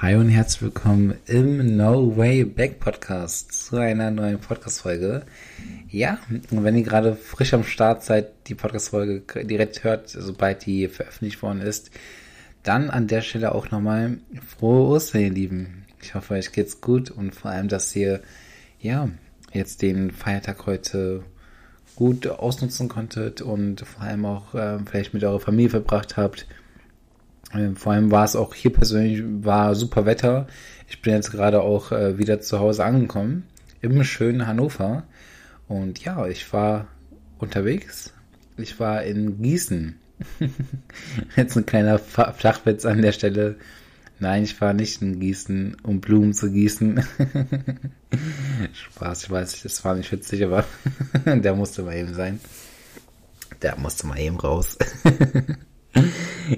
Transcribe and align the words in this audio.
Hi 0.00 0.14
und 0.14 0.28
herzlich 0.28 0.62
willkommen 0.62 1.14
im 1.26 1.76
No 1.76 2.16
Way 2.16 2.44
Back 2.44 2.78
Podcast 2.78 3.50
zu 3.50 3.76
einer 3.78 4.12
neuen 4.12 4.38
Podcast-Folge. 4.38 5.26
Ja, 5.88 6.18
und 6.52 6.62
wenn 6.62 6.76
ihr 6.76 6.84
gerade 6.84 7.16
frisch 7.16 7.54
am 7.54 7.64
Start 7.64 8.04
seid, 8.04 8.46
die 8.46 8.54
Podcast-Folge 8.54 9.22
direkt 9.42 9.82
hört, 9.82 10.08
sobald 10.08 10.64
die 10.64 10.86
veröffentlicht 10.86 11.42
worden 11.42 11.60
ist, 11.60 11.90
dann 12.62 12.88
an 12.88 13.08
der 13.08 13.22
Stelle 13.22 13.52
auch 13.52 13.72
nochmal 13.72 14.18
frohe 14.46 14.86
Ostern, 14.86 15.22
ihr 15.22 15.30
Lieben. 15.30 15.84
Ich 16.00 16.14
hoffe, 16.14 16.34
euch 16.34 16.52
geht's 16.52 16.80
gut 16.80 17.10
und 17.10 17.34
vor 17.34 17.50
allem, 17.50 17.66
dass 17.66 17.96
ihr, 17.96 18.20
ja, 18.78 19.08
jetzt 19.52 19.82
den 19.82 20.12
Feiertag 20.12 20.66
heute 20.66 21.24
gut 21.96 22.28
ausnutzen 22.28 22.88
konntet 22.88 23.42
und 23.42 23.80
vor 23.80 24.04
allem 24.04 24.24
auch 24.24 24.54
äh, 24.54 24.78
vielleicht 24.86 25.14
mit 25.14 25.24
eurer 25.24 25.40
Familie 25.40 25.70
verbracht 25.70 26.16
habt 26.16 26.46
vor 27.76 27.92
allem 27.92 28.10
war 28.10 28.24
es 28.24 28.36
auch 28.36 28.54
hier 28.54 28.72
persönlich, 28.72 29.22
war 29.44 29.74
super 29.74 30.06
Wetter. 30.06 30.46
Ich 30.88 31.02
bin 31.02 31.14
jetzt 31.14 31.30
gerade 31.30 31.62
auch 31.62 31.92
äh, 31.92 32.18
wieder 32.18 32.40
zu 32.40 32.58
Hause 32.58 32.84
angekommen, 32.84 33.44
im 33.80 34.02
schönen 34.04 34.46
Hannover. 34.46 35.04
Und 35.68 36.04
ja, 36.04 36.26
ich 36.26 36.52
war 36.52 36.88
unterwegs. 37.38 38.12
Ich 38.56 38.78
war 38.80 39.02
in 39.02 39.42
Gießen. 39.42 39.98
jetzt 41.36 41.56
ein 41.56 41.66
kleiner 41.66 41.98
Flachwitz 41.98 42.84
an 42.86 43.02
der 43.02 43.12
Stelle. 43.12 43.56
Nein, 44.20 44.44
ich 44.44 44.60
war 44.60 44.72
nicht 44.72 45.02
in 45.02 45.18
Gießen, 45.18 45.76
um 45.82 46.00
Blumen 46.00 46.34
zu 46.34 46.50
gießen. 46.50 47.04
Spaß, 48.72 49.24
ich 49.24 49.30
weiß, 49.30 49.62
das 49.62 49.84
war 49.84 49.94
nicht 49.96 50.12
witzig, 50.12 50.44
aber 50.44 50.64
der 51.26 51.54
musste 51.54 51.82
mal 51.82 51.96
eben 51.96 52.14
sein. 52.14 52.38
Der 53.62 53.76
musste 53.76 54.06
mal 54.06 54.18
eben 54.18 54.36
raus. 54.36 54.78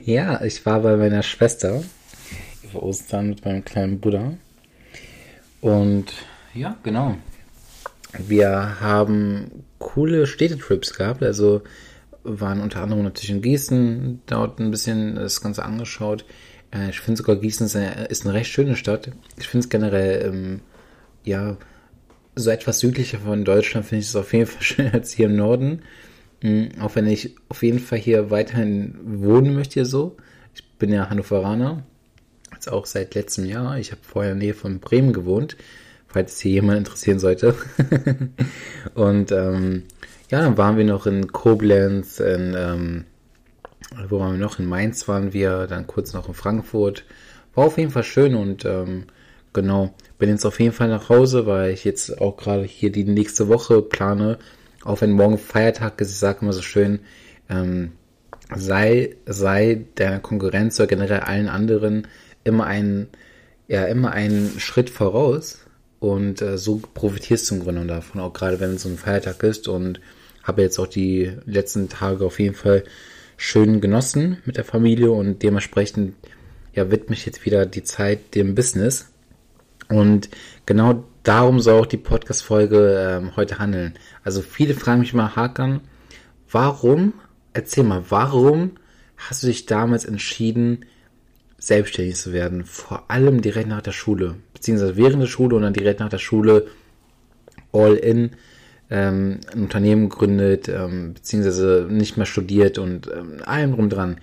Ja, 0.04 0.42
ich 0.42 0.64
war 0.66 0.80
bei 0.80 0.96
meiner 0.96 1.22
Schwester 1.22 1.82
über 2.62 2.82
Ostern 2.82 3.30
mit 3.30 3.44
meinem 3.44 3.64
kleinen 3.64 4.00
Bruder. 4.00 4.34
Und 5.60 6.12
ja, 6.54 6.76
genau. 6.82 7.16
Wir 8.18 8.80
haben 8.80 9.64
coole 9.78 10.26
Städtetrips 10.26 10.94
gehabt. 10.94 11.22
Also 11.22 11.62
waren 12.22 12.60
unter 12.60 12.82
anderem 12.82 13.04
natürlich 13.04 13.30
in 13.30 13.42
Gießen, 13.42 14.22
dort 14.26 14.58
ein 14.58 14.70
bisschen 14.70 15.14
das 15.14 15.40
Ganze 15.40 15.64
angeschaut. 15.64 16.24
Äh, 16.72 16.90
ich 16.90 17.00
finde 17.00 17.18
sogar 17.18 17.36
Gießen 17.36 17.66
ist 17.66 17.76
eine, 17.76 18.06
ist 18.06 18.24
eine, 18.24 18.34
recht 18.34 18.50
schöne 18.50 18.76
Stadt. 18.76 19.10
Ich 19.38 19.48
finde 19.48 19.64
es 19.64 19.70
generell, 19.70 20.26
ähm, 20.26 20.60
ja, 21.24 21.56
so 22.34 22.50
etwas 22.50 22.80
südlicher 22.80 23.18
von 23.18 23.44
Deutschland 23.44 23.86
finde 23.86 24.02
ich 24.02 24.08
es 24.08 24.16
auf 24.16 24.32
jeden 24.32 24.46
Fall 24.46 24.62
schöner 24.62 24.94
als 24.94 25.12
hier 25.12 25.26
im 25.26 25.36
Norden. 25.36 25.82
Mhm, 26.46 26.68
auch 26.80 26.94
wenn 26.94 27.08
ich 27.08 27.34
auf 27.48 27.64
jeden 27.64 27.80
Fall 27.80 27.98
hier 27.98 28.30
weiterhin 28.30 28.96
wohnen 29.02 29.54
möchte, 29.54 29.84
so. 29.84 30.16
Ich 30.54 30.64
bin 30.78 30.92
ja 30.92 31.10
Hannoveraner, 31.10 31.82
jetzt 32.52 32.70
auch 32.70 32.86
seit 32.86 33.16
letztem 33.16 33.46
Jahr. 33.46 33.78
Ich 33.78 33.90
habe 33.90 34.00
vorher 34.02 34.32
in 34.32 34.38
der 34.38 34.48
Nähe 34.48 34.54
von 34.54 34.78
Bremen 34.78 35.12
gewohnt, 35.12 35.56
falls 36.06 36.34
es 36.34 36.40
hier 36.40 36.52
jemand 36.52 36.78
interessieren 36.78 37.18
sollte. 37.18 37.56
und 38.94 39.32
ähm, 39.32 39.82
ja, 40.30 40.40
dann 40.40 40.56
waren 40.56 40.76
wir 40.76 40.84
noch 40.84 41.06
in 41.06 41.32
Koblenz, 41.32 42.20
in, 42.20 42.54
ähm, 42.56 43.04
wo 44.08 44.20
waren 44.20 44.38
wir 44.38 44.40
noch? 44.40 44.60
In 44.60 44.66
Mainz 44.66 45.08
waren 45.08 45.32
wir, 45.32 45.66
dann 45.66 45.88
kurz 45.88 46.12
noch 46.12 46.28
in 46.28 46.34
Frankfurt. 46.34 47.04
War 47.56 47.64
auf 47.64 47.76
jeden 47.76 47.90
Fall 47.90 48.04
schön 48.04 48.36
und 48.36 48.64
ähm, 48.64 49.06
genau, 49.52 49.92
bin 50.18 50.28
jetzt 50.28 50.46
auf 50.46 50.60
jeden 50.60 50.72
Fall 50.72 50.88
nach 50.88 51.08
Hause, 51.08 51.46
weil 51.46 51.72
ich 51.72 51.82
jetzt 51.84 52.20
auch 52.20 52.36
gerade 52.36 52.62
hier 52.62 52.92
die 52.92 53.04
nächste 53.04 53.48
Woche 53.48 53.82
plane, 53.82 54.38
auch 54.86 55.00
wenn 55.00 55.12
morgen 55.12 55.38
Feiertag 55.38 56.00
ist, 56.00 56.10
ich 56.10 56.18
sage 56.18 56.38
immer 56.42 56.52
so 56.52 56.62
schön, 56.62 57.00
ähm, 57.48 57.92
sei, 58.54 59.16
sei 59.26 59.84
der 59.98 60.20
Konkurrenz 60.20 60.78
oder 60.78 60.86
generell 60.86 61.20
allen 61.20 61.48
anderen 61.48 62.06
immer 62.44 62.66
ein, 62.66 63.08
ja, 63.68 63.84
immer 63.86 64.12
einen 64.12 64.58
Schritt 64.60 64.90
voraus. 64.90 65.60
Und 65.98 66.42
äh, 66.42 66.58
so 66.58 66.80
profitierst 66.94 67.50
du 67.50 67.56
im 67.56 67.62
Grunde 67.62 67.86
davon, 67.86 68.20
auch 68.20 68.32
gerade 68.32 68.60
wenn 68.60 68.74
es 68.74 68.82
so 68.82 68.88
ein 68.88 68.98
Feiertag 68.98 69.42
ist. 69.42 69.66
Und 69.66 70.00
habe 70.42 70.62
jetzt 70.62 70.78
auch 70.78 70.86
die 70.86 71.32
letzten 71.46 71.88
Tage 71.88 72.24
auf 72.24 72.38
jeden 72.38 72.54
Fall 72.54 72.84
schön 73.36 73.80
genossen 73.80 74.38
mit 74.44 74.56
der 74.56 74.64
Familie. 74.64 75.10
Und 75.10 75.42
dementsprechend 75.42 76.14
ja, 76.74 76.90
widme 76.90 77.16
ich 77.16 77.26
jetzt 77.26 77.44
wieder 77.44 77.66
die 77.66 77.82
Zeit 77.82 78.34
dem 78.34 78.54
Business. 78.54 79.12
Und 79.88 80.28
genau 80.64 81.04
darum 81.22 81.60
soll 81.60 81.80
auch 81.80 81.86
die 81.86 81.96
Podcast-Folge 81.96 83.18
ähm, 83.20 83.36
heute 83.36 83.58
handeln. 83.58 83.94
Also 84.24 84.42
viele 84.42 84.74
fragen 84.74 85.00
mich 85.00 85.14
mal, 85.14 85.36
Hakan, 85.36 85.80
warum, 86.50 87.12
erzähl 87.52 87.84
mal, 87.84 88.04
warum 88.08 88.72
hast 89.16 89.42
du 89.42 89.46
dich 89.48 89.66
damals 89.66 90.04
entschieden, 90.04 90.84
selbstständig 91.58 92.16
zu 92.16 92.32
werden? 92.32 92.64
Vor 92.64 93.10
allem 93.10 93.42
direkt 93.42 93.68
nach 93.68 93.82
der 93.82 93.92
Schule, 93.92 94.36
beziehungsweise 94.54 94.96
während 94.96 95.22
der 95.22 95.28
Schule 95.28 95.56
und 95.56 95.62
dann 95.62 95.72
direkt 95.72 96.00
nach 96.00 96.08
der 96.08 96.18
Schule 96.18 96.66
all 97.72 97.94
in 97.94 98.30
ähm, 98.90 99.40
ein 99.52 99.62
Unternehmen 99.62 100.08
gegründet, 100.08 100.68
ähm, 100.68 101.14
beziehungsweise 101.14 101.86
nicht 101.90 102.16
mehr 102.16 102.26
studiert 102.26 102.78
und 102.78 103.08
ähm, 103.08 103.42
allem 103.44 103.72
drum 103.72 103.88
dran. 103.88 104.18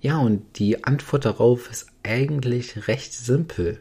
Ja, 0.00 0.18
und 0.18 0.58
die 0.58 0.82
Antwort 0.82 1.24
darauf 1.24 1.70
ist 1.70 1.86
eigentlich 2.02 2.88
recht 2.88 3.12
simpel. 3.12 3.78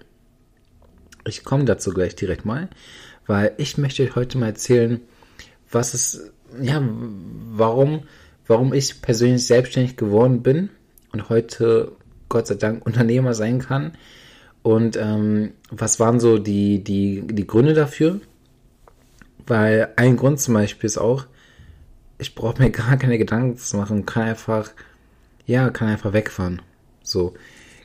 Ich 1.26 1.44
komme 1.44 1.66
dazu 1.66 1.92
gleich 1.92 2.16
direkt 2.16 2.46
mal, 2.46 2.70
weil 3.28 3.54
ich 3.58 3.78
möchte 3.78 4.04
euch 4.04 4.16
heute 4.16 4.38
mal 4.38 4.48
erzählen, 4.48 5.00
was 5.72 5.94
es, 5.94 6.32
ja, 6.62 6.82
warum, 7.52 8.04
warum 8.48 8.74
ich 8.74 9.02
persönlich 9.02 9.46
selbstständig 9.46 9.98
geworden 9.98 10.42
bin 10.42 10.70
und 11.12 11.30
heute 11.30 11.92
Gott 12.30 12.48
sei 12.48 12.56
Dank 12.56 12.86
Unternehmer 12.86 13.34
sein 13.34 13.60
kann. 13.60 13.94
Und 14.64 14.96
ähm, 14.96 15.54
was 15.72 16.00
waren 16.00 16.20
so 16.20 16.38
die, 16.38 16.84
die, 16.84 17.24
die 17.26 17.48
Gründe 17.48 17.74
dafür? 17.74 18.20
Weil 19.48 19.90
ein 19.96 20.18
Grund 20.18 20.40
zum 20.40 20.54
Beispiel 20.54 20.88
ist 20.88 21.00
auch, 21.00 21.26
ich 22.20 22.36
brauche 22.36 22.62
mir 22.62 22.70
gar 22.72 22.98
keine 22.98 23.18
Gedanken 23.18 23.58
zu 23.58 23.78
machen, 23.78 24.06
kann 24.06 24.24
einfach, 24.24 24.72
ja, 25.46 25.70
kann 25.70 25.90
einfach 25.90 26.14
wegfahren. 26.14 26.62
So, 27.04 27.34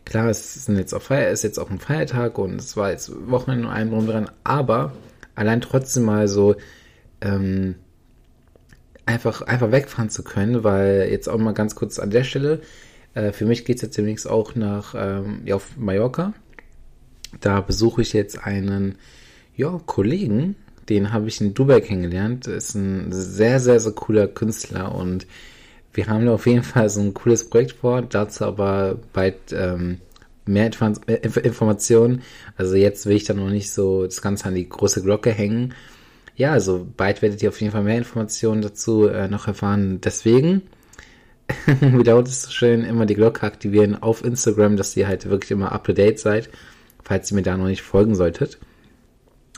Klar, 0.06 0.28
es 0.28 0.56
ist 0.56 0.68
jetzt 0.68 0.94
auch 0.94 1.02
Feier, 1.02 1.30
ist 1.30 1.42
jetzt 1.42 1.58
auch 1.58 1.68
ein 1.68 1.80
Feiertag 1.80 2.38
und 2.38 2.60
es 2.60 2.76
war 2.76 2.92
jetzt 2.92 3.10
Wochenende 3.28 3.66
und 3.66 3.74
allem 3.74 3.90
drum 3.90 4.06
dran, 4.06 4.30
aber 4.44 4.92
allein 5.34 5.60
trotzdem 5.60 6.04
mal 6.04 6.28
so 6.28 6.54
ähm, 7.20 7.74
einfach, 9.04 9.42
einfach 9.42 9.72
wegfahren 9.72 10.08
zu 10.08 10.22
können, 10.22 10.62
weil 10.62 11.08
jetzt 11.10 11.28
auch 11.28 11.38
mal 11.38 11.54
ganz 11.54 11.74
kurz 11.74 11.98
an 11.98 12.10
der 12.10 12.22
Stelle, 12.22 12.60
äh, 13.14 13.32
für 13.32 13.46
mich 13.46 13.64
geht 13.64 13.76
es 13.76 13.82
jetzt 13.82 13.98
demnächst 13.98 14.28
auch 14.28 14.54
nach 14.54 14.94
ähm, 14.96 15.42
ja, 15.44 15.56
auf 15.56 15.76
Mallorca. 15.76 16.34
Da 17.40 17.60
besuche 17.60 18.02
ich 18.02 18.12
jetzt 18.12 18.46
einen 18.46 18.94
ja, 19.56 19.80
Kollegen, 19.86 20.54
den 20.88 21.12
habe 21.12 21.26
ich 21.26 21.40
in 21.40 21.52
Dubai 21.52 21.80
kennengelernt. 21.80 22.46
Ist 22.46 22.76
ein 22.76 23.08
sehr, 23.10 23.58
sehr, 23.58 23.80
sehr 23.80 23.92
cooler 23.92 24.28
Künstler 24.28 24.94
und 24.94 25.26
wir 25.96 26.06
haben 26.06 26.26
da 26.26 26.34
auf 26.34 26.46
jeden 26.46 26.62
Fall 26.62 26.88
so 26.90 27.00
ein 27.00 27.14
cooles 27.14 27.48
Projekt 27.48 27.72
vor, 27.72 28.02
dazu 28.02 28.44
aber 28.44 28.98
bald 29.12 29.36
ähm, 29.52 30.00
mehr 30.44 30.66
Inf 30.66 31.36
Informationen. 31.38 32.22
Also 32.56 32.76
jetzt 32.76 33.06
will 33.06 33.16
ich 33.16 33.24
da 33.24 33.34
noch 33.34 33.50
nicht 33.50 33.72
so 33.72 34.04
das 34.04 34.22
Ganze 34.22 34.46
an 34.46 34.54
die 34.54 34.68
große 34.68 35.02
Glocke 35.02 35.32
hängen. 35.32 35.74
Ja, 36.36 36.52
also 36.52 36.86
bald 36.96 37.22
werdet 37.22 37.42
ihr 37.42 37.48
auf 37.48 37.60
jeden 37.60 37.72
Fall 37.72 37.82
mehr 37.82 37.98
Informationen 37.98 38.62
dazu 38.62 39.06
äh, 39.08 39.28
noch 39.28 39.48
erfahren. 39.48 40.00
Deswegen 40.02 40.62
wiederholt 41.80 42.28
es 42.28 42.42
so 42.42 42.50
schön, 42.50 42.84
immer 42.84 43.06
die 43.06 43.14
Glocke 43.14 43.46
aktivieren 43.46 44.00
auf 44.00 44.24
Instagram, 44.24 44.76
dass 44.76 44.96
ihr 44.96 45.08
halt 45.08 45.28
wirklich 45.28 45.50
immer 45.50 45.72
up 45.72 45.84
to 45.84 45.92
date 45.92 46.18
seid, 46.18 46.50
falls 47.02 47.30
ihr 47.30 47.36
mir 47.36 47.42
da 47.42 47.56
noch 47.56 47.68
nicht 47.68 47.82
folgen 47.82 48.14
solltet. 48.14 48.58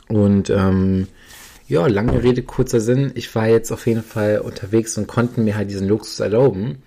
Und 0.07 0.49
ähm, 0.49 1.07
ja, 1.69 1.85
lange 1.85 2.23
Rede, 2.23 2.41
kurzer 2.41 2.79
Sinn. 2.79 3.11
Ich 3.13 3.33
war 3.35 3.47
jetzt 3.47 3.71
auf 3.71 3.85
jeden 3.85 4.01
Fall 4.01 4.39
unterwegs 4.39 4.97
und 4.97 5.07
konnten 5.07 5.43
mir 5.43 5.55
halt 5.55 5.69
diesen 5.69 5.87
Luxus 5.87 6.19
erlauben. 6.19 6.81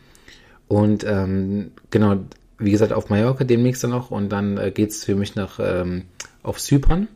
Und 0.66 1.04
ähm, 1.04 1.70
genau, 1.90 2.16
wie 2.58 2.72
gesagt, 2.72 2.92
auf 2.92 3.08
Mallorca 3.08 3.44
demnächst 3.44 3.84
dann 3.84 3.92
noch. 3.92 4.10
Und 4.10 4.30
dann 4.30 4.58
äh, 4.58 4.72
es 4.82 5.04
für 5.04 5.14
mich 5.14 5.36
nach 5.36 5.60
ähm, 5.62 6.02
auf 6.42 6.58
Zypern. 6.58 7.06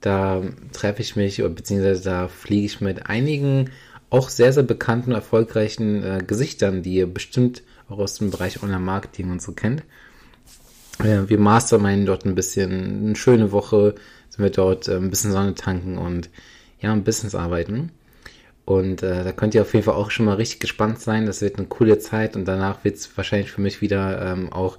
Da 0.00 0.42
treffe 0.72 1.00
ich 1.00 1.14
mich, 1.14 1.36
beziehungsweise 1.36 2.02
da 2.02 2.26
fliege 2.26 2.66
ich 2.66 2.80
mit 2.80 3.06
einigen 3.06 3.70
auch 4.10 4.28
sehr, 4.28 4.52
sehr 4.52 4.64
bekannten, 4.64 5.12
erfolgreichen 5.12 6.02
äh, 6.02 6.24
Gesichtern, 6.26 6.82
die 6.82 6.94
ihr 6.94 7.06
bestimmt 7.06 7.62
auch 7.88 7.98
aus 7.98 8.14
dem 8.14 8.30
Bereich 8.30 8.62
Online-Marketing 8.62 9.30
und 9.30 9.40
so 9.40 9.52
kennt. 9.52 9.84
Äh, 10.98 11.28
wir 11.28 11.38
masterminden 11.38 12.06
dort 12.06 12.24
ein 12.24 12.34
bisschen, 12.34 13.06
eine 13.06 13.16
schöne 13.16 13.52
Woche, 13.52 13.94
sind 14.30 14.42
wir 14.42 14.50
dort 14.50 14.88
äh, 14.88 14.96
ein 14.96 15.10
bisschen 15.10 15.30
Sonne 15.30 15.54
tanken 15.54 15.96
und 15.98 16.28
ja, 16.80 16.92
im 16.92 17.04
Business 17.04 17.34
arbeiten. 17.34 17.90
Und 18.64 19.02
äh, 19.02 19.24
da 19.24 19.32
könnt 19.32 19.54
ihr 19.54 19.62
auf 19.62 19.72
jeden 19.72 19.84
Fall 19.84 19.94
auch 19.94 20.10
schon 20.10 20.26
mal 20.26 20.34
richtig 20.34 20.60
gespannt 20.60 21.00
sein. 21.00 21.24
Das 21.24 21.40
wird 21.40 21.56
eine 21.56 21.68
coole 21.68 21.98
Zeit 21.98 22.36
und 22.36 22.44
danach 22.44 22.84
wird 22.84 22.96
es 22.96 23.16
wahrscheinlich 23.16 23.50
für 23.50 23.62
mich 23.62 23.80
wieder 23.80 24.20
ähm, 24.20 24.52
auch, 24.52 24.78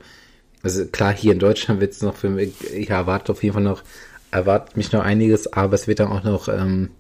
also 0.62 0.86
klar, 0.86 1.12
hier 1.12 1.34
in 1.34 1.40
Deutschland 1.40 1.82
wird 1.82 1.94
es 1.94 2.04
noch 2.04 2.16
für 2.16 2.30
mich, 2.30 2.72
ich 2.72 2.92
erwarte 2.92 3.32
auf 3.32 3.42
jeden 3.42 3.54
Fall 3.54 3.64
noch, 3.64 3.84
erwartet 4.30 4.78
mich 4.78 4.92
noch 4.92 5.04
einiges, 5.04 5.52
aber 5.52 5.74
es 5.74 5.88
wird 5.88 6.00
dann 6.00 6.12
auch 6.12 6.24
noch 6.24 6.50
ähm, 6.50 6.92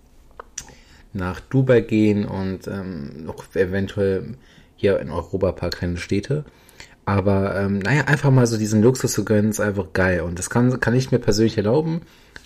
nach 1.14 1.40
Dubai 1.40 1.82
gehen 1.82 2.26
und 2.26 2.68
ähm, 2.68 3.24
noch 3.24 3.56
eventuell 3.56 4.36
hier 4.76 5.00
in 5.00 5.12
Europa 5.12 5.50
ein 5.50 5.56
paar 5.56 5.70
kleine 5.70 5.98
Städte. 5.98 6.44
Aber 7.10 7.56
ähm, 7.56 7.80
naja, 7.80 8.04
einfach 8.04 8.30
mal 8.30 8.46
so 8.46 8.56
diesen 8.56 8.84
Luxus 8.84 9.14
zu 9.14 9.26
gönnen, 9.26 9.50
ist 9.50 9.60
einfach 9.60 9.94
geil. 9.94 10.22
Und 10.22 10.38
das 10.38 10.52
kann, 10.52 10.80
kann 10.80 10.94
ich 10.94 11.12
mir 11.12 11.18
persönlich 11.18 11.58
erlauben, 11.58 12.02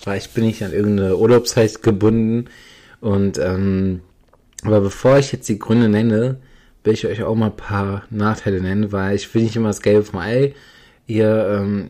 weil 0.05 0.17
ich 0.17 0.29
bin 0.29 0.45
nicht 0.45 0.63
an 0.63 0.71
irgendeine 0.71 1.17
Urlaubszeit 1.17 1.83
gebunden. 1.83 2.45
Und 3.01 3.37
ähm, 3.39 3.99
aber 4.63 4.79
bevor 4.79 5.17
ich 5.17 5.33
jetzt 5.33 5.49
die 5.49 5.59
Gründe 5.59 5.89
nenne, 5.89 6.37
will 6.85 6.93
ich 6.93 7.05
euch 7.05 7.23
auch 7.23 7.35
mal 7.35 7.47
ein 7.47 7.57
paar 7.57 8.03
Nachteile 8.09 8.61
nennen, 8.61 8.93
weil 8.93 9.17
ich 9.17 9.33
will 9.33 9.43
nicht 9.43 9.57
immer 9.57 9.67
das 9.67 9.81
Gelbe 9.81 10.05
vom 10.05 10.19
Ei. 10.19 10.53
Ihr 11.07 11.59
ähm, 11.59 11.89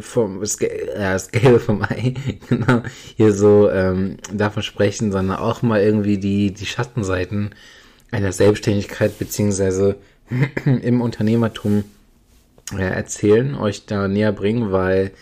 vom 0.00 0.38
das, 0.38 0.58
Gelbe 0.58 1.58
vom 1.58 1.82
Ei, 1.82 2.14
genau, 2.48 2.82
hier 3.16 3.32
so 3.32 3.68
ähm, 3.68 4.18
davon 4.32 4.62
sprechen, 4.62 5.10
sondern 5.10 5.38
auch 5.38 5.62
mal 5.62 5.80
irgendwie 5.80 6.18
die, 6.18 6.52
die 6.52 6.66
Schattenseiten 6.66 7.50
einer 8.12 8.30
Selbstständigkeit 8.30 9.18
beziehungsweise 9.18 9.96
im 10.64 11.00
Unternehmertum 11.00 11.84
äh, 12.72 12.82
erzählen, 12.82 13.54
euch 13.54 13.86
da 13.86 14.08
näher 14.08 14.32
bringen, 14.32 14.72
weil 14.72 15.12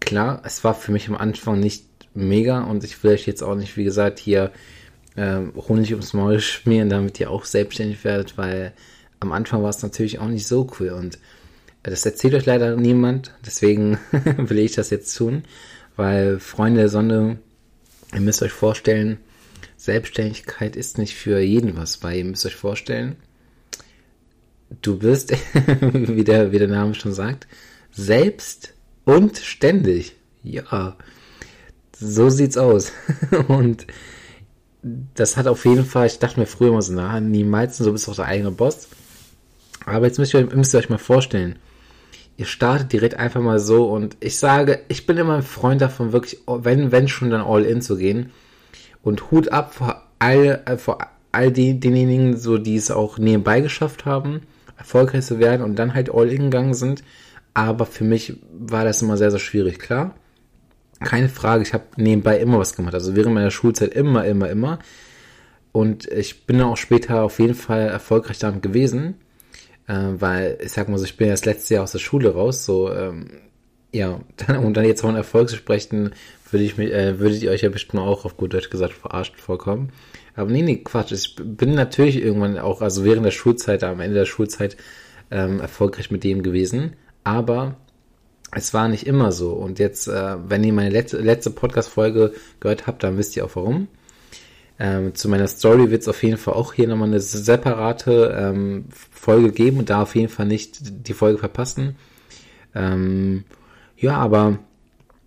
klar, 0.00 0.42
es 0.44 0.64
war 0.64 0.74
für 0.74 0.92
mich 0.92 1.08
am 1.08 1.16
Anfang 1.16 1.60
nicht 1.60 1.84
mega 2.14 2.62
und 2.62 2.84
ich 2.84 3.02
will 3.02 3.12
euch 3.12 3.26
jetzt 3.26 3.42
auch 3.42 3.54
nicht, 3.54 3.76
wie 3.76 3.84
gesagt, 3.84 4.18
hier 4.18 4.52
äh, 5.16 5.40
Honig 5.56 5.92
ums 5.92 6.12
Maul 6.12 6.40
schmieren, 6.40 6.88
damit 6.88 7.20
ihr 7.20 7.30
auch 7.30 7.44
selbstständig 7.44 8.04
werdet, 8.04 8.36
weil 8.36 8.72
am 9.20 9.32
Anfang 9.32 9.62
war 9.62 9.70
es 9.70 9.82
natürlich 9.82 10.18
auch 10.18 10.28
nicht 10.28 10.46
so 10.46 10.68
cool 10.78 10.90
und 10.90 11.16
äh, 11.82 11.90
das 11.90 12.04
erzählt 12.04 12.34
euch 12.34 12.46
leider 12.46 12.76
niemand, 12.76 13.32
deswegen 13.46 13.98
will 14.36 14.58
ich 14.58 14.72
das 14.72 14.90
jetzt 14.90 15.16
tun, 15.16 15.44
weil 15.96 16.40
Freunde 16.40 16.80
der 16.80 16.88
Sonne, 16.88 17.38
ihr 18.12 18.20
müsst 18.20 18.42
euch 18.42 18.52
vorstellen, 18.52 19.18
Selbstständigkeit 19.76 20.76
ist 20.76 20.98
nicht 20.98 21.14
für 21.14 21.40
jeden 21.40 21.76
was, 21.76 22.02
weil 22.02 22.18
ihr 22.18 22.24
müsst 22.24 22.46
euch 22.46 22.54
vorstellen, 22.54 23.16
du 24.80 24.98
bist, 24.98 25.32
wie, 25.92 26.24
der, 26.24 26.52
wie 26.52 26.58
der 26.58 26.68
Name 26.68 26.94
schon 26.94 27.12
sagt, 27.12 27.46
selbst 27.90 28.74
und 29.04 29.38
ständig. 29.38 30.16
Ja, 30.42 30.96
so 31.96 32.30
sieht's 32.30 32.56
aus. 32.56 32.92
und 33.48 33.86
das 34.82 35.36
hat 35.36 35.46
auf 35.46 35.64
jeden 35.64 35.84
Fall, 35.84 36.06
ich 36.06 36.18
dachte 36.18 36.40
mir 36.40 36.46
früher 36.46 36.70
immer 36.70 36.82
so, 36.82 36.92
na, 36.92 37.20
niemals, 37.20 37.78
so 37.78 37.92
bist 37.92 38.06
du 38.06 38.12
auch 38.12 38.16
der 38.16 38.26
eigene 38.26 38.50
Boss. 38.50 38.88
Aber 39.86 40.06
jetzt 40.06 40.18
müsst 40.18 40.34
ihr, 40.34 40.46
müsst 40.46 40.74
ihr 40.74 40.78
euch 40.78 40.90
mal 40.90 40.98
vorstellen, 40.98 41.56
ihr 42.36 42.46
startet 42.46 42.92
direkt 42.92 43.14
einfach 43.16 43.40
mal 43.40 43.58
so 43.58 43.88
und 43.90 44.16
ich 44.20 44.38
sage, 44.38 44.80
ich 44.88 45.06
bin 45.06 45.18
immer 45.18 45.36
ein 45.36 45.42
Freund 45.42 45.80
davon, 45.80 46.12
wirklich, 46.12 46.40
wenn, 46.46 46.92
wenn 46.92 47.08
schon 47.08 47.30
dann 47.30 47.42
all 47.42 47.64
in 47.64 47.82
zu 47.82 47.96
gehen 47.96 48.30
und 49.02 49.30
Hut 49.30 49.48
ab 49.48 49.74
vor 49.74 50.02
all, 50.18 50.62
äh, 50.66 50.76
vor 50.76 50.98
all 51.32 51.50
die, 51.50 51.78
denjenigen, 51.78 52.36
so, 52.36 52.58
die 52.58 52.76
es 52.76 52.90
auch 52.90 53.18
nebenbei 53.18 53.60
geschafft 53.60 54.04
haben, 54.04 54.42
erfolgreich 54.82 55.24
zu 55.24 55.38
werden 55.38 55.62
und 55.62 55.76
dann 55.76 55.94
halt 55.94 56.12
all 56.12 56.28
in 56.28 56.50
gegangen 56.50 56.74
sind. 56.74 57.02
Aber 57.54 57.86
für 57.86 58.04
mich 58.04 58.34
war 58.52 58.84
das 58.84 59.02
immer 59.02 59.16
sehr, 59.16 59.30
sehr 59.30 59.40
schwierig, 59.40 59.78
klar. 59.78 60.14
Keine 61.00 61.28
Frage, 61.28 61.62
ich 61.62 61.74
habe 61.74 61.84
nebenbei 61.96 62.38
immer 62.38 62.58
was 62.58 62.76
gemacht. 62.76 62.94
Also 62.94 63.16
während 63.16 63.34
meiner 63.34 63.50
Schulzeit 63.50 63.94
immer, 63.94 64.24
immer, 64.24 64.48
immer. 64.48 64.78
Und 65.72 66.06
ich 66.06 66.46
bin 66.46 66.60
auch 66.60 66.76
später 66.76 67.22
auf 67.22 67.38
jeden 67.38 67.54
Fall 67.54 67.88
erfolgreich 67.88 68.38
damit 68.38 68.62
gewesen. 68.62 69.16
Äh, 69.86 70.20
weil, 70.20 70.58
ich 70.62 70.72
sag 70.72 70.88
mal 70.88 70.98
so, 70.98 71.04
ich 71.04 71.16
bin 71.16 71.28
ja 71.28 71.32
das 71.32 71.44
letzte 71.44 71.74
Jahr 71.74 71.82
aus 71.82 71.92
der 71.92 71.98
Schule 71.98 72.34
raus, 72.34 72.64
so, 72.64 72.92
ähm, 72.92 73.26
ja, 73.92 74.20
dann, 74.36 74.56
um 74.64 74.74
dann 74.74 74.84
jetzt 74.84 75.00
von 75.00 75.16
Erfolg 75.16 75.48
zu 75.48 75.56
sprechen, 75.56 76.12
würde 76.50 76.64
ich 76.64 76.76
mich, 76.76 76.92
äh, 76.92 77.18
würdet 77.18 77.42
ihr 77.42 77.50
euch 77.50 77.62
ja 77.62 77.68
bestimmt 77.68 78.02
auch 78.02 78.24
auf 78.24 78.36
gut 78.36 78.54
Deutsch 78.54 78.70
gesagt 78.70 78.94
verarscht 78.94 79.38
vorkommen. 79.40 79.90
Aber 80.34 80.50
nee, 80.50 80.62
nee, 80.62 80.76
Quatsch. 80.78 81.12
Ich 81.12 81.36
bin 81.36 81.74
natürlich 81.74 82.16
irgendwann 82.22 82.58
auch, 82.58 82.80
also 82.80 83.04
während 83.04 83.26
der 83.26 83.30
Schulzeit, 83.32 83.84
am 83.84 84.00
Ende 84.00 84.14
der 84.14 84.26
Schulzeit, 84.26 84.76
ähm, 85.30 85.60
erfolgreich 85.60 86.10
mit 86.10 86.24
dem 86.24 86.42
gewesen. 86.42 86.94
Aber 87.24 87.76
es 88.54 88.74
war 88.74 88.88
nicht 88.88 89.06
immer 89.06 89.32
so. 89.32 89.52
Und 89.52 89.78
jetzt, 89.78 90.08
äh, 90.08 90.36
wenn 90.48 90.64
ihr 90.64 90.72
meine 90.72 90.90
letzte, 90.90 91.18
letzte 91.18 91.50
Podcast-Folge 91.50 92.32
gehört 92.60 92.86
habt, 92.86 93.02
dann 93.02 93.18
wisst 93.18 93.36
ihr 93.36 93.44
auch 93.44 93.56
warum. 93.56 93.88
Ähm, 94.78 95.14
zu 95.14 95.28
meiner 95.28 95.48
Story 95.48 95.90
wird 95.90 96.02
es 96.02 96.08
auf 96.08 96.22
jeden 96.22 96.38
Fall 96.38 96.54
auch 96.54 96.72
hier 96.72 96.88
nochmal 96.88 97.08
eine 97.08 97.20
separate 97.20 98.36
ähm, 98.38 98.86
Folge 98.90 99.52
geben 99.52 99.78
und 99.78 99.90
da 99.90 100.02
auf 100.02 100.14
jeden 100.14 100.28
Fall 100.28 100.46
nicht 100.46 101.06
die 101.06 101.12
Folge 101.12 101.38
verpassen. 101.38 101.96
Ähm, 102.74 103.44
ja, 103.96 104.16
aber 104.16 104.58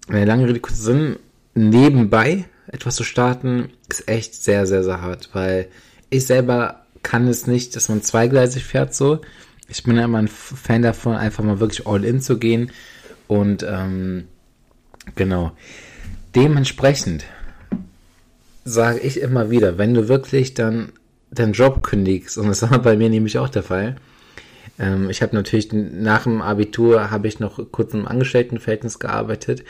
eine 0.08 0.26
lange 0.26 0.48
Rede, 0.48 0.60
kurzer 0.60 0.84
Sinn, 0.84 1.16
nebenbei 1.54 2.46
etwas 2.76 2.96
zu 2.96 3.04
starten, 3.04 3.70
ist 3.90 4.08
echt 4.08 4.36
sehr, 4.36 4.68
sehr, 4.68 4.84
sehr 4.84 5.02
hart, 5.02 5.30
weil 5.34 5.68
ich 6.10 6.26
selber 6.26 6.86
kann 7.04 7.28
es 7.28 7.48
nicht, 7.48 7.76
dass 7.76 7.90
man 7.90 8.02
zweigleisig 8.02 8.64
fährt 8.64 8.94
so. 8.94 9.22
Ich 9.68 9.84
bin 9.84 9.96
ja 9.96 10.06
immer 10.06 10.20
ein 10.20 10.28
Fan 10.28 10.82
davon, 10.82 11.16
einfach 11.16 11.44
mal 11.44 11.60
wirklich 11.60 11.88
all 11.88 12.04
in 12.04 12.22
zu 12.22 12.38
gehen 12.38 12.72
und 13.28 13.66
ähm, 13.68 14.26
genau. 15.16 15.52
Dementsprechend 16.36 17.26
sage 18.64 19.00
ich 19.00 19.22
immer 19.22 19.50
wieder, 19.50 19.78
wenn 19.78 19.94
du 19.94 20.08
wirklich 20.08 20.54
dann 20.54 20.92
deinen 21.32 21.54
Job 21.54 21.84
kündigst, 21.84 22.38
und 22.38 22.48
das 22.48 22.62
war 22.70 22.80
bei 22.80 22.98
mir 22.98 23.10
nämlich 23.10 23.38
auch 23.38 23.50
der 23.50 23.64
Fall, 23.64 23.96
ähm, 24.78 25.10
ich 25.10 25.22
habe 25.22 25.36
natürlich 25.36 25.72
nach 25.72 26.24
dem 26.24 26.42
Abitur 26.42 27.12
habe 27.12 27.28
ich 27.28 27.40
noch 27.40 27.60
kurz 27.72 27.94
im 27.94 28.08
Angestelltenverhältnis 28.08 29.00
gearbeitet, 29.00 29.64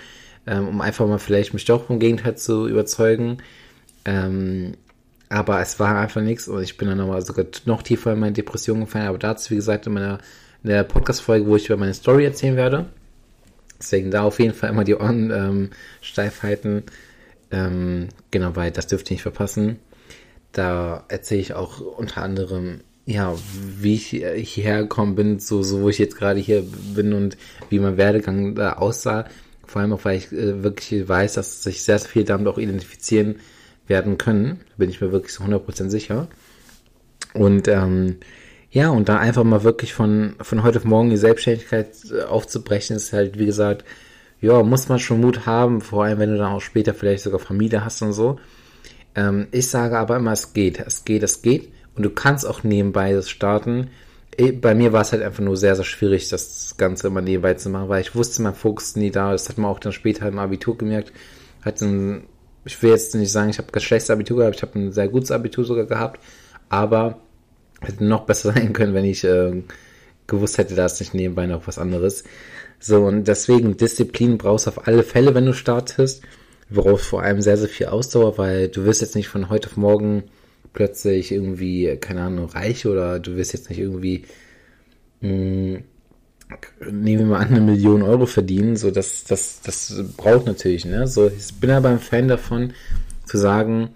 ähm, 0.47 0.68
um 0.68 0.81
einfach 0.81 1.07
mal 1.07 1.19
vielleicht 1.19 1.53
mich 1.53 1.65
doch 1.65 1.86
vom 1.86 2.00
Gegenteil 2.00 2.38
zu 2.38 2.68
überzeugen. 2.68 3.38
Ähm, 4.06 4.74
aber 5.30 5.59
es 5.62 5.80
war 5.80 5.97
einfach 5.97 6.21
nichts 6.21 6.47
und 6.47 6.62
ich 6.62 6.77
bin 6.77 6.88
dann 6.88 7.00
nochmal 7.00 7.21
sogar 7.21 7.45
noch 7.65 7.81
tiefer 7.81 8.13
in 8.13 8.19
meine 8.19 8.33
Depression 8.33 8.81
gefallen. 8.81 9.07
Aber 9.07 9.18
dazu, 9.18 9.51
wie 9.51 9.56
gesagt, 9.56 9.88
in 9.88 9.94
meiner 9.94 10.19
in 10.63 10.69
der 10.69 10.83
Podcast-Folge, 10.83 11.45
wo 11.45 11.56
ich 11.56 11.68
über 11.68 11.77
meine 11.77 11.94
Story 11.94 12.25
erzählen 12.25 12.56
werde. 12.56 12.88
Deswegen 13.80 14.09
da 14.09 14.24
auf 14.24 14.39
jeden 14.39 14.56
Fall 14.56 14.71
immer 14.71 14.83
die 14.83 14.95
Ohren 14.95 15.30
ähm, 15.30 15.69
steif 16.01 16.42
halten. 16.42 16.83
Ähm, 17.51 18.09
genau, 18.31 18.56
weil 18.56 18.71
das 18.71 18.88
dürft 18.88 19.09
ihr 19.12 19.13
nicht 19.13 19.21
verpassen. 19.21 19.77
Da 20.53 21.03
erzähle 21.07 21.41
ich 21.41 21.53
auch 21.53 21.80
unter 21.81 22.24
anderem, 22.24 22.81
ja, 23.06 23.36
wie 23.80 23.94
ich 23.94 24.07
hierher 24.07 24.81
gekommen 24.81 25.13
bin, 25.13 25.39
so, 25.39 25.62
so 25.62 25.81
wo 25.81 25.89
ich 25.89 26.00
jetzt 26.00 26.18
gerade 26.18 26.39
hier 26.39 26.63
bin 26.95 27.13
und 27.13 27.38
wie 27.69 27.77
mein 27.77 27.98
Werdegang 27.98 28.56
da 28.56 28.74
aussah. 28.74 29.25
Vor 29.67 29.81
allem 29.81 29.94
auch, 29.94 30.06
weil 30.06 30.17
ich 30.17 30.31
äh, 30.31 30.63
wirklich 30.63 31.07
weiß, 31.07 31.33
dass 31.33 31.63
sich 31.63 31.83
sehr, 31.83 32.00
sehr 32.00 32.09
viel 32.09 32.23
damit 32.23 32.47
auch 32.47 32.57
identifizieren 32.57 33.35
werden 33.88 34.17
können. 34.17 34.62
Bin 34.77 34.89
ich 34.89 35.01
mir 35.01 35.12
wirklich 35.12 35.33
so 35.33 35.44
100% 35.44 35.89
sicher. 35.89 36.27
Und 37.33 37.67
ähm, 37.67 38.17
ja, 38.71 38.89
und 38.89 39.07
da 39.07 39.17
einfach 39.17 39.44
mal 39.44 39.63
wirklich 39.63 39.94
von, 39.94 40.35
von 40.41 40.63
heute 40.63 40.79
auf 40.79 40.85
morgen 40.85 41.09
die 41.09 41.17
Selbstständigkeit 41.17 41.89
äh, 42.12 42.23
aufzubrechen, 42.23 42.95
ist 42.95 43.13
halt, 43.13 43.39
wie 43.39 43.45
gesagt, 43.45 43.85
ja, 44.41 44.62
muss 44.63 44.89
man 44.89 45.00
schon 45.00 45.21
Mut 45.21 45.45
haben, 45.45 45.81
vor 45.81 46.03
allem 46.03 46.19
wenn 46.19 46.31
du 46.31 46.38
dann 46.38 46.51
auch 46.51 46.62
später 46.62 46.93
vielleicht 46.93 47.24
sogar 47.24 47.39
Familie 47.39 47.86
hast 47.86 48.01
und 48.01 48.13
so. 48.13 48.39
Ähm, 49.15 49.48
ich 49.51 49.69
sage 49.69 49.98
aber 49.98 50.17
immer, 50.17 50.34
es 50.34 50.53
geht, 50.53 50.79
es 50.79 51.05
geht, 51.05 51.24
es 51.24 51.41
geht. 51.41 51.72
Und 51.95 52.03
du 52.03 52.10
kannst 52.10 52.45
auch 52.45 52.63
nebenbei 52.63 53.13
das 53.13 53.29
starten. 53.29 53.89
Bei 54.62 54.75
mir 54.75 54.92
war 54.92 55.01
es 55.01 55.12
halt 55.12 55.24
einfach 55.24 55.44
nur 55.44 55.56
sehr, 55.56 55.75
sehr 55.75 55.86
schwierig, 55.86 56.30
das 56.30 56.75
Ganze 56.77 57.08
immer 57.08 57.22
nebenbei 57.22 57.54
zu 57.54 57.70
machen, 57.70 57.89
weil 57.89 58.01
ich 58.01 58.15
wusste, 58.15 58.42
mein 58.42 58.54
Fokus 58.54 58.96
nie 58.96 59.12
da. 59.12 59.32
Das 59.32 59.50
hat 59.50 59.58
man 59.58 59.72
auch 59.72 59.80
dann 59.80 59.94
später 59.94 60.27
im 60.27 60.39
Abitur 60.39 60.77
gemerkt. 60.77 61.13
Hat 61.62 61.82
ein, 61.82 62.24
ich 62.65 62.82
will 62.82 62.92
jetzt 62.92 63.15
nicht 63.15 63.32
sagen, 63.32 63.50
ich 63.50 63.58
habe 63.58 63.72
kein 63.72 63.82
schlechtes 63.82 64.10
Abitur 64.10 64.38
gehabt, 64.38 64.56
ich 64.58 64.62
habe 64.62 64.77
ein 64.77 64.92
sehr 64.92 65.08
gutes 65.08 65.32
Abitur 65.32 65.63
sogar 65.63 65.86
gehabt, 65.86 66.22
aber 66.70 67.20
hätte 67.82 68.04
noch 68.04 68.25
besser 68.25 68.51
sein 68.54 68.74
können, 68.74 68.94
wenn 68.94 69.06
ich 69.06 69.24
äh, 69.24 69.63
gewusst 70.27 70.58
hätte, 70.58 70.75
da 70.75 70.86
ist 70.86 71.00
nicht 71.00 71.13
nebenbei 71.13 71.46
noch 71.46 71.68
was 71.68 71.77
anderes. 71.77 72.24
So, 72.80 73.06
und 73.06 73.27
deswegen 73.27 73.77
Disziplin 73.77 74.38
brauchst 74.38 74.68
du 74.68 74.72
auf 74.72 74.88
alle 74.88 75.04
Fälle, 75.04 75.34
wenn 75.34 75.46
du 75.46 75.54
startest. 75.54 76.24
Worauf 76.70 77.01
vor 77.01 77.22
allem 77.22 77.42
sehr, 77.42 77.58
sehr 77.58 77.70
viel 77.70 77.88
Ausdauer, 77.88 78.38
weil 78.38 78.68
du 78.70 78.86
wirst 78.86 79.01
jetzt 79.01 79.15
nicht 79.15 79.27
von 79.27 79.50
heute 79.50 79.70
auf 79.70 79.77
morgen 79.77 80.24
plötzlich 80.74 81.31
irgendwie, 81.31 81.98
keine 81.98 82.22
Ahnung, 82.22 82.50
reich 82.50 82.86
oder 82.86 83.19
du 83.19 83.36
wirst 83.36 83.53
jetzt 83.53 83.69
nicht 83.69 83.79
irgendwie, 83.79 84.24
mh, 85.22 85.29
hm, 85.29 85.84
nehmen 86.91 87.19
wir 87.19 87.25
mal 87.25 87.39
an, 87.39 87.50
eine 87.50 87.62
Million 87.62 88.01
Euro 88.01 88.25
verdienen. 88.25 88.75
So, 88.75 88.91
das, 88.91 89.24
das, 89.24 89.62
das 89.62 90.03
braucht 90.17 90.45
natürlich, 90.45 90.86
ne? 90.86 91.07
So, 91.07 91.27
ich 91.27 91.53
bin 91.55 91.72
aber 91.72 91.89
ein 91.89 92.00
Fan 92.00 92.27
davon, 92.27 92.74
zu 93.25 93.38
sagen, 93.38 93.89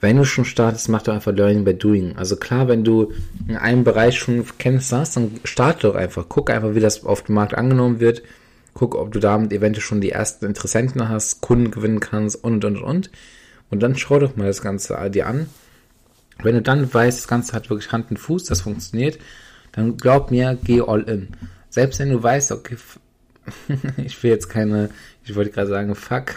wenn 0.00 0.18
du 0.18 0.24
schon 0.24 0.44
startest, 0.44 0.88
mach 0.90 1.02
doch 1.02 1.14
einfach 1.14 1.32
Learning 1.32 1.64
by 1.64 1.74
Doing. 1.74 2.16
Also 2.16 2.36
klar, 2.36 2.68
wenn 2.68 2.84
du 2.84 3.12
in 3.48 3.56
einem 3.56 3.82
Bereich 3.82 4.18
schon 4.18 4.44
Kenntnisse 4.58 4.98
hast, 4.98 5.16
dann 5.16 5.40
starte 5.44 5.88
doch 5.88 5.94
einfach. 5.94 6.26
Guck 6.28 6.50
einfach, 6.50 6.74
wie 6.74 6.80
das 6.80 7.04
auf 7.04 7.22
dem 7.22 7.34
Markt 7.34 7.54
angenommen 7.54 7.98
wird. 7.98 8.22
Guck, 8.74 8.94
ob 8.94 9.12
du 9.12 9.20
damit 9.20 9.52
eventuell 9.52 9.82
schon 9.82 10.02
die 10.02 10.10
ersten 10.10 10.44
Interessenten 10.44 11.08
hast, 11.08 11.40
Kunden 11.40 11.70
gewinnen 11.70 12.00
kannst 12.00 12.44
und, 12.44 12.64
und, 12.66 12.76
und. 12.76 13.10
Und 13.70 13.82
dann 13.82 13.96
schau 13.96 14.18
doch 14.18 14.36
mal 14.36 14.46
das 14.46 14.60
Ganze 14.60 15.10
dir 15.10 15.26
an 15.26 15.46
wenn 16.42 16.54
du 16.54 16.62
dann 16.62 16.92
weißt, 16.92 17.18
das 17.18 17.28
Ganze 17.28 17.52
hat 17.52 17.70
wirklich 17.70 17.92
Hand 17.92 18.10
und 18.10 18.18
Fuß, 18.18 18.44
das 18.44 18.62
funktioniert, 18.62 19.18
dann 19.72 19.96
glaub 19.96 20.30
mir, 20.30 20.58
geh 20.62 20.80
all 20.80 21.02
in. 21.02 21.28
Selbst 21.68 21.98
wenn 21.98 22.10
du 22.10 22.22
weißt, 22.22 22.52
okay, 22.52 22.76
ich 23.98 24.22
will 24.22 24.30
jetzt 24.30 24.48
keine, 24.48 24.90
ich 25.24 25.34
wollte 25.34 25.50
gerade 25.50 25.68
sagen, 25.68 25.94
fuck. 25.94 26.34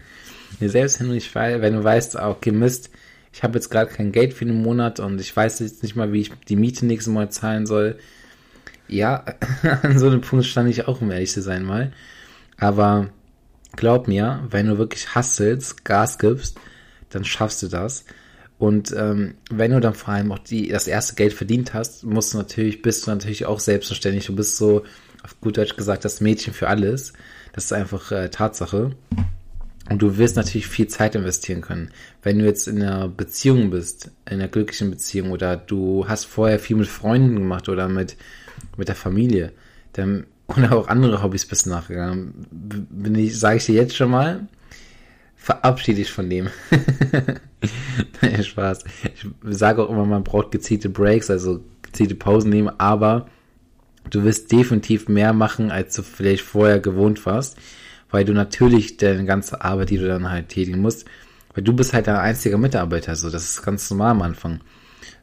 Selbst 0.60 1.00
wenn 1.00 1.08
du 1.08 1.14
nicht 1.14 1.34
wenn 1.34 1.74
du 1.74 1.82
weißt, 1.82 2.16
ah, 2.16 2.30
okay, 2.30 2.52
Mist, 2.52 2.90
ich 3.32 3.42
habe 3.42 3.54
jetzt 3.54 3.68
gerade 3.70 3.90
kein 3.90 4.12
Geld 4.12 4.32
für 4.32 4.44
den 4.44 4.62
Monat 4.62 5.00
und 5.00 5.20
ich 5.20 5.34
weiß 5.34 5.58
jetzt 5.58 5.82
nicht 5.82 5.96
mal, 5.96 6.12
wie 6.12 6.20
ich 6.20 6.30
die 6.48 6.56
Miete 6.56 6.86
nächsten 6.86 7.12
Mal 7.12 7.30
zahlen 7.30 7.66
soll. 7.66 7.98
Ja, 8.86 9.24
an 9.82 9.98
so 9.98 10.06
einem 10.06 10.20
Punkt 10.20 10.44
stand 10.44 10.70
ich 10.70 10.86
auch, 10.86 11.00
um 11.00 11.10
ehrlich 11.10 11.32
zu 11.32 11.42
sein, 11.42 11.64
mal. 11.64 11.92
Aber 12.58 13.10
glaub 13.74 14.06
mir, 14.06 14.46
wenn 14.50 14.68
du 14.68 14.78
wirklich 14.78 15.14
hasselst, 15.14 15.84
Gas 15.84 16.18
gibst, 16.18 16.58
dann 17.10 17.24
schaffst 17.24 17.62
du 17.62 17.68
das. 17.68 18.04
Und 18.58 18.94
ähm, 18.96 19.34
wenn 19.50 19.72
du 19.72 19.80
dann 19.80 19.94
vor 19.94 20.14
allem 20.14 20.32
auch 20.32 20.38
die, 20.38 20.68
das 20.68 20.86
erste 20.86 21.16
Geld 21.16 21.32
verdient 21.32 21.74
hast, 21.74 22.04
musst 22.04 22.34
du 22.34 22.38
natürlich, 22.38 22.82
bist 22.82 23.06
du 23.06 23.10
natürlich 23.10 23.46
auch 23.46 23.60
selbstverständlich. 23.60 24.26
Du 24.26 24.36
bist 24.36 24.56
so, 24.56 24.84
auf 25.22 25.40
gut 25.40 25.56
Deutsch 25.56 25.76
gesagt, 25.76 26.04
das 26.04 26.20
Mädchen 26.20 26.52
für 26.52 26.68
alles. 26.68 27.14
Das 27.52 27.64
ist 27.64 27.72
einfach 27.72 28.12
äh, 28.12 28.28
Tatsache. 28.28 28.92
Und 29.90 30.00
du 30.00 30.16
wirst 30.16 30.36
natürlich 30.36 30.66
viel 30.66 30.86
Zeit 30.86 31.14
investieren 31.14 31.60
können. 31.60 31.90
Wenn 32.22 32.38
du 32.38 32.44
jetzt 32.44 32.68
in 32.68 32.82
einer 32.82 33.08
Beziehung 33.08 33.70
bist, 33.70 34.10
in 34.26 34.34
einer 34.34 34.48
glücklichen 34.48 34.90
Beziehung 34.90 35.30
oder 35.30 35.56
du 35.56 36.06
hast 36.08 36.24
vorher 36.24 36.58
viel 36.58 36.76
mit 36.76 36.86
Freunden 36.86 37.34
gemacht 37.34 37.68
oder 37.68 37.88
mit, 37.88 38.16
mit 38.76 38.88
der 38.88 38.94
Familie, 38.94 39.52
dann, 39.92 40.26
oder 40.46 40.72
auch 40.72 40.88
andere 40.88 41.22
Hobbys 41.22 41.46
bist 41.46 41.66
nachgegangen, 41.66 42.46
bin 42.50 43.14
ich, 43.14 43.38
sage 43.38 43.58
ich 43.58 43.66
dir 43.66 43.74
jetzt 43.74 43.96
schon 43.96 44.10
mal, 44.10 44.46
verabschiede 45.44 45.98
dich 45.98 46.10
von 46.10 46.28
dem. 46.28 46.48
Spaß. 48.42 48.84
Ich 49.14 49.26
sage 49.42 49.82
auch 49.82 49.90
immer, 49.90 50.04
man 50.04 50.24
braucht 50.24 50.50
gezielte 50.50 50.88
Breaks, 50.88 51.30
also 51.30 51.60
gezielte 51.82 52.14
Pausen 52.14 52.50
nehmen, 52.50 52.72
aber 52.78 53.28
du 54.10 54.24
wirst 54.24 54.50
definitiv 54.50 55.08
mehr 55.08 55.32
machen, 55.32 55.70
als 55.70 55.94
du 55.94 56.02
vielleicht 56.02 56.42
vorher 56.42 56.80
gewohnt 56.80 57.24
warst 57.26 57.58
weil 58.14 58.24
du 58.24 58.32
natürlich 58.32 58.96
deine 58.96 59.24
ganze 59.24 59.62
Arbeit, 59.62 59.90
die 59.90 59.98
du 59.98 60.06
dann 60.06 60.30
halt 60.30 60.48
tätigen 60.48 60.80
musst, 60.80 61.04
weil 61.52 61.64
du 61.64 61.72
bist 61.72 61.92
halt 61.92 62.06
dein 62.06 62.14
einziger 62.14 62.58
Mitarbeiter, 62.58 63.16
so, 63.16 63.28
das 63.28 63.42
ist 63.42 63.62
ganz 63.64 63.90
normal 63.90 64.12
am 64.12 64.22
Anfang. 64.22 64.60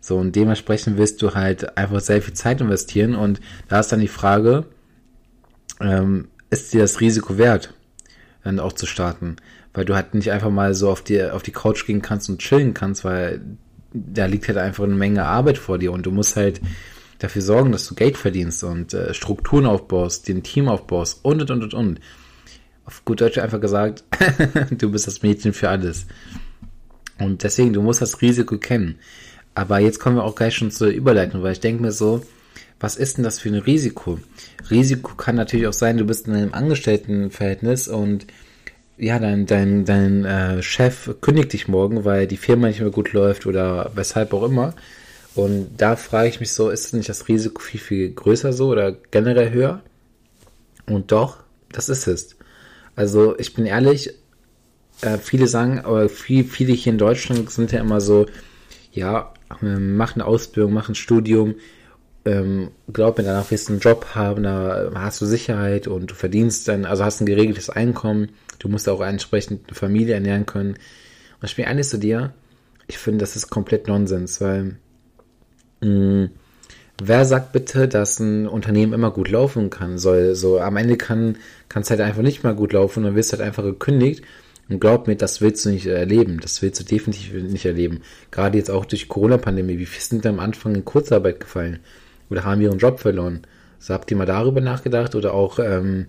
So, 0.02 0.18
und 0.18 0.36
dementsprechend 0.36 0.98
wirst 0.98 1.22
du 1.22 1.34
halt 1.34 1.78
einfach 1.78 2.02
sehr 2.02 2.22
viel 2.22 2.34
Zeit 2.34 2.60
investieren 2.60 3.16
und 3.16 3.40
da 3.70 3.80
ist 3.80 3.94
dann 3.94 4.02
die 4.02 4.10
Frage, 4.10 4.66
ähm, 5.80 6.28
ist 6.50 6.74
dir 6.74 6.82
das 6.82 7.00
Risiko 7.00 7.38
wert, 7.38 7.74
dann 8.44 8.60
auch 8.60 8.74
zu 8.74 8.86
starten? 8.86 9.38
Weil 9.74 9.86
du 9.86 9.96
halt 9.96 10.14
nicht 10.14 10.32
einfach 10.32 10.50
mal 10.50 10.74
so 10.74 10.90
auf 10.90 11.02
die, 11.02 11.24
auf 11.24 11.44
die 11.44 11.52
Couch 11.52 11.86
gehen 11.86 12.02
kannst 12.02 12.30
und 12.30 12.40
chillen 12.40 12.74
kannst, 12.74 13.06
weil 13.06 13.42
da 13.94 14.26
liegt 14.26 14.48
halt 14.48 14.58
einfach 14.58 14.84
eine 14.84 14.96
Menge 14.96 15.26
Arbeit 15.26 15.58
vor 15.58 15.78
dir 15.78 15.92
und 15.92 16.06
du 16.06 16.12
musst 16.12 16.36
halt 16.36 16.62
dafür 17.20 17.42
sorgen, 17.42 17.72
dass 17.72 17.88
du 17.88 17.96
Geld 17.96 18.18
verdienst 18.18 18.64
und 18.64 18.94
äh, 18.94 19.14
Strukturen 19.14 19.66
aufbaust, 19.66 20.28
den 20.28 20.44
Team 20.44 20.68
aufbaust 20.68 21.20
und 21.24 21.50
und 21.50 21.64
und 21.64 21.74
und 21.74 22.00
auf 22.86 23.06
gut 23.06 23.22
Deutsch 23.22 23.38
einfach 23.38 23.62
gesagt, 23.62 24.04
du 24.72 24.92
bist 24.92 25.08
das 25.08 25.22
Mädchen 25.22 25.54
für 25.54 25.70
alles. 25.70 26.08
Und 27.20 27.44
deswegen, 27.44 27.74
du 27.74 27.82
musst 27.82 28.02
das 28.02 28.22
Risiko 28.22 28.58
kennen. 28.58 28.98
Aber 29.54 29.80
jetzt 29.80 30.00
kommen 30.00 30.16
wir 30.16 30.24
auch 30.24 30.36
gleich 30.36 30.56
schon 30.56 30.72
zur 30.72 30.88
Überleitung, 30.88 31.44
weil 31.44 31.52
ich 31.52 31.60
denke 31.60 31.84
mir 31.84 31.92
so, 31.92 32.24
was 32.80 32.96
ist 32.96 33.18
denn 33.18 33.24
das 33.24 33.40
für 33.40 33.50
ein 33.50 33.56
Risiko? 33.56 34.20
Risiko 34.72 35.16
kann 35.16 35.36
natürlich 35.36 35.68
auch 35.68 35.74
sein, 35.74 35.98
du 35.98 36.06
bist 36.06 36.28
in 36.28 36.34
einem 36.34 36.54
Angestelltenverhältnis 36.54 37.88
und 37.88 38.26
ja, 39.02 39.18
dein, 39.18 39.48
dein, 39.48 39.84
dein 39.84 40.26
äh, 40.26 40.62
Chef 40.62 41.16
kündigt 41.22 41.54
dich 41.54 41.68
morgen, 41.68 42.06
weil 42.06 42.28
die 42.28 42.38
Firma 42.38 42.68
nicht 42.68 42.82
mehr 42.82 42.92
gut 42.92 43.14
läuft 43.14 43.48
oder 43.48 43.92
weshalb 43.96 44.32
auch 44.32 44.44
immer. 44.44 44.76
Und 45.34 45.70
da 45.78 45.96
frage 45.96 46.30
ich 46.30 46.40
mich 46.40 46.54
so, 46.54 46.70
ist 46.70 46.94
nicht 46.94 47.10
das 47.10 47.28
Risiko 47.28 47.60
viel, 47.62 47.80
viel 47.80 48.12
größer 48.14 48.54
so 48.54 48.70
oder 48.70 48.92
generell 48.92 49.52
höher? 49.52 49.82
Und 50.86 51.12
doch, 51.12 51.38
das 51.72 51.90
ist 51.90 52.06
es. 52.06 52.36
Also 52.96 53.36
ich 53.40 53.56
bin 53.56 53.66
ehrlich, 53.66 54.14
äh, 55.02 55.18
viele 55.18 55.48
sagen, 55.48 55.80
aber 55.80 56.08
viel, 56.08 56.44
viele 56.44 56.74
hier 56.74 56.94
in 56.94 57.00
Deutschland 57.00 57.50
sind 57.50 57.72
ja 57.72 57.80
immer 57.80 58.02
so, 58.02 58.28
ja, 58.92 59.34
mach 59.62 60.14
eine 60.14 60.26
Ausbildung, 60.26 60.74
mach 60.74 60.90
ein 60.90 60.96
Studium, 60.96 61.56
ähm, 62.26 62.70
glaub 62.94 63.18
mir, 63.18 63.24
danach 63.24 63.50
wirst 63.50 63.68
du 63.68 63.74
einen 63.74 63.82
Job 63.82 64.10
haben, 64.14 64.44
da 64.44 64.92
hast 64.94 65.22
du 65.22 65.26
Sicherheit 65.26 65.88
und 65.88 66.12
du 66.12 66.14
verdienst 66.14 66.68
dann, 66.68 66.86
also 66.86 67.04
hast 67.04 67.20
ein 67.20 67.26
geregeltes 67.26 67.72
Einkommen, 67.72 68.30
du 68.62 68.70
musst 68.70 68.88
auch 68.88 69.02
entsprechend 69.02 69.68
eine 69.68 69.76
Familie 69.76 70.14
ernähren 70.14 70.46
können. 70.46 70.76
Und 71.42 71.50
ich 71.50 71.56
bin 71.56 71.66
ehrlich 71.66 71.88
zu 71.88 71.98
dir, 71.98 72.34
ich 72.88 72.98
finde, 72.98 73.20
das 73.20 73.36
ist 73.36 73.50
komplett 73.50 73.88
Nonsens, 73.88 74.40
weil 74.40 74.78
mh, 75.82 75.90
mm, 75.90 76.30
wer 77.04 77.26
sagt 77.26 77.52
bitte, 77.52 77.88
dass 77.88 78.20
ein 78.20 78.48
Unternehmen 78.48 78.94
immer 78.94 79.12
gut 79.12 79.30
laufen 79.30 79.70
kann 79.72 79.98
soll? 79.98 80.36
So 80.36 80.60
am 80.60 80.78
Ende 80.78 80.98
kann 80.98 81.38
es 81.74 81.90
halt 81.90 82.02
einfach 82.02 82.22
nicht 82.22 82.44
mal 82.44 82.56
gut 82.56 82.74
laufen 82.74 83.06
und 83.06 83.16
wirst 83.16 83.32
halt 83.32 83.42
einfach 83.42 83.64
gekündigt. 83.64 84.24
Und 84.70 84.80
glaub 84.80 85.08
mir, 85.08 85.16
das 85.16 85.42
willst 85.42 85.66
du 85.66 85.70
nicht 85.70 85.88
erleben. 85.88 86.40
Das 86.40 86.62
willst 86.62 86.80
du 86.80 86.86
definitiv 86.86 87.34
nicht 87.34 87.66
erleben. 87.66 88.02
Gerade 88.30 88.58
jetzt 88.58 88.70
auch 88.70 88.86
durch 88.86 89.10
Corona-Pandemie. 89.10 89.80
Wie 89.80 89.86
viele 89.86 90.04
sind 90.04 90.26
am 90.26 90.40
Anfang 90.40 90.76
in 90.76 90.86
Kurzarbeit 90.86 91.40
gefallen? 91.40 91.80
Oder 92.30 92.46
haben 92.46 92.62
ihren 92.62 92.78
Job 92.78 93.00
verloren? 93.00 93.42
So 93.80 93.94
habt 93.94 94.10
ihr 94.12 94.18
mal 94.18 94.26
darüber 94.26 94.62
nachgedacht? 94.62 95.16
Oder 95.16 95.34
auch, 95.34 95.60
ähm, 95.60 96.06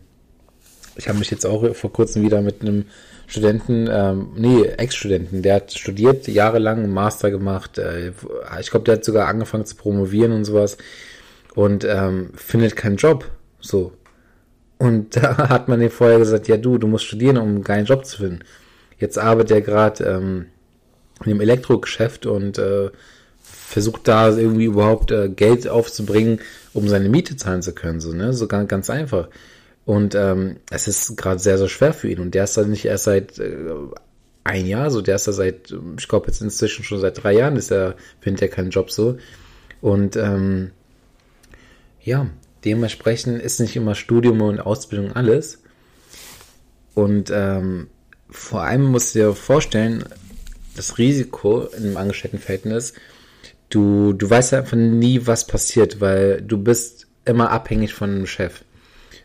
ich 0.96 1.08
habe 1.08 1.18
mich 1.18 1.30
jetzt 1.30 1.46
auch 1.46 1.74
vor 1.74 1.92
kurzem 1.92 2.22
wieder 2.22 2.42
mit 2.42 2.62
einem 2.62 2.86
Studenten, 3.26 3.88
ähm, 3.90 4.28
nee, 4.36 4.64
Ex-Studenten, 4.64 5.42
der 5.42 5.56
hat 5.56 5.72
studiert, 5.72 6.28
jahrelang 6.28 6.78
einen 6.78 6.92
Master 6.92 7.30
gemacht. 7.30 7.78
Äh, 7.78 8.12
ich 8.60 8.70
glaube, 8.70 8.84
der 8.84 8.96
hat 8.96 9.04
sogar 9.04 9.28
angefangen 9.28 9.64
zu 9.64 9.76
promovieren 9.76 10.32
und 10.32 10.44
sowas 10.44 10.76
und 11.54 11.84
ähm, 11.84 12.30
findet 12.34 12.76
keinen 12.76 12.96
Job. 12.96 13.30
So. 13.60 13.92
Und 14.78 15.16
da 15.16 15.48
hat 15.48 15.68
man 15.68 15.80
ihm 15.80 15.90
vorher 15.90 16.18
gesagt, 16.18 16.48
ja 16.48 16.56
du, 16.56 16.78
du 16.78 16.86
musst 16.86 17.04
studieren, 17.04 17.38
um 17.38 17.48
einen 17.48 17.64
geilen 17.64 17.86
Job 17.86 18.04
zu 18.04 18.18
finden. 18.18 18.40
Jetzt 18.98 19.18
arbeitet 19.18 19.50
er 19.50 19.60
gerade 19.62 20.04
ähm, 20.04 20.46
in 21.24 21.30
dem 21.30 21.40
Elektrogeschäft 21.40 22.26
und 22.26 22.58
äh, 22.58 22.90
versucht 23.40 24.08
da 24.08 24.28
irgendwie 24.28 24.66
überhaupt 24.66 25.10
äh, 25.10 25.28
Geld 25.28 25.66
aufzubringen, 25.68 26.40
um 26.74 26.88
seine 26.88 27.08
Miete 27.08 27.36
zahlen 27.36 27.62
zu 27.62 27.72
können. 27.72 28.00
So, 28.00 28.12
ne? 28.12 28.32
So 28.32 28.46
ganz, 28.46 28.68
ganz 28.68 28.90
einfach. 28.90 29.28
Und 29.84 30.14
ähm, 30.14 30.56
es 30.70 30.86
ist 30.86 31.16
gerade 31.16 31.40
sehr, 31.40 31.58
sehr 31.58 31.68
schwer 31.68 31.92
für 31.92 32.08
ihn. 32.08 32.20
Und 32.20 32.34
der 32.34 32.44
ist 32.44 32.56
da 32.56 32.62
nicht 32.62 32.84
erst 32.84 33.04
seit 33.04 33.38
äh, 33.38 33.74
ein 34.44 34.66
Jahr, 34.66 34.90
so 34.90 35.00
der 35.00 35.16
ist 35.16 35.28
da 35.28 35.32
seit, 35.32 35.74
ich 35.98 36.08
glaube 36.08 36.26
jetzt 36.28 36.40
inzwischen 36.40 36.84
schon 36.84 37.00
seit 37.00 37.22
drei 37.22 37.32
Jahren 37.32 37.56
ist 37.56 37.70
er, 37.70 37.94
findet 38.20 38.42
er 38.42 38.48
keinen 38.48 38.70
Job 38.70 38.90
so. 38.90 39.16
Und 39.80 40.16
ähm, 40.16 40.70
ja, 42.02 42.28
dementsprechend 42.64 43.42
ist 43.42 43.60
nicht 43.60 43.76
immer 43.76 43.94
Studium 43.94 44.40
und 44.42 44.60
Ausbildung 44.60 45.12
alles. 45.12 45.58
Und 46.94 47.30
ähm, 47.32 47.88
vor 48.30 48.62
allem 48.62 48.84
musst 48.84 49.14
du 49.14 49.20
dir 49.20 49.34
vorstellen, 49.34 50.04
das 50.76 50.98
Risiko 50.98 51.62
in 51.62 51.84
einem 51.84 51.96
Angestelltenverhältnis, 51.96 52.94
du, 53.68 54.12
du 54.12 54.28
weißt 54.28 54.54
einfach 54.54 54.76
nie, 54.76 55.26
was 55.26 55.46
passiert, 55.46 56.00
weil 56.00 56.42
du 56.42 56.58
bist 56.58 57.06
immer 57.24 57.50
abhängig 57.50 57.94
von 57.94 58.10
einem 58.10 58.26
Chef. 58.26 58.64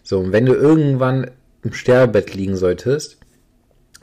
So, 0.07 0.19
und 0.19 0.31
wenn 0.31 0.45
du 0.45 0.53
irgendwann 0.53 1.31
im 1.63 1.73
Sterbebett 1.73 2.33
liegen 2.33 2.55
solltest, 2.55 3.17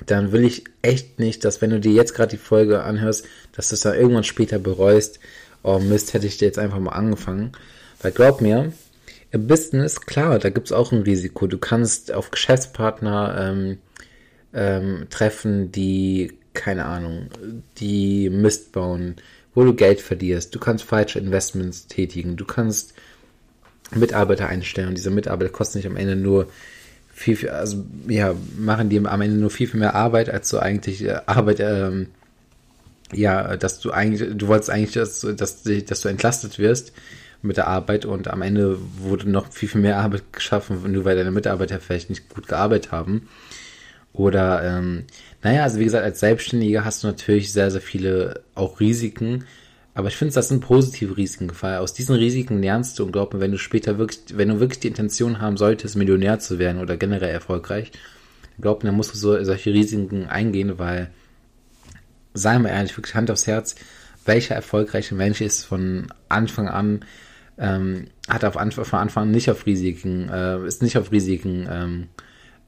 dann 0.05 0.33
will 0.33 0.45
ich 0.45 0.65
echt 0.83 1.19
nicht, 1.19 1.47
dass 1.47 1.63
wenn 1.63 1.71
du 1.71 1.81
dir 1.81 1.93
jetzt 1.93 2.15
gerade 2.15 2.33
die 2.33 2.37
Folge 2.37 2.83
anhörst, 2.83 3.25
dass 3.53 3.71
du 3.71 3.75
es 3.75 3.81
dann 3.81 3.95
irgendwann 3.95 4.23
später 4.23 4.59
bereust, 4.59 5.19
oh 5.63 5.79
Mist, 5.79 6.13
hätte 6.13 6.27
ich 6.27 6.37
dir 6.37 6.45
jetzt 6.45 6.59
einfach 6.59 6.79
mal 6.79 6.93
angefangen. 6.93 7.53
Weil 8.03 8.13
glaub 8.13 8.43
mir, 8.43 8.75
im 9.31 9.47
Business, 9.47 10.03
klar, 10.03 10.39
da 10.39 10.51
gibt 10.51 10.67
es 10.67 10.73
auch 10.73 10.93
ein 10.93 11.05
Risiko. 11.05 11.47
Du 11.47 11.57
kannst 11.57 12.13
auf 12.13 12.31
Geschäftspartner 12.31 13.37
ähm, 13.41 13.79
ähm, 14.53 15.07
treffen, 15.09 15.73
die, 15.73 16.35
keine 16.53 16.85
Ahnung, 16.85 17.31
die 17.79 18.29
Mist 18.29 18.73
bauen, 18.73 19.17
wo 19.55 19.65
du 19.65 19.73
Geld 19.73 20.03
verlierst. 20.03 20.55
Du 20.55 20.59
kannst 20.59 20.85
falsche 20.85 21.19
Investments 21.19 21.87
tätigen. 21.87 22.37
Du 22.37 22.45
kannst 22.45 22.93
Mitarbeiter 23.99 24.49
einstellen. 24.49 24.89
Und 24.89 24.97
diese 24.97 25.11
Mitarbeiter 25.11 25.51
kosten 25.51 25.79
nicht 25.79 25.87
am 25.87 25.97
Ende 25.97 26.17
nur 26.17 26.49
viel, 27.13 27.37
viel 27.37 27.51
also 27.51 27.85
ja, 28.09 28.35
machen 28.59 28.89
die 28.89 28.99
am 28.99 29.21
Ende 29.21 29.37
nur 29.37 29.51
viel, 29.51 29.69
viel 29.69 29.81
mehr 29.81 29.95
Arbeit, 29.95 30.29
als 30.29 30.49
du 30.51 30.59
eigentlich 30.59 31.05
äh, 31.05 31.21
Arbeit, 31.27 31.61
ähm, 31.61 32.09
ja, 33.13 33.57
dass 33.57 33.81
du 33.81 33.93
eigentlich, 33.93 34.37
du 34.37 34.49
wolltest 34.49 34.71
eigentlich, 34.71 34.95
dass, 34.95 35.21
dass, 35.21 35.63
dass 35.63 36.01
du 36.01 36.09
entlastet 36.09 36.59
wirst 36.59 36.93
mit 37.43 37.57
der 37.57 37.69
Arbeit. 37.69 38.05
Und 38.05 38.29
am 38.29 38.43
Ende 38.43 38.79
wurde 38.99 39.31
noch 39.31 39.53
viel, 39.53 39.69
viel 39.69 39.81
mehr 39.81 39.99
Arbeit 39.99 40.33
geschaffen, 40.33 40.91
nur 40.91 41.05
weil 41.05 41.17
deine 41.17 41.31
Mitarbeiter 41.31 41.81
vielleicht 41.81 42.11
nicht 42.11 42.29
gut 42.29 42.49
gearbeitet 42.49 42.91
haben. 42.91 43.29
Oder, 44.13 44.63
ähm, 44.63 45.05
naja, 45.43 45.65
also 45.65 45.79
wie 45.79 45.85
gesagt, 45.85 46.05
als 46.05 46.21
Selbstständiger 46.21 46.85
hast 46.85 47.03
du 47.03 47.09
natürlich 47.09 47.53
sehr, 47.53 47.71
sehr 47.71 47.81
viele 47.81 48.43
auch 48.55 48.81
Risiken, 48.81 49.45
aber 49.95 50.09
ich 50.09 50.17
finde, 50.17 50.35
das 50.35 50.49
sind 50.49 50.61
positive 50.61 51.17
Risiken, 51.17 51.51
weil 51.61 51.79
aus 51.79 51.95
diesen 51.95 52.17
Risiken 52.17 52.61
lernst 52.61 52.99
du 52.99 53.05
und 53.05 53.13
glaub 53.13 53.33
mir, 53.33 53.41
wenn 53.41 53.53
du 53.53 53.59
später 53.59 53.97
wirklich, 53.97 54.37
wenn 54.37 54.49
du 54.49 54.59
wirklich 54.59 54.81
die 54.81 54.89
Intention 54.89 55.41
haben 55.41 55.57
solltest, 55.57 55.95
Millionär 55.97 56.41
zu 56.41 56.59
werden 56.59 56.83
oder 56.83 56.97
generell 56.97 57.31
erfolgreich, 57.31 57.93
glaub 58.61 58.83
mir, 58.83 58.89
dann 58.89 58.97
musst 58.97 59.15
du 59.15 59.19
so, 59.19 59.43
solche 59.45 59.73
Risiken 59.73 60.27
eingehen, 60.27 60.79
weil, 60.79 61.11
sei 62.35 62.59
mal 62.59 62.71
ehrlich, 62.71 62.97
wirklich 62.97 63.15
Hand 63.15 63.31
aufs 63.31 63.47
Herz, 63.47 63.77
welcher 64.25 64.57
erfolgreiche 64.57 65.15
Mensch 65.15 65.41
ist 65.41 65.65
von 65.65 66.09
Anfang 66.29 66.69
an, 66.69 67.05
ähm, 67.57 68.07
hat 68.29 68.45
auf 68.45 68.57
Anfang, 68.57 68.85
von 68.85 68.99
Anfang 68.99 69.25
an 69.25 69.31
nicht 69.31 69.49
auf 69.49 69.65
Risiken, 69.65 70.29
äh, 70.29 70.67
ist 70.67 70.83
nicht 70.83 70.99
auf 70.99 71.13
Risiken 71.13 71.69
ähm, 71.71 72.09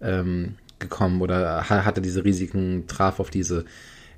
ähm, 0.00 0.54
gekommen 0.78 1.20
oder 1.22 1.68
hatte 1.68 2.00
diese 2.00 2.24
Risiken, 2.24 2.86
traf 2.86 3.18
auf 3.18 3.30
diese, 3.30 3.64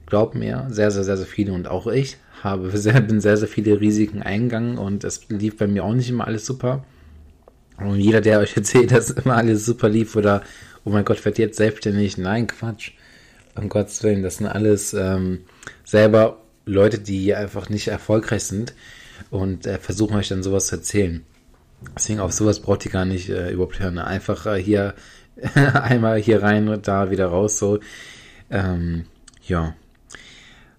glaub 0.09 0.35
mir, 0.35 0.67
sehr, 0.71 0.91
sehr, 0.91 1.05
sehr, 1.05 1.19
sehr 1.19 1.27
viele 1.27 1.53
und 1.53 1.69
auch 1.69 1.87
ich 1.87 2.17
habe 2.43 2.71
sehr, 2.77 3.01
bin 3.01 3.21
sehr, 3.21 3.37
sehr 3.37 3.49
viele 3.49 3.81
Risiken 3.81 4.23
eingegangen 4.23 4.79
und 4.79 5.05
es 5.05 5.29
lief 5.29 5.57
bei 5.59 5.67
mir 5.67 5.85
auch 5.85 5.95
nicht 5.95 6.09
immer 6.09 6.27
alles 6.27 6.47
super. 6.47 6.85
Und 7.77 8.01
jeder, 8.01 8.21
der 8.21 8.41
euch 8.41 8.57
erzählt, 8.57 8.91
dass 8.91 9.11
immer 9.11 9.37
alles 9.37 9.65
super 9.65 9.89
lief 9.89 10.17
oder, 10.17 10.43
oh 10.85 10.91
mein 10.91 11.05
Gott, 11.05 11.25
wird 11.25 11.39
jetzt 11.39 11.59
selbstständig. 11.59 12.19
Nein, 12.19 12.47
Quatsch. 12.47 12.93
Um 13.55 13.69
Gottes 13.69 14.03
Willen, 14.05 14.23
das 14.23 14.37
sind 14.37 14.47
alles 14.47 14.95
ähm, 14.95 15.41
selber 15.85 16.41
Leute, 16.65 16.99
die 16.99 17.35
einfach 17.35 17.69
nicht 17.69 17.89
erfolgreich 17.89 18.45
sind 18.45 18.73
und 19.31 19.67
äh, 19.67 19.79
versuchen 19.79 20.17
euch 20.17 20.29
dann 20.29 20.45
sowas 20.45 20.69
zu 20.69 20.77
erzählen. 20.77 21.25
Deswegen 21.97 22.21
auf 22.21 22.33
sowas 22.33 22.61
braucht 22.61 22.85
ihr 22.85 22.93
gar 22.93 23.05
nicht 23.05 23.29
äh, 23.29 23.51
überhaupt 23.51 23.81
hören. 23.81 23.99
Einfach 23.99 24.47
äh, 24.47 24.63
hier 24.63 24.95
einmal 25.55 26.21
hier 26.21 26.43
rein 26.43 26.69
und 26.69 26.87
da 26.87 27.11
wieder 27.11 27.27
raus. 27.27 27.59
So, 27.59 27.81
ähm, 28.51 29.07
ja. 29.47 29.75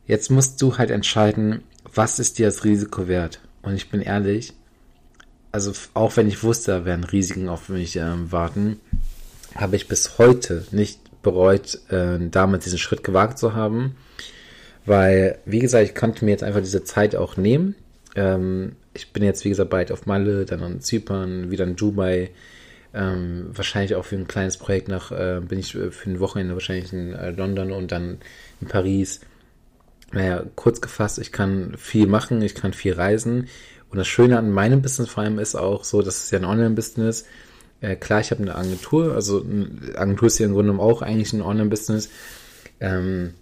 Jetzt 0.10 0.32
musst 0.32 0.60
du 0.60 0.80
halt 0.80 0.90
entscheiden, 0.90 1.62
was 1.94 2.18
ist 2.18 2.40
dir 2.40 2.48
das 2.48 2.64
Risiko 2.64 3.08
wert? 3.08 3.42
Und 3.62 3.76
ich 3.76 3.92
bin 3.92 4.02
ehrlich, 4.02 4.54
also 5.52 5.72
auch 5.94 6.18
wenn 6.18 6.28
ich 6.28 6.42
wusste, 6.42 6.72
da 6.72 6.84
werden 6.84 7.04
Risiken 7.04 7.48
auf 7.48 7.70
mich 7.70 7.96
ähm, 7.96 8.32
warten, 8.32 8.80
habe 9.54 9.76
ich 9.76 9.88
bis 9.88 10.18
heute 10.18 10.66
nicht 10.72 11.00
bereut, 11.22 11.78
äh, 11.92 12.18
damit 12.32 12.66
diesen 12.66 12.80
Schritt 12.80 13.04
gewagt 13.04 13.38
zu 13.38 13.54
haben. 13.54 13.98
Weil, 14.84 15.38
wie 15.46 15.60
gesagt, 15.60 15.86
ich 15.86 15.94
konnte 15.94 16.26
mir 16.26 16.32
jetzt 16.32 16.44
einfach 16.44 16.62
diese 16.62 16.84
Zeit 16.84 17.16
auch 17.16 17.38
nehmen. 17.38 17.76
Ähm, 18.16 18.78
ich 18.96 19.14
bin 19.14 19.22
jetzt, 19.22 19.46
wie 19.46 19.50
gesagt, 19.50 19.70
bald 19.70 19.92
auf 19.92 20.08
Malle, 20.08 20.46
dann 20.46 20.64
in 20.64 20.82
Zypern, 20.82 21.52
wieder 21.52 21.66
in 21.66 21.76
Dubai. 21.76 22.32
Ähm, 22.96 23.52
wahrscheinlich 23.54 23.94
auch 23.94 24.06
für 24.06 24.16
ein 24.16 24.28
kleines 24.28 24.58
Projekt 24.58 24.88
nach, 24.88 25.12
äh, 25.12 25.40
bin 25.48 25.60
ich 25.60 25.74
für 25.74 26.10
ein 26.10 26.20
Wochenende 26.20 26.56
wahrscheinlich 26.56 26.92
in 26.94 27.14
äh, 27.14 27.30
London 27.30 27.72
und 27.72 27.92
dann 27.92 28.18
in 28.60 28.68
Paris. 28.68 29.20
Naja, 30.12 30.44
kurz 30.56 30.82
gefasst, 30.82 31.20
ich 31.20 31.32
kann 31.32 31.76
viel 31.78 32.08
machen, 32.08 32.42
ich 32.42 32.56
kann 32.56 32.74
viel 32.74 32.94
reisen. 32.94 33.48
Und 33.90 33.98
das 33.98 34.08
Schöne 34.08 34.38
an 34.38 34.52
meinem 34.52 34.82
Business 34.82 35.10
vor 35.10 35.24
allem 35.24 35.40
ist 35.40 35.56
auch 35.56 35.84
so, 35.84 36.02
dass 36.02 36.24
es 36.24 36.32
ja 36.32 36.40
ein 36.40 36.46
Online-Business 36.46 37.26
äh, 37.82 37.96
klar, 37.96 38.20
ich 38.20 38.32
habe 38.32 38.42
eine 38.42 38.56
Agentur, 38.56 39.14
also 39.16 39.44
eine 39.44 39.98
Agentur 39.98 40.28
ist 40.28 40.40
ja 40.40 40.46
im 40.46 40.54
Grunde 40.54 40.74
auch 40.80 41.02
eigentlich 41.02 41.34
ein 41.34 41.42
Online-Business. 41.42 42.10
Ähm, 42.80 43.34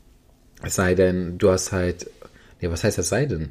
es 0.62 0.76
sei 0.76 0.96
denn, 0.96 1.38
du 1.38 1.50
hast 1.50 1.72
halt, 1.72 2.10
nee, 2.62 2.70
was 2.70 2.84
heißt 2.84 2.98
das 2.98 3.10
sei 3.10 3.26
denn? 3.26 3.50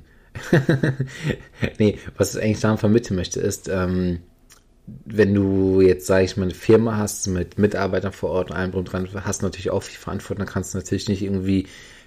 nee, 1.78 1.98
was 2.16 2.34
ich 2.34 2.42
eigentlich 2.42 2.60
daran 2.60 2.78
vermitteln 2.78 3.16
möchte, 3.16 3.40
ist, 3.40 3.68
ähm, 3.68 4.20
wenn 5.04 5.34
du 5.34 5.80
jetzt, 5.80 6.06
sage 6.06 6.24
ich 6.24 6.36
mal, 6.36 6.44
eine 6.44 6.54
Firma 6.54 6.96
hast 6.96 7.26
mit 7.26 7.58
Mitarbeitern 7.58 8.12
vor 8.12 8.30
Ort 8.30 8.50
und 8.50 8.56
allem 8.56 8.70
drum 8.70 8.84
dran, 8.84 9.08
hast 9.24 9.42
du 9.42 9.46
natürlich 9.46 9.70
auch 9.70 9.82
viel 9.82 9.98
Verantwortung, 9.98 10.44
dann 10.44 10.52
kannst 10.52 10.74
du 10.74 10.78
natürlich 10.78 11.08
nicht 11.08 11.22
irgendwie 11.22 11.66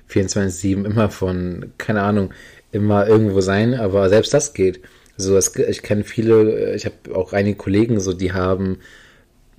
24-7 0.09 0.85
immer 0.85 1.09
von, 1.09 1.71
keine 1.77 2.01
Ahnung, 2.01 2.33
immer 2.71 3.07
irgendwo 3.07 3.41
sein, 3.41 3.73
aber 3.73 4.09
selbst 4.09 4.33
das 4.33 4.53
geht. 4.53 4.81
Also 5.17 5.35
es, 5.37 5.55
ich 5.55 5.81
kenne 5.81 6.03
viele, 6.03 6.75
ich 6.75 6.85
habe 6.85 7.15
auch 7.15 7.33
einige 7.33 7.57
Kollegen, 7.57 7.99
so 7.99 8.13
die 8.13 8.31
haben 8.33 8.77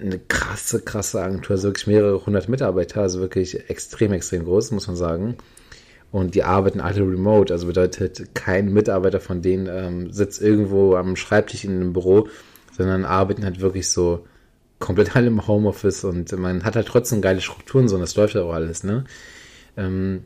eine 0.01 0.19
krasse, 0.19 0.81
krasse 0.81 1.21
Agentur, 1.21 1.53
also 1.53 1.69
wirklich 1.69 1.87
mehrere 1.87 2.25
hundert 2.25 2.49
Mitarbeiter, 2.49 3.03
also 3.03 3.21
wirklich 3.21 3.69
extrem, 3.69 4.13
extrem 4.13 4.45
groß, 4.45 4.71
muss 4.71 4.87
man 4.87 4.97
sagen. 4.97 5.37
Und 6.13 6.35
die 6.35 6.43
arbeiten 6.43 6.81
alle 6.81 7.03
remote, 7.03 7.53
also 7.53 7.67
bedeutet, 7.67 8.35
kein 8.35 8.73
Mitarbeiter 8.73 9.21
von 9.21 9.43
denen 9.43 9.69
ähm, 9.71 10.13
sitzt 10.13 10.43
irgendwo 10.43 10.97
am 10.97 11.15
Schreibtisch 11.17 11.65
in 11.65 11.77
einem 11.77 11.93
Büro, 11.93 12.29
sondern 12.77 13.05
arbeiten 13.05 13.45
halt 13.45 13.61
wirklich 13.61 13.91
so 13.91 14.27
komplett 14.79 15.15
alle 15.17 15.29
im 15.29 15.47
Homeoffice 15.47 16.05
und 16.05 16.33
man 16.39 16.65
hat 16.65 16.77
halt 16.77 16.89
trotzdem 16.89 17.21
geile 17.21 17.41
Strukturen, 17.41 17.89
so 17.89 17.97
und 17.97 18.01
das 18.01 18.17
läuft 18.17 18.35
ja 18.35 18.43
auch 18.43 18.55
alles, 18.55 18.83
ne? 18.83 19.05
Ähm, 19.77 20.25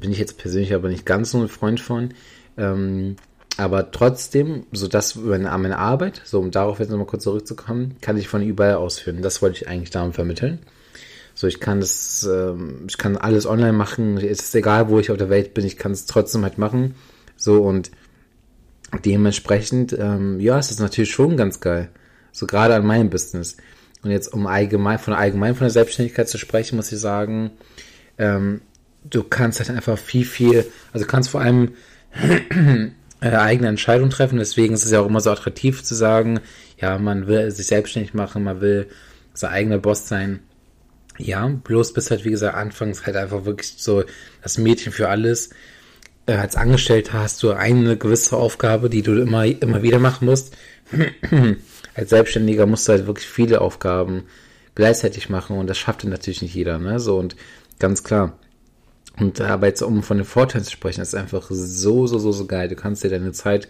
bin 0.00 0.12
ich 0.12 0.18
jetzt 0.18 0.38
persönlich 0.38 0.74
aber 0.74 0.88
nicht 0.88 1.06
ganz 1.06 1.30
so 1.30 1.40
ein 1.40 1.48
Freund 1.48 1.80
von. 1.80 2.14
Ähm, 2.56 3.16
aber 3.56 3.90
trotzdem, 3.90 4.66
so 4.72 4.86
dass 4.86 5.16
meine, 5.16 5.56
meine 5.58 5.78
Arbeit, 5.78 6.20
so 6.24 6.40
um 6.40 6.50
darauf 6.50 6.78
jetzt 6.78 6.90
nochmal 6.90 7.06
kurz 7.06 7.22
zurückzukommen, 7.22 7.96
kann 8.00 8.18
ich 8.18 8.28
von 8.28 8.42
überall 8.42 8.74
ausführen. 8.74 9.22
Das 9.22 9.40
wollte 9.40 9.56
ich 9.56 9.68
eigentlich 9.68 9.90
damit 9.90 10.14
vermitteln. 10.14 10.58
So, 11.34 11.46
ich 11.46 11.60
kann 11.60 11.80
das, 11.80 12.28
ähm, 12.30 12.84
ich 12.88 12.98
kann 12.98 13.16
alles 13.16 13.46
online 13.46 13.72
machen. 13.72 14.18
Es 14.18 14.40
ist 14.40 14.54
egal, 14.54 14.88
wo 14.88 14.98
ich 14.98 15.10
auf 15.10 15.16
der 15.16 15.30
Welt 15.30 15.54
bin, 15.54 15.64
ich 15.64 15.76
kann 15.76 15.92
es 15.92 16.06
trotzdem 16.06 16.42
halt 16.42 16.58
machen. 16.58 16.94
So 17.36 17.62
und 17.62 17.90
dementsprechend, 19.04 19.94
ähm, 19.98 20.40
ja, 20.40 20.58
es 20.58 20.70
ist 20.70 20.80
natürlich 20.80 21.10
schon 21.10 21.36
ganz 21.36 21.60
geil. 21.60 21.90
So 22.32 22.46
gerade 22.46 22.74
an 22.74 22.86
meinem 22.86 23.10
Business. 23.10 23.56
Und 24.02 24.10
jetzt 24.10 24.32
um 24.32 24.46
allgemein, 24.46 24.98
von 24.98 25.14
allgemein 25.14 25.54
von 25.54 25.64
der 25.64 25.70
Selbstständigkeit 25.70 26.28
zu 26.28 26.38
sprechen, 26.38 26.76
muss 26.76 26.92
ich 26.92 27.00
sagen, 27.00 27.50
ähm, 28.18 28.60
du 29.10 29.22
kannst 29.22 29.58
halt 29.58 29.70
einfach 29.70 29.98
viel, 29.98 30.24
viel, 30.24 30.66
also 30.92 31.06
kannst 31.06 31.30
vor 31.30 31.40
allem 31.40 31.72
äh, 33.20 33.28
eigene 33.28 33.68
Entscheidungen 33.68 34.10
treffen. 34.10 34.38
Deswegen 34.38 34.74
ist 34.74 34.84
es 34.84 34.90
ja 34.90 35.00
auch 35.00 35.06
immer 35.06 35.20
so 35.20 35.30
attraktiv 35.30 35.82
zu 35.82 35.94
sagen, 35.94 36.40
ja, 36.78 36.98
man 36.98 37.26
will 37.26 37.50
sich 37.50 37.66
selbstständig 37.66 38.14
machen, 38.14 38.44
man 38.44 38.60
will 38.60 38.88
sein 39.34 39.50
eigener 39.50 39.78
Boss 39.78 40.08
sein. 40.08 40.40
Ja, 41.18 41.46
bloß 41.46 41.94
bis 41.94 42.10
halt, 42.10 42.24
wie 42.24 42.30
gesagt, 42.30 42.56
anfangs 42.56 43.06
halt 43.06 43.16
einfach 43.16 43.46
wirklich 43.46 43.74
so 43.78 44.04
das 44.42 44.58
Mädchen 44.58 44.92
für 44.92 45.08
alles. 45.08 45.50
Äh, 46.26 46.34
als 46.34 46.56
Angestellter 46.56 47.14
hast 47.14 47.42
du 47.42 47.52
eine 47.52 47.96
gewisse 47.96 48.36
Aufgabe, 48.36 48.90
die 48.90 49.02
du 49.02 49.20
immer, 49.20 49.46
immer 49.46 49.82
wieder 49.82 49.98
machen 49.98 50.26
musst. 50.26 50.56
als 51.94 52.10
Selbstständiger 52.10 52.66
musst 52.66 52.86
du 52.86 52.92
halt 52.92 53.06
wirklich 53.06 53.26
viele 53.26 53.60
Aufgaben 53.60 54.24
gleichzeitig 54.74 55.30
machen 55.30 55.56
und 55.56 55.68
das 55.68 55.78
schafft 55.78 56.04
natürlich 56.04 56.42
nicht 56.42 56.54
jeder, 56.54 56.78
ne? 56.78 57.00
So 57.00 57.18
und 57.18 57.34
ganz 57.78 58.04
klar 58.04 58.38
und 59.18 59.40
aber 59.40 59.66
jetzt, 59.66 59.82
um 59.82 60.02
von 60.02 60.18
den 60.18 60.26
Vorteilen 60.26 60.64
zu 60.64 60.70
sprechen, 60.70 61.00
ist 61.00 61.14
einfach 61.14 61.46
so, 61.50 62.06
so, 62.06 62.18
so, 62.18 62.32
so 62.32 62.46
geil. 62.46 62.68
Du 62.68 62.76
kannst 62.76 63.02
dir 63.02 63.08
deine 63.08 63.32
Zeit 63.32 63.68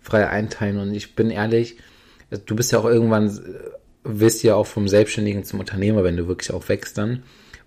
frei 0.00 0.28
einteilen 0.28 0.78
und 0.78 0.94
ich 0.94 1.14
bin 1.14 1.30
ehrlich, 1.30 1.76
du 2.46 2.56
bist 2.56 2.72
ja 2.72 2.78
auch 2.78 2.86
irgendwann, 2.86 3.38
wirst 4.04 4.42
ja 4.42 4.54
auch 4.54 4.66
vom 4.66 4.88
Selbstständigen 4.88 5.44
zum 5.44 5.60
Unternehmer, 5.60 6.04
wenn 6.04 6.16
du 6.16 6.28
wirklich 6.28 6.52
auch 6.52 6.68
wächst 6.68 6.96
dann. 6.96 7.24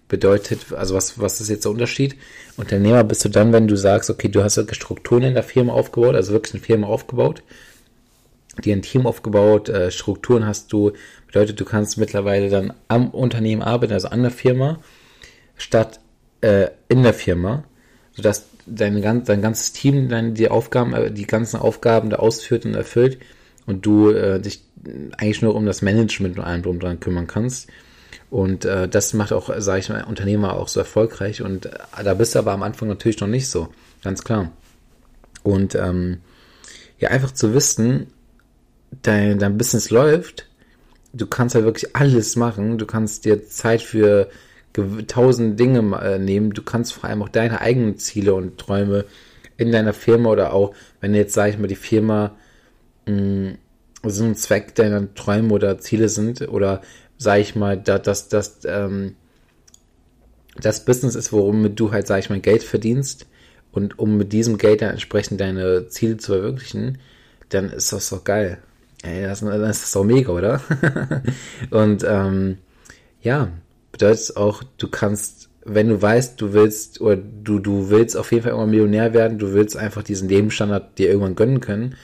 Bedeutet, 0.07 0.73
also 0.73 0.95
was, 0.95 1.19
was 1.19 1.39
ist 1.39 1.49
jetzt 1.49 1.65
der 1.65 1.71
Unterschied? 1.71 2.15
Unternehmer 2.57 3.03
bist 3.03 3.23
du 3.25 3.29
dann, 3.29 3.53
wenn 3.53 3.67
du 3.67 3.75
sagst, 3.75 4.09
okay, 4.09 4.27
du 4.27 4.43
hast 4.43 4.57
wirklich 4.57 4.77
Strukturen 4.77 5.21
in 5.21 5.33
der 5.35 5.43
Firma 5.43 5.73
aufgebaut, 5.73 6.15
also 6.15 6.33
wirklich 6.33 6.55
eine 6.55 6.63
Firma 6.63 6.87
aufgebaut, 6.87 7.43
dir 8.63 8.75
ein 8.75 8.81
Team 8.81 9.05
aufgebaut, 9.05 9.69
äh, 9.69 9.91
Strukturen 9.91 10.47
hast 10.47 10.73
du, 10.73 10.93
bedeutet, 11.27 11.59
du 11.59 11.65
kannst 11.65 11.99
mittlerweile 11.99 12.49
dann 12.49 12.73
am 12.87 13.11
Unternehmen 13.11 13.61
arbeiten, 13.61 13.93
also 13.93 14.07
an 14.07 14.23
der 14.23 14.31
Firma, 14.31 14.79
statt 15.57 15.99
äh, 16.41 16.67
in 16.87 17.03
der 17.03 17.13
Firma, 17.13 17.63
sodass 18.13 18.45
dein, 18.65 19.01
dein 19.01 19.41
ganzes 19.41 19.73
Team 19.73 20.09
dann 20.09 20.33
die 20.33 20.49
Aufgaben, 20.49 20.93
äh, 20.93 21.11
die 21.11 21.27
ganzen 21.27 21.57
Aufgaben 21.57 22.09
da 22.09 22.17
ausführt 22.17 22.65
und 22.65 22.75
erfüllt 22.75 23.19
und 23.65 23.85
du 23.85 24.11
äh, 24.11 24.39
dich 24.39 24.63
eigentlich 25.17 25.41
nur 25.41 25.55
um 25.55 25.65
das 25.65 25.81
Management 25.81 26.37
und 26.37 26.43
allem 26.43 26.63
drum 26.63 26.79
dran 26.79 26.99
kümmern 26.99 27.27
kannst. 27.27 27.69
Und 28.29 28.65
äh, 28.65 28.87
das 28.87 29.13
macht 29.13 29.33
auch, 29.33 29.49
sage 29.57 29.79
ich 29.79 29.89
mal, 29.89 30.03
Unternehmer 30.03 30.53
auch 30.53 30.67
so 30.67 30.79
erfolgreich. 30.79 31.41
Und 31.41 31.65
äh, 31.65 32.03
da 32.03 32.13
bist 32.13 32.35
du 32.35 32.39
aber 32.39 32.51
am 32.51 32.63
Anfang 32.63 32.87
natürlich 32.87 33.19
noch 33.19 33.27
nicht 33.27 33.49
so, 33.49 33.69
ganz 34.03 34.23
klar. 34.23 34.51
Und 35.43 35.75
ähm, 35.75 36.19
ja, 36.99 37.09
einfach 37.09 37.31
zu 37.31 37.53
wissen, 37.53 38.07
dein, 39.01 39.39
dein 39.39 39.57
Business 39.57 39.89
läuft, 39.89 40.47
du 41.13 41.25
kannst 41.27 41.55
halt 41.55 41.65
wirklich 41.65 41.95
alles 41.95 42.35
machen, 42.35 42.77
du 42.77 42.85
kannst 42.85 43.25
dir 43.25 43.47
Zeit 43.47 43.81
für 43.81 44.29
tausend 45.07 45.59
Dinge 45.59 45.79
äh, 46.01 46.19
nehmen. 46.19 46.51
Du 46.51 46.61
kannst 46.61 46.93
vor 46.93 47.09
allem 47.09 47.21
auch 47.23 47.29
deine 47.29 47.61
eigenen 47.61 47.97
Ziele 47.97 48.33
und 48.33 48.57
Träume 48.57 49.05
in 49.57 49.71
deiner 49.71 49.93
Firma 49.93 50.29
oder 50.29 50.53
auch, 50.53 50.73
wenn 51.01 51.13
jetzt, 51.13 51.33
sage 51.33 51.51
ich 51.51 51.57
mal, 51.57 51.67
die 51.67 51.75
Firma 51.75 52.35
mh, 53.05 53.55
so 54.03 54.23
ein 54.23 54.35
Zweck 54.35 54.75
deiner 54.75 55.13
Träume 55.13 55.53
oder 55.53 55.77
Ziele 55.79 56.09
sind 56.09 56.47
oder, 56.47 56.81
sage 57.17 57.41
ich 57.41 57.55
mal, 57.55 57.77
dass 57.77 58.01
das, 58.03 58.29
das, 58.29 58.59
ähm, 58.65 59.15
das 60.55 60.85
Business 60.85 61.15
ist, 61.15 61.33
worum 61.33 61.75
du 61.75 61.91
halt, 61.91 62.07
sage 62.07 62.21
ich 62.21 62.29
mal, 62.29 62.39
Geld 62.39 62.63
verdienst 62.63 63.27
und 63.71 63.99
um 63.99 64.17
mit 64.17 64.33
diesem 64.33 64.57
Geld 64.57 64.81
dann 64.81 64.91
entsprechend 64.91 65.41
deine 65.41 65.87
Ziele 65.87 66.17
zu 66.17 66.33
verwirklichen, 66.33 66.99
dann 67.49 67.69
ist 67.69 67.91
das 67.91 68.09
doch 68.09 68.23
geil. 68.23 68.59
Ey, 69.01 69.23
das, 69.23 69.41
das 69.41 69.83
ist 69.83 69.95
doch 69.95 70.03
mega, 70.03 70.31
oder? 70.31 70.61
und 71.69 72.03
ähm, 72.07 72.57
ja, 73.21 73.49
bedeutet 73.91 74.37
auch, 74.37 74.63
du 74.77 74.87
kannst, 74.87 75.49
wenn 75.65 75.89
du 75.89 76.01
weißt, 76.01 76.39
du 76.39 76.53
willst, 76.53 77.01
oder 77.01 77.17
du, 77.17 77.59
du 77.59 77.89
willst 77.89 78.17
auf 78.17 78.31
jeden 78.31 78.43
Fall 78.43 78.51
irgendwann 78.51 78.71
Millionär 78.71 79.13
werden, 79.13 79.37
du 79.37 79.53
willst 79.53 79.77
einfach 79.77 80.03
diesen 80.03 80.29
Lebensstandard 80.29 80.97
dir 80.97 81.09
irgendwann 81.09 81.35
gönnen 81.35 81.59
können, 81.59 81.95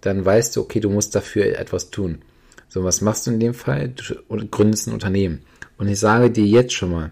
dann 0.00 0.24
weißt 0.24 0.56
du, 0.56 0.60
okay, 0.60 0.80
du 0.80 0.90
musst 0.90 1.14
dafür 1.14 1.58
etwas 1.58 1.90
tun. 1.90 2.22
So, 2.68 2.84
was 2.84 3.00
machst 3.00 3.26
du 3.26 3.32
in 3.32 3.40
dem 3.40 3.54
Fall? 3.54 3.88
Du 3.88 4.14
gründest 4.50 4.86
ein 4.86 4.94
Unternehmen. 4.94 5.42
Und 5.76 5.88
ich 5.88 5.98
sage 5.98 6.30
dir 6.30 6.46
jetzt 6.46 6.72
schon 6.72 6.92
mal, 6.92 7.10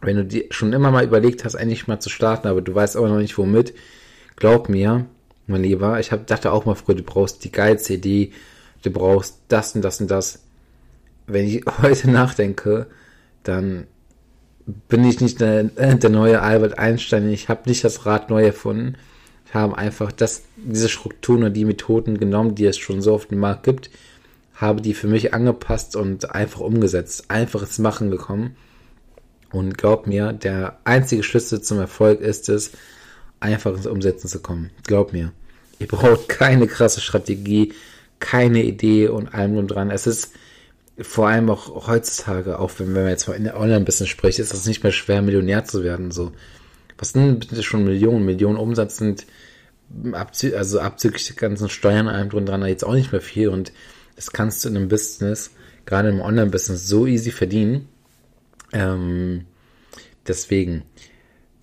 wenn 0.00 0.16
du 0.16 0.24
dir 0.24 0.46
schon 0.50 0.72
immer 0.72 0.90
mal 0.90 1.04
überlegt 1.04 1.44
hast, 1.44 1.54
eigentlich 1.54 1.86
mal 1.86 2.00
zu 2.00 2.10
starten, 2.10 2.48
aber 2.48 2.60
du 2.60 2.74
weißt 2.74 2.96
aber 2.96 3.08
noch 3.08 3.18
nicht 3.18 3.38
womit, 3.38 3.74
glaub 4.36 4.68
mir, 4.68 5.06
mein 5.46 5.62
Lieber, 5.62 6.00
ich 6.00 6.12
hab, 6.12 6.26
dachte 6.26 6.52
auch 6.52 6.64
mal 6.64 6.74
früher, 6.74 6.96
du 6.96 7.02
brauchst 7.02 7.44
die 7.44 7.52
geilste 7.52 7.94
Idee, 7.94 8.32
du 8.82 8.90
brauchst 8.90 9.38
das 9.48 9.74
und 9.74 9.82
das 9.82 10.00
und 10.00 10.10
das. 10.10 10.42
Wenn 11.26 11.46
ich 11.46 11.64
heute 11.82 12.10
nachdenke, 12.10 12.86
dann 13.44 13.86
bin 14.88 15.04
ich 15.04 15.20
nicht 15.20 15.40
der, 15.40 15.64
der 15.64 16.10
neue 16.10 16.42
Albert 16.42 16.78
Einstein. 16.78 17.30
Ich 17.30 17.48
habe 17.48 17.68
nicht 17.68 17.84
das 17.84 18.06
Rad 18.06 18.30
neu 18.30 18.44
erfunden. 18.44 18.96
Ich 19.46 19.54
habe 19.54 19.78
einfach 19.78 20.10
das, 20.10 20.42
diese 20.56 20.88
Strukturen 20.88 21.44
und 21.44 21.52
die 21.52 21.64
Methoden 21.64 22.18
genommen, 22.18 22.54
die 22.54 22.64
es 22.64 22.76
schon 22.76 23.02
so 23.02 23.14
auf 23.14 23.26
dem 23.26 23.38
Markt 23.38 23.62
gibt, 23.62 23.90
habe 24.54 24.80
die 24.80 24.94
für 24.94 25.06
mich 25.06 25.32
angepasst 25.32 25.94
und 25.94 26.34
einfach 26.34 26.60
umgesetzt, 26.60 27.30
einfach 27.30 27.62
ins 27.62 27.78
Machen 27.78 28.10
gekommen. 28.10 28.56
Und 29.52 29.78
glaub 29.78 30.08
mir, 30.08 30.32
der 30.32 30.78
einzige 30.82 31.22
Schlüssel 31.22 31.62
zum 31.62 31.78
Erfolg 31.78 32.20
ist 32.20 32.48
es, 32.48 32.72
einfach 33.38 33.76
ins 33.76 33.86
Umsetzen 33.86 34.26
zu 34.26 34.40
kommen. 34.40 34.70
Glaub 34.84 35.12
mir. 35.12 35.32
Ihr 35.78 35.86
braucht 35.86 36.28
keine 36.28 36.66
krasse 36.66 37.00
Strategie, 37.00 37.72
keine 38.18 38.62
Idee 38.62 39.08
und 39.08 39.34
allem 39.34 39.58
und 39.58 39.68
dran. 39.68 39.90
Es 39.90 40.06
ist 40.06 40.32
vor 41.00 41.28
allem 41.28 41.50
auch 41.50 41.88
heutzutage, 41.88 42.58
auch 42.58 42.70
wenn, 42.78 42.94
wenn 42.94 43.02
man 43.02 43.10
jetzt 43.10 43.26
mal 43.26 43.34
in 43.34 43.44
der 43.44 43.58
Online-Business 43.58 44.08
spricht, 44.08 44.38
ist 44.38 44.54
es 44.54 44.66
nicht 44.66 44.82
mehr 44.82 44.92
schwer, 44.92 45.22
Millionär 45.22 45.64
zu 45.64 45.82
werden. 45.82 46.10
So, 46.10 46.32
was 46.98 47.10
sind 47.10 47.48
bitte 47.48 47.62
schon 47.62 47.84
Millionen? 47.84 48.24
Millionen 48.24 48.56
Umsatz 48.56 48.98
sind 48.98 49.26
abzü 50.12 50.54
also 50.54 50.80
abzüglich 50.80 51.26
der 51.26 51.36
ganzen 51.36 51.68
Steuern 51.68 52.08
allem 52.08 52.30
drum 52.30 52.46
dran 52.46 52.64
jetzt 52.66 52.84
auch 52.84 52.94
nicht 52.94 53.12
mehr 53.12 53.20
viel 53.20 53.48
und 53.48 53.72
das 54.16 54.30
kannst 54.30 54.64
du 54.64 54.68
in 54.68 54.76
einem 54.76 54.88
Business, 54.88 55.50
gerade 55.86 56.08
im 56.08 56.20
Online-Business, 56.20 56.86
so 56.86 57.06
easy 57.06 57.32
verdienen. 57.32 57.88
Ähm, 58.72 59.44
deswegen 60.26 60.84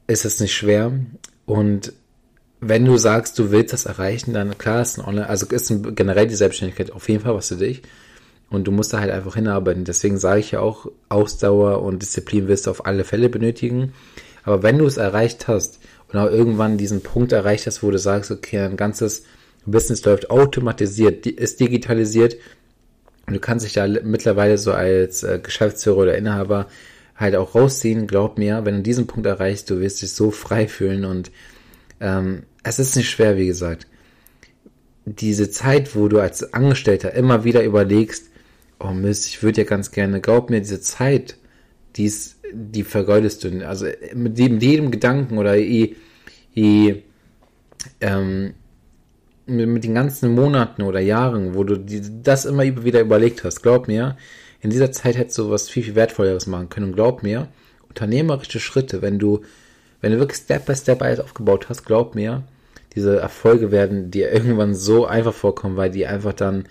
ist 0.07 0.25
es 0.25 0.39
nicht 0.39 0.53
schwer 0.53 0.91
und 1.45 1.93
wenn 2.59 2.85
du 2.85 2.97
sagst, 2.97 3.39
du 3.39 3.51
willst 3.51 3.73
das 3.73 3.85
erreichen, 3.85 4.33
dann 4.33 4.57
klar 4.57 4.81
ist 4.81 4.99
ein 4.99 5.05
Online, 5.05 5.27
also 5.27 5.47
ist 5.47 5.69
ein, 5.71 5.95
generell 5.95 6.27
die 6.27 6.35
Selbstständigkeit 6.35 6.91
auf 6.91 7.09
jeden 7.09 7.23
Fall 7.23 7.33
was 7.33 7.47
für 7.47 7.55
dich. 7.55 7.81
Und 8.51 8.65
du 8.65 8.71
musst 8.71 8.93
da 8.93 8.99
halt 8.99 9.11
einfach 9.11 9.35
hinarbeiten. 9.35 9.85
Deswegen 9.85 10.17
sage 10.19 10.41
ich 10.41 10.51
ja 10.51 10.59
auch, 10.59 10.91
Ausdauer 11.09 11.81
und 11.81 12.01
Disziplin 12.01 12.47
wirst 12.47 12.67
du 12.67 12.71
auf 12.71 12.85
alle 12.85 13.05
Fälle 13.05 13.29
benötigen. 13.29 13.93
Aber 14.43 14.61
wenn 14.61 14.77
du 14.77 14.85
es 14.85 14.97
erreicht 14.97 15.47
hast 15.47 15.79
und 16.11 16.19
auch 16.19 16.29
irgendwann 16.29 16.77
diesen 16.77 17.01
Punkt 17.01 17.31
erreicht 17.31 17.65
hast, 17.65 17.81
wo 17.81 17.89
du 17.89 17.97
sagst, 17.97 18.29
okay, 18.29 18.59
ein 18.59 18.77
ganzes 18.77 19.23
Business 19.65 20.03
läuft 20.03 20.29
automatisiert, 20.29 21.25
ist 21.25 21.59
digitalisiert 21.59 22.35
und 23.27 23.35
du 23.35 23.39
kannst 23.39 23.65
dich 23.65 23.73
da 23.73 23.87
mittlerweile 23.87 24.57
so 24.57 24.73
als 24.73 25.23
äh, 25.23 25.39
Geschäftsführer 25.41 25.97
oder 25.97 26.17
Inhaber 26.17 26.67
halt 27.15 27.35
auch 27.35 27.53
rausziehen, 27.53 28.07
glaub 28.07 28.39
mir, 28.39 28.65
wenn 28.65 28.77
du 28.77 28.81
diesen 28.81 29.07
Punkt 29.07 29.27
erreichst, 29.27 29.69
du 29.69 29.79
wirst 29.79 30.01
dich 30.01 30.11
so 30.11 30.31
frei 30.31 30.67
fühlen 30.67 31.05
und 31.05 31.31
ähm, 31.99 32.43
es 32.63 32.79
ist 32.79 32.95
nicht 32.95 33.09
schwer, 33.09 33.37
wie 33.37 33.45
gesagt. 33.45 33.87
Diese 35.05 35.49
Zeit, 35.51 35.95
wo 35.95 36.07
du 36.07 36.19
als 36.19 36.53
Angestellter 36.53 37.13
immer 37.13 37.43
wieder 37.43 37.63
überlegst, 37.63 38.30
oh 38.83 38.91
Mist, 38.93 39.27
ich 39.27 39.43
würde 39.43 39.61
ja 39.61 39.67
ganz 39.67 39.91
gerne, 39.91 40.21
glaub 40.21 40.49
mir, 40.49 40.59
diese 40.59 40.81
Zeit, 40.81 41.37
die 41.95 42.05
ist, 42.05 42.39
die 42.53 42.83
vergeudest 42.83 43.43
du. 43.43 43.67
Also 43.67 43.87
mit 44.13 44.37
jedem, 44.37 44.55
mit 44.55 44.63
jedem 44.63 44.91
Gedanken 44.91 45.37
oder 45.37 45.55
je, 45.55 45.95
je 46.53 47.03
ähm, 47.99 48.53
mit, 49.45 49.67
mit, 49.67 49.83
den 49.83 49.95
ganzen 49.95 50.33
Monaten 50.33 50.83
oder 50.83 50.99
Jahren, 50.99 51.55
wo 51.55 51.63
du 51.63 51.77
die, 51.77 52.01
das 52.23 52.45
immer 52.45 52.63
wieder 52.83 53.01
überlegt 53.01 53.43
hast, 53.43 53.61
glaub 53.61 53.87
mir, 53.87 54.17
in 54.61 54.69
dieser 54.69 54.91
Zeit 54.91 55.17
hättest 55.17 55.37
du 55.37 55.49
was 55.49 55.69
viel, 55.69 55.83
viel 55.83 55.95
Wertvolleres 55.95 56.47
machen 56.47 56.69
können. 56.69 56.87
Und 56.87 56.95
glaub 56.95 57.23
mir, 57.23 57.47
unternehmerische 57.89 58.59
Schritte, 58.59 59.01
wenn 59.01 59.19
du, 59.19 59.41
wenn 60.01 60.11
du 60.11 60.19
wirklich 60.19 60.39
Step 60.39 60.65
by 60.65 60.75
Step 60.75 61.01
alles 61.01 61.19
aufgebaut 61.19 61.67
hast, 61.69 61.85
glaub 61.85 62.15
mir, 62.15 62.43
diese 62.95 63.19
Erfolge 63.19 63.71
werden 63.71 64.11
dir 64.11 64.31
irgendwann 64.33 64.75
so 64.75 65.05
einfach 65.05 65.33
vorkommen, 65.33 65.77
weil 65.77 65.91
die 65.91 66.05
einfach 66.05 66.33
dann 66.33 66.65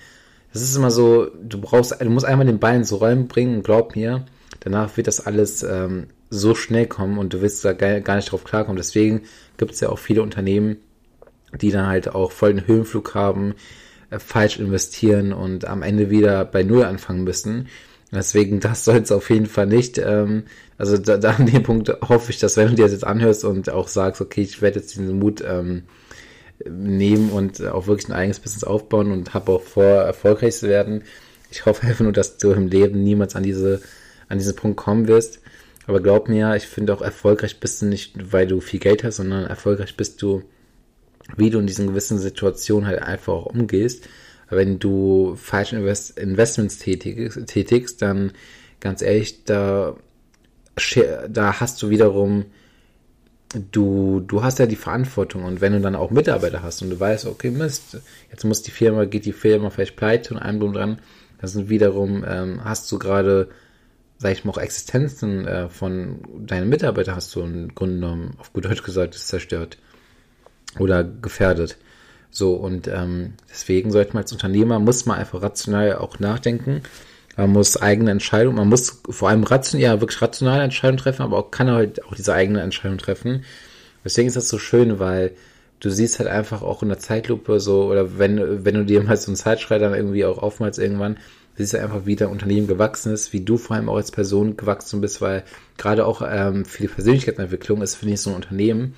das 0.53 0.63
ist 0.63 0.77
immer 0.77 0.91
so, 0.91 1.29
du 1.43 1.61
brauchst, 1.61 2.01
du 2.01 2.11
musst 2.11 2.27
einmal 2.27 2.47
den 2.47 2.59
Ball 2.59 2.77
ins 2.77 2.93
Rollen 2.93 3.29
bringen 3.29 3.57
und 3.57 3.65
glaub 3.65 3.95
mir, 3.95 4.25
danach 4.61 4.97
wird 4.97 5.07
das 5.07 5.25
alles 5.25 5.63
ähm, 5.63 6.09
so 6.29 6.55
schnell 6.55 6.87
kommen 6.87 7.19
und 7.19 7.33
du 7.33 7.41
wirst 7.41 7.65
da 7.65 7.73
gar, 7.73 8.17
nicht 8.17 8.31
drauf 8.31 8.45
klarkommen. 8.45 8.77
Deswegen 8.77 9.23
gibt 9.57 9.73
es 9.73 9.81
ja 9.81 9.89
auch 9.89 9.99
viele 9.99 10.23
Unternehmen, 10.23 10.77
die 11.61 11.71
dann 11.71 11.87
halt 11.87 12.15
auch 12.15 12.33
voll 12.33 12.55
den 12.55 12.67
Höhenflug 12.67 13.15
haben, 13.15 13.55
äh, 14.11 14.19
falsch 14.19 14.59
investieren 14.59 15.33
und 15.33 15.65
am 15.65 15.83
Ende 15.83 16.11
wieder 16.11 16.45
bei 16.45 16.63
Null 16.63 16.85
anfangen 16.85 17.25
müssen. 17.25 17.69
Deswegen, 18.13 18.59
das 18.59 18.85
soll 18.85 18.99
es 18.99 19.13
auf 19.13 19.31
jeden 19.31 19.47
Fall 19.47 19.67
nicht. 19.67 19.99
Ähm, 19.99 20.45
also 20.79 20.99
da, 20.99 21.17
da 21.17 21.31
an 21.33 21.47
dem 21.47 21.63
Punkt 21.63 21.93
hoffe 22.09 22.31
ich, 22.31 22.39
dass 22.39 22.57
wenn 22.57 22.69
du 22.69 22.75
dir 22.75 22.83
das 22.85 22.93
jetzt 22.93 23.07
anhörst 23.07 23.45
und 23.45 23.71
auch 23.71 23.89
sagst, 23.89 24.21
okay, 24.21 24.43
ich 24.43 24.63
werde 24.63 24.81
jetzt 24.81 24.95
diesen 24.95 25.19
Mut 25.19 25.45
ähm, 25.47 25.85
nehmen 26.69 27.31
und 27.31 27.65
auch 27.67 27.87
wirklich 27.87 28.09
ein 28.09 28.15
eigenes 28.15 28.41
Business 28.41 28.65
aufbauen 28.65 29.13
und 29.13 29.35
habe 29.35 29.53
auch 29.53 29.63
vor, 29.63 29.85
erfolgreich 29.85 30.57
zu 30.57 30.69
werden. 30.69 31.05
Ich 31.51 31.67
hoffe 31.67 31.87
einfach 31.87 32.05
nur, 32.05 32.13
dass 32.13 32.39
du 32.39 32.53
im 32.53 32.69
Leben 32.69 33.03
niemals 33.03 33.37
an 33.37 33.43
diese, 33.43 33.81
an 34.29 34.39
diesen 34.39 34.57
Punkt 34.57 34.77
kommen 34.77 35.09
wirst. 35.09 35.41
Aber 35.87 36.01
glaub 36.01 36.29
mir, 36.29 36.55
ich 36.55 36.67
finde 36.67 36.95
auch 36.95 37.03
erfolgreich 37.03 37.59
bist 37.59 37.83
du 37.83 37.87
nicht, 37.87 38.33
weil 38.33 38.47
du 38.47 38.61
viel 38.61 38.81
Geld 38.81 39.03
hast, 39.03 39.17
sondern 39.17 39.47
erfolgreich 39.47 39.97
bist 39.97 40.23
du, 40.23 40.43
wie 41.37 41.51
du 41.51 41.59
in 41.59 41.67
diesen 41.67 41.89
gewissen 41.89 42.19
Situationen 42.19 42.87
halt 42.87 43.03
einfach 43.03 43.33
auch 43.33 43.47
umgehst. 43.47 44.09
Wenn 44.49 44.79
du 44.79 45.37
falsche 45.37 45.77
Invest 45.77 46.19
Investments 46.19 46.79
tätigst, 46.79 47.47
tätigst, 47.47 48.03
dann 48.03 48.33
ganz 48.81 49.03
ehrlich, 49.03 49.45
da, 49.45 49.97
da 51.29 51.61
hast 51.61 51.83
du 51.83 51.91
wiederum 51.91 52.47
du, 53.55 54.21
du 54.21 54.43
hast 54.43 54.59
ja 54.59 54.67
die 54.67 54.77
Verantwortung 54.77 55.45
und 55.45 55.61
wenn 55.61 55.73
du 55.73 55.81
dann 55.81 55.97
auch 55.97 56.11
Mitarbeiter 56.11 56.63
hast 56.63 56.83
und 56.83 56.91
du 56.91 57.01
weißt, 57.01 57.27
okay, 57.27 57.51
Mist, 57.51 58.01
jetzt 58.31 58.45
muss 58.45 58.63
die 58.63 58.71
Firma, 58.71 59.05
geht 59.05 59.25
die 59.25 59.33
Firma 59.33 59.71
vielleicht 59.71 59.97
pleite 59.97 60.35
und 60.35 60.41
einem 60.41 60.61
drum 60.61 60.73
dran, 60.73 60.99
dann 61.41 61.51
sind 61.51 61.69
wiederum, 61.69 62.25
ähm, 62.27 62.65
hast 62.65 62.91
du 62.93 62.99
gerade, 62.99 63.49
sag 64.19 64.33
ich 64.33 64.45
mal, 64.45 64.53
auch 64.53 64.59
Existenzen 64.59 65.47
äh, 65.47 65.69
von 65.69 66.21
deinen 66.47 66.69
Mitarbeitern 66.69 67.17
hast 67.17 67.35
du 67.35 67.41
im 67.41 67.75
Grunde 67.75 67.95
genommen, 67.97 68.35
auf 68.39 68.53
gut 68.53 68.65
Deutsch 68.65 68.83
gesagt, 68.83 69.15
ist 69.15 69.29
zerstört 69.29 69.79
oder 70.79 71.03
gefährdet. 71.03 71.77
So, 72.31 72.55
und 72.55 72.87
ähm, 72.87 73.35
deswegen 73.51 73.91
sollte 73.91 74.15
man 74.15 74.23
als 74.23 74.33
Unternehmer, 74.33 74.79
muss 74.79 75.07
man 75.07 75.19
einfach 75.19 75.43
rational 75.43 75.97
auch 75.97 76.21
nachdenken 76.21 76.83
man 77.37 77.51
muss 77.51 77.77
eigene 77.77 78.11
Entscheidungen, 78.11 78.57
man 78.57 78.69
muss 78.69 79.03
vor 79.09 79.29
allem 79.29 79.45
rational, 79.45 79.83
ja, 79.83 80.01
wirklich 80.01 80.21
rationale 80.21 80.63
Entscheidungen 80.63 80.99
treffen, 80.99 81.23
aber 81.23 81.39
auch 81.39 81.51
kann 81.51 81.69
er 81.69 81.75
halt 81.75 82.05
auch 82.05 82.15
diese 82.15 82.35
eigene 82.35 82.61
Entscheidung 82.61 82.99
treffen. 82.99 83.45
Deswegen 84.05 84.29
ist 84.29 84.37
das 84.37 84.49
so 84.49 84.59
schön, 84.59 84.99
weil 84.99 85.33
du 85.81 85.91
siehst 85.91 86.19
halt 86.19 86.29
einfach 86.29 86.63
auch 86.63 86.83
in 86.83 86.89
der 86.89 86.99
Zeitlupe 86.99 87.61
so, 87.61 87.85
oder 87.85 88.19
wenn, 88.19 88.65
wenn 88.65 88.75
du 88.75 88.85
dir 88.85 89.03
mal 89.03 89.17
so 89.17 89.29
einen 89.29 89.37
Zeitschrei 89.37 89.79
dann 89.79 89.95
irgendwie 89.95 90.25
auch 90.25 90.39
aufmalst 90.39 90.79
irgendwann, 90.79 91.19
siehst 91.57 91.75
du 91.75 91.81
einfach, 91.81 92.07
wie 92.07 92.17
dein 92.17 92.29
Unternehmen 92.29 92.67
gewachsen 92.67 93.13
ist, 93.13 93.33
wie 93.33 93.41
du 93.41 93.57
vor 93.59 93.77
allem 93.77 93.89
auch 93.89 93.97
als 93.97 94.11
Person 94.11 94.57
gewachsen 94.57 95.01
bist, 95.01 95.21
weil 95.21 95.45
gerade 95.79 96.07
auch 96.07 96.23
ähm, 96.27 96.65
für 96.65 96.83
die 96.83 96.89
Persönlichkeitsentwicklung 96.89 97.83
ist, 97.83 97.97
finde 97.97 98.15
ich, 98.15 98.21
so 98.21 98.31
ein 98.31 98.37
Unternehmen 98.37 98.95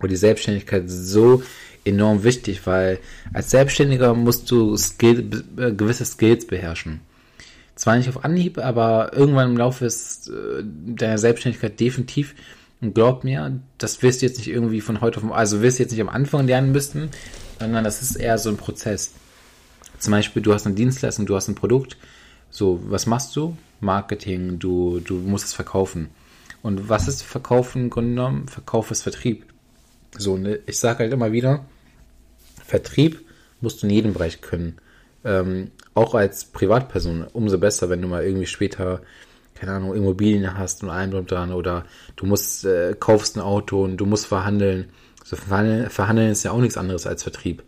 wo 0.00 0.06
die 0.06 0.16
Selbstständigkeit 0.16 0.84
so 0.86 1.42
enorm 1.84 2.24
wichtig, 2.24 2.66
weil 2.66 2.98
als 3.32 3.50
Selbstständiger 3.50 4.14
musst 4.14 4.50
du 4.50 4.76
Skill, 4.76 5.44
äh, 5.56 5.72
gewisse 5.72 6.04
Skills 6.04 6.46
beherrschen 6.46 7.00
zwar 7.76 7.96
nicht 7.96 8.08
auf 8.08 8.24
Anhieb, 8.24 8.58
aber 8.58 9.12
irgendwann 9.12 9.50
im 9.50 9.56
Laufe 9.56 9.84
des, 9.84 10.28
äh, 10.28 10.62
der 10.64 11.18
Selbstständigkeit 11.18 11.78
definitiv. 11.78 12.34
Und 12.80 12.94
glaub 12.94 13.22
mir, 13.22 13.60
das 13.78 14.02
wirst 14.02 14.20
du 14.20 14.26
jetzt 14.26 14.38
nicht 14.38 14.48
irgendwie 14.48 14.80
von 14.80 15.00
heute 15.00 15.22
auf, 15.22 15.32
also 15.32 15.62
wirst 15.62 15.78
du 15.78 15.84
jetzt 15.84 15.92
nicht 15.92 16.00
am 16.00 16.08
Anfang 16.08 16.46
lernen 16.46 16.72
müssen, 16.72 17.10
sondern 17.60 17.84
das 17.84 18.02
ist 18.02 18.16
eher 18.16 18.38
so 18.38 18.50
ein 18.50 18.56
Prozess. 18.56 19.12
Zum 19.98 20.10
Beispiel, 20.10 20.42
du 20.42 20.52
hast 20.52 20.66
eine 20.66 20.74
Dienstleistung, 20.74 21.26
du 21.26 21.36
hast 21.36 21.48
ein 21.48 21.54
Produkt. 21.54 21.96
So, 22.50 22.80
was 22.86 23.06
machst 23.06 23.34
du? 23.36 23.56
Marketing, 23.80 24.58
du, 24.58 25.00
du 25.00 25.14
musst 25.14 25.46
es 25.46 25.52
verkaufen. 25.54 26.08
Und 26.62 26.88
was 26.88 27.08
ist 27.08 27.22
Verkaufen 27.22 27.84
im 27.84 27.90
Grunde 27.90 28.10
genommen? 28.10 28.48
Verkauf 28.48 28.90
ist 28.90 29.02
Vertrieb. 29.02 29.44
So, 30.16 30.36
ne? 30.36 30.60
ich 30.66 30.78
sage 30.78 31.00
halt 31.00 31.12
immer 31.12 31.32
wieder, 31.32 31.64
Vertrieb 32.64 33.24
musst 33.60 33.82
du 33.82 33.86
in 33.86 33.92
jedem 33.92 34.12
Bereich 34.14 34.40
können 34.40 34.78
ähm, 35.26 35.70
auch 35.94 36.14
als 36.14 36.44
Privatperson 36.44 37.26
umso 37.32 37.58
besser, 37.58 37.90
wenn 37.90 38.02
du 38.02 38.08
mal 38.08 38.24
irgendwie 38.24 38.46
später, 38.46 39.02
keine 39.54 39.72
Ahnung, 39.72 39.94
Immobilien 39.94 40.56
hast 40.56 40.82
und 40.82 40.90
einen 40.90 41.12
drum 41.12 41.26
dran 41.26 41.52
oder 41.52 41.84
du 42.16 42.26
musst, 42.26 42.64
äh, 42.64 42.94
kaufst 42.98 43.36
ein 43.36 43.40
Auto 43.40 43.82
und 43.82 43.96
du 43.96 44.06
musst 44.06 44.26
verhandeln. 44.26 44.90
So 45.24 45.36
verhandeln, 45.36 45.90
verhandeln 45.90 46.30
ist 46.30 46.44
ja 46.44 46.52
auch 46.52 46.60
nichts 46.60 46.76
anderes 46.76 47.06
als 47.06 47.22
Vertrieb. 47.22 47.64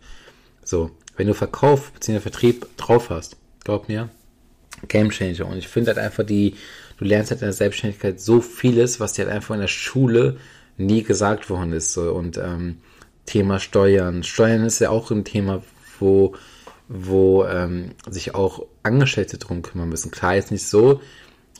So, 0.63 0.91
wenn 1.17 1.27
du 1.27 1.33
Verkauf 1.33 1.91
bzw. 1.91 2.19
Vertrieb 2.19 2.65
drauf 2.77 3.09
hast, 3.09 3.35
glaub 3.63 3.89
mir, 3.89 4.09
Game 4.87 5.09
Changer. 5.09 5.47
Und 5.47 5.57
ich 5.57 5.67
finde 5.67 5.89
halt 5.89 5.99
einfach 5.99 6.23
die, 6.23 6.55
du 6.97 7.05
lernst 7.05 7.31
halt 7.31 7.41
in 7.41 7.47
der 7.47 7.53
Selbstständigkeit 7.53 8.21
so 8.21 8.39
vieles, 8.39 8.99
was 8.99 9.13
dir 9.13 9.25
halt 9.25 9.35
einfach 9.35 9.55
in 9.55 9.61
der 9.61 9.67
Schule 9.67 10.37
nie 10.77 11.03
gesagt 11.03 11.49
worden 11.49 11.73
ist. 11.73 11.91
So. 11.91 12.13
Und 12.13 12.37
ähm, 12.37 12.77
Thema 13.25 13.59
Steuern. 13.59 14.23
Steuern 14.23 14.63
ist 14.63 14.79
ja 14.79 14.89
auch 14.89 15.11
ein 15.11 15.25
Thema, 15.25 15.61
wo 15.99 16.35
wo 16.89 17.45
ähm, 17.45 17.91
sich 18.09 18.33
auch 18.35 18.65
Angestellte 18.81 19.37
drum 19.37 19.61
kümmern 19.61 19.89
müssen. 19.89 20.11
Klar, 20.11 20.35
jetzt 20.35 20.51
nicht 20.51 20.67
so, 20.67 21.01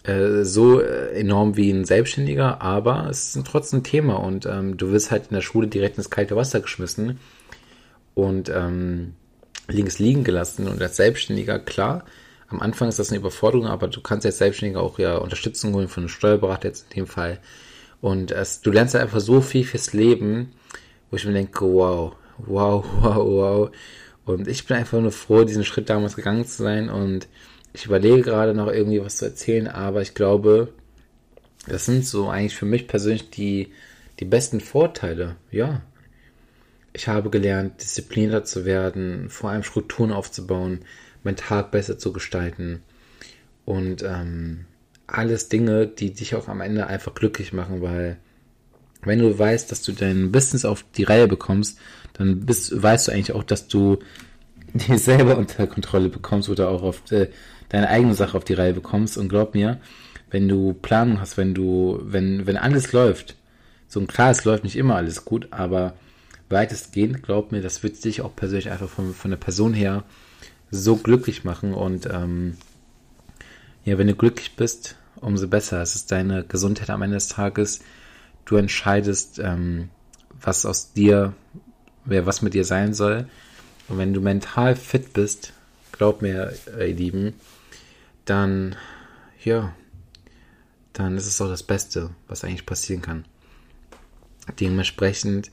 äh, 0.04 0.44
so 0.44 0.82
äh, 0.82 1.12
enorm 1.20 1.56
wie 1.56 1.70
ein 1.70 1.86
Selbstständiger, 1.86 2.62
aber 2.62 3.08
es 3.10 3.36
ist 3.36 3.48
trotzdem 3.48 3.80
ein 3.80 3.84
Thema 3.84 4.16
und 4.16 4.48
ähm, 4.48 4.76
du 4.76 4.92
wirst 4.92 5.12
halt 5.12 5.28
in 5.30 5.36
der 5.36 5.42
Schule 5.42 5.68
direkt 5.68 5.98
ins 5.98 6.10
kalte 6.10 6.36
Wasser 6.36 6.60
geschmissen 6.60 7.20
und 8.16 8.50
ähm, 8.50 9.14
links 9.68 10.00
liegen 10.00 10.24
gelassen 10.24 10.68
und 10.68 10.82
als 10.82 10.98
Selbstständiger, 10.98 11.60
klar, 11.60 12.06
am 12.48 12.60
Anfang 12.60 12.90
ist 12.90 12.98
das 12.98 13.10
eine 13.10 13.20
Überforderung, 13.20 13.68
aber 13.68 13.88
du 13.88 14.02
kannst 14.02 14.26
als 14.26 14.40
Selbstständiger 14.40 14.82
auch 14.82 14.98
ja 14.98 15.18
Unterstützung 15.18 15.76
holen 15.76 15.88
von 15.88 16.02
einem 16.02 16.10
Steuerberater 16.10 16.70
jetzt 16.70 16.88
in 16.90 17.02
dem 17.02 17.08
Fall. 17.08 17.40
Und 18.02 18.32
es, 18.32 18.62
du 18.62 18.72
lernst 18.72 18.96
halt 18.96 19.04
einfach 19.04 19.20
so 19.20 19.42
viel 19.42 19.64
fürs 19.64 19.94
Leben, 19.94 20.54
wo 21.12 21.18
ich 21.18 21.26
mir 21.26 21.34
denke, 21.34 21.62
wow, 21.62 22.16
wow, 22.38 22.84
wow, 23.02 23.18
wow. 23.18 23.72
Und 24.30 24.48
ich 24.48 24.68
bin 24.68 24.78
einfach 24.78 25.02
nur 25.02 25.12
froh, 25.12 25.44
diesen 25.44 25.66
Schritt 25.66 25.90
damals 25.90 26.16
gegangen 26.16 26.46
zu 26.46 26.62
sein. 26.62 26.90
Und 26.90 27.28
ich 27.74 27.88
überlege 27.88 28.22
gerade 28.22 28.54
noch 28.54 28.68
irgendwie 28.68 29.02
was 29.02 29.18
zu 29.18 29.26
erzählen, 29.26 29.68
aber 29.68 30.04
ich 30.04 30.14
glaube, 30.14 30.72
das 31.68 31.88
sind 31.88 32.06
so 32.06 32.30
eigentlich 32.30 32.56
für 32.56 32.68
mich 32.68 32.88
persönlich 32.88 33.32
die, 33.32 33.70
die 34.20 34.26
besten 34.26 34.60
Vorteile. 34.60 35.36
Ja. 35.50 35.82
Ich 36.94 37.08
habe 37.08 37.32
gelernt, 37.32 37.82
disziplinierter 37.82 38.44
zu 38.44 38.66
werden, 38.66 39.30
vor 39.30 39.50
allem 39.50 39.64
Strukturen 39.64 40.12
aufzubauen, 40.12 40.82
meinen 41.24 41.36
Tag 41.36 41.72
besser 41.72 41.98
zu 41.98 42.14
gestalten. 42.14 42.84
Und 43.66 44.04
ähm, 44.04 44.66
alles 45.08 45.50
Dinge, 45.50 45.88
die 45.88 46.14
dich 46.14 46.36
auch 46.36 46.48
am 46.48 46.62
Ende 46.62 46.86
einfach 46.86 47.16
glücklich 47.16 47.52
machen, 47.52 47.82
weil 47.82 48.18
wenn 49.02 49.20
du 49.20 49.40
weißt, 49.40 49.72
dass 49.72 49.82
du 49.82 49.92
dein 49.92 50.32
Business 50.32 50.66
auf 50.66 50.86
die 50.96 51.04
Reihe 51.04 51.28
bekommst, 51.28 51.80
dann 52.20 52.42
bist, 52.42 52.82
weißt 52.82 53.08
du 53.08 53.12
eigentlich 53.12 53.34
auch, 53.34 53.44
dass 53.44 53.68
du 53.68 53.98
dich 54.74 55.04
selber 55.04 55.38
unter 55.38 55.66
Kontrolle 55.66 56.10
bekommst 56.10 56.50
oder 56.50 56.70
auch 56.70 56.84
auf 56.84 57.12
äh, 57.12 57.30
deine 57.70 57.90
eigene 57.90 58.14
Sache 58.14 58.38
auf 58.38 58.44
die 58.44 58.54
Reihe 58.54 58.74
bekommst. 58.74 59.18
Und 59.18 59.30
glaub 59.30 59.56
mir, 59.56 59.80
wenn 60.30 60.48
du 60.48 60.74
Planung 60.74 61.20
hast, 61.20 61.38
wenn 61.38 61.56
du, 61.56 62.00
wenn, 62.04 62.46
wenn 62.46 62.58
alles 62.58 62.92
läuft, 62.92 63.36
so 63.88 64.00
klar, 64.06 64.30
es 64.30 64.46
läuft 64.46 64.64
nicht 64.64 64.76
immer 64.76 64.96
alles 64.96 65.26
gut, 65.26 65.48
aber 65.50 65.96
weitestgehend, 66.50 67.24
glaub 67.24 67.52
mir, 67.52 67.62
das 67.62 67.82
wird 67.82 68.04
dich 68.04 68.22
auch 68.22 68.36
persönlich 68.36 68.70
einfach 68.70 68.90
von, 68.90 69.14
von 69.14 69.32
der 69.32 69.38
Person 69.38 69.74
her 69.74 70.04
so 70.72 70.96
glücklich 70.96 71.44
machen 71.44 71.74
und 71.74 72.08
ähm, 72.12 72.58
ja, 73.86 73.98
wenn 73.98 74.08
du 74.08 74.14
glücklich 74.14 74.56
bist, 74.56 74.98
umso 75.16 75.48
besser. 75.48 75.82
Es 75.82 75.96
ist 75.96 76.12
deine 76.12 76.44
Gesundheit 76.44 76.90
am 76.90 77.02
Ende 77.02 77.16
des 77.16 77.28
Tages. 77.28 77.80
Du 78.46 78.56
entscheidest, 78.58 79.40
ähm, 79.40 79.90
was 80.42 80.66
aus 80.66 80.94
dir, 80.94 81.34
wer 82.06 82.26
was 82.26 82.42
mit 82.42 82.54
dir 82.54 82.66
sein 82.66 82.94
soll. 82.94 83.28
Und 83.88 83.98
wenn 83.98 84.14
du 84.14 84.22
mental 84.22 84.76
fit 84.76 85.14
bist, 85.14 85.54
glaub 85.92 86.22
mir, 86.22 86.54
ihr 86.78 86.94
Lieben, 86.94 87.34
dann, 88.26 88.76
ja, 89.44 89.74
dann 90.94 91.18
ist 91.18 91.28
es 91.28 91.42
auch 91.42 91.50
das 91.50 91.64
Beste, 91.64 92.12
was 92.28 92.44
eigentlich 92.44 92.66
passieren 92.66 93.02
kann. 93.02 93.26
Dementsprechend, 94.60 95.52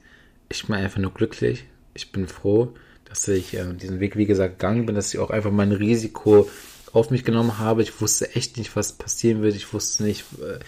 ich 0.48 0.66
bin 0.66 0.76
einfach 0.76 1.00
nur 1.00 1.12
glücklich. 1.12 1.64
Ich 1.94 2.12
bin 2.12 2.28
froh, 2.28 2.74
dass 3.04 3.26
ich 3.28 3.54
äh, 3.54 3.72
diesen 3.74 4.00
Weg, 4.00 4.16
wie 4.16 4.26
gesagt, 4.26 4.58
gegangen 4.58 4.86
bin, 4.86 4.94
dass 4.94 5.12
ich 5.12 5.20
auch 5.20 5.30
einfach 5.30 5.50
mein 5.50 5.72
Risiko 5.72 6.48
auf 6.92 7.10
mich 7.10 7.24
genommen 7.24 7.58
habe. 7.58 7.82
Ich 7.82 8.00
wusste 8.00 8.34
echt 8.34 8.56
nicht, 8.56 8.74
was 8.76 8.92
passieren 8.92 9.42
wird. 9.42 9.54
Ich 9.54 9.72
wusste 9.72 10.04
nicht, 10.04 10.24
äh, 10.40 10.58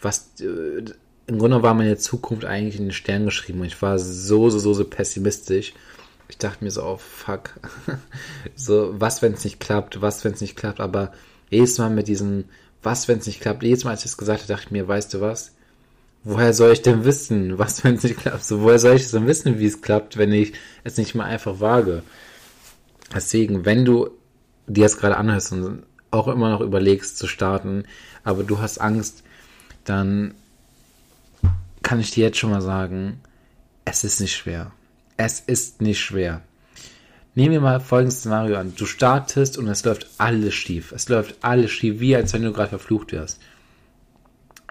was. 0.00 0.40
Äh, 0.40 0.84
Im 1.32 1.38
Grunde 1.38 1.62
war 1.62 1.72
meine 1.72 1.96
Zukunft 1.96 2.44
eigentlich 2.44 2.76
in 2.76 2.84
den 2.88 2.92
Stern 2.92 3.24
geschrieben 3.24 3.60
und 3.60 3.66
ich 3.66 3.80
war 3.80 3.98
so, 3.98 4.50
so, 4.50 4.58
so, 4.58 4.74
so 4.74 4.84
pessimistisch. 4.84 5.72
Ich 6.28 6.36
dachte 6.36 6.62
mir 6.62 6.70
so, 6.70 6.82
oh 6.82 6.98
fuck. 6.98 7.58
so, 8.54 9.00
was, 9.00 9.22
wenn 9.22 9.32
es 9.32 9.42
nicht 9.42 9.58
klappt? 9.58 10.02
Was, 10.02 10.26
wenn 10.26 10.34
es 10.34 10.42
nicht 10.42 10.56
klappt? 10.56 10.78
Aber 10.78 11.10
jedes 11.48 11.78
Mal 11.78 11.88
mit 11.88 12.06
diesem, 12.06 12.44
was, 12.82 13.08
wenn 13.08 13.18
es 13.18 13.26
nicht 13.26 13.40
klappt? 13.40 13.62
Jedes 13.62 13.84
Mal, 13.84 13.92
als 13.92 14.00
ich 14.00 14.10
es 14.10 14.18
gesagt 14.18 14.42
habe, 14.42 14.52
dachte 14.52 14.66
ich 14.66 14.72
mir, 14.72 14.86
weißt 14.86 15.14
du 15.14 15.22
was? 15.22 15.52
Woher 16.22 16.52
soll 16.52 16.72
ich 16.72 16.82
denn 16.82 17.06
wissen, 17.06 17.58
was, 17.58 17.82
wenn 17.84 17.94
es 17.94 18.02
nicht 18.02 18.18
klappt? 18.18 18.44
So, 18.44 18.60
woher 18.60 18.78
soll 18.78 18.96
ich 18.96 19.10
denn 19.10 19.26
wissen, 19.26 19.58
wie 19.58 19.66
es 19.66 19.80
klappt, 19.80 20.18
wenn 20.18 20.34
ich 20.34 20.52
es 20.84 20.98
nicht 20.98 21.14
mal 21.14 21.24
einfach 21.24 21.60
wage? 21.60 22.02
Deswegen, 23.14 23.64
wenn 23.64 23.86
du 23.86 24.10
dir 24.66 24.84
das 24.84 24.98
gerade 24.98 25.16
anhörst 25.16 25.52
und 25.52 25.84
auch 26.10 26.28
immer 26.28 26.50
noch 26.50 26.60
überlegst 26.60 27.16
zu 27.16 27.26
starten, 27.26 27.84
aber 28.22 28.42
du 28.42 28.58
hast 28.58 28.82
Angst, 28.82 29.22
dann 29.84 30.34
kann 31.82 32.00
ich 32.00 32.10
dir 32.10 32.24
jetzt 32.24 32.38
schon 32.38 32.50
mal 32.50 32.62
sagen, 32.62 33.20
es 33.84 34.04
ist 34.04 34.20
nicht 34.20 34.34
schwer. 34.36 34.72
Es 35.16 35.40
ist 35.40 35.80
nicht 35.80 36.00
schwer. 36.00 36.42
Nehmen 37.34 37.52
wir 37.52 37.60
mal 37.60 37.80
folgendes 37.80 38.20
Szenario 38.20 38.56
an. 38.56 38.74
Du 38.76 38.84
startest 38.84 39.56
und 39.56 39.66
es 39.68 39.84
läuft 39.84 40.06
alles 40.18 40.54
schief. 40.54 40.92
Es 40.92 41.08
läuft 41.08 41.36
alles 41.42 41.70
schief, 41.70 42.00
wie 42.00 42.14
als 42.14 42.32
wenn 42.32 42.42
du 42.42 42.52
gerade 42.52 42.68
verflucht 42.68 43.12
wärst. 43.12 43.40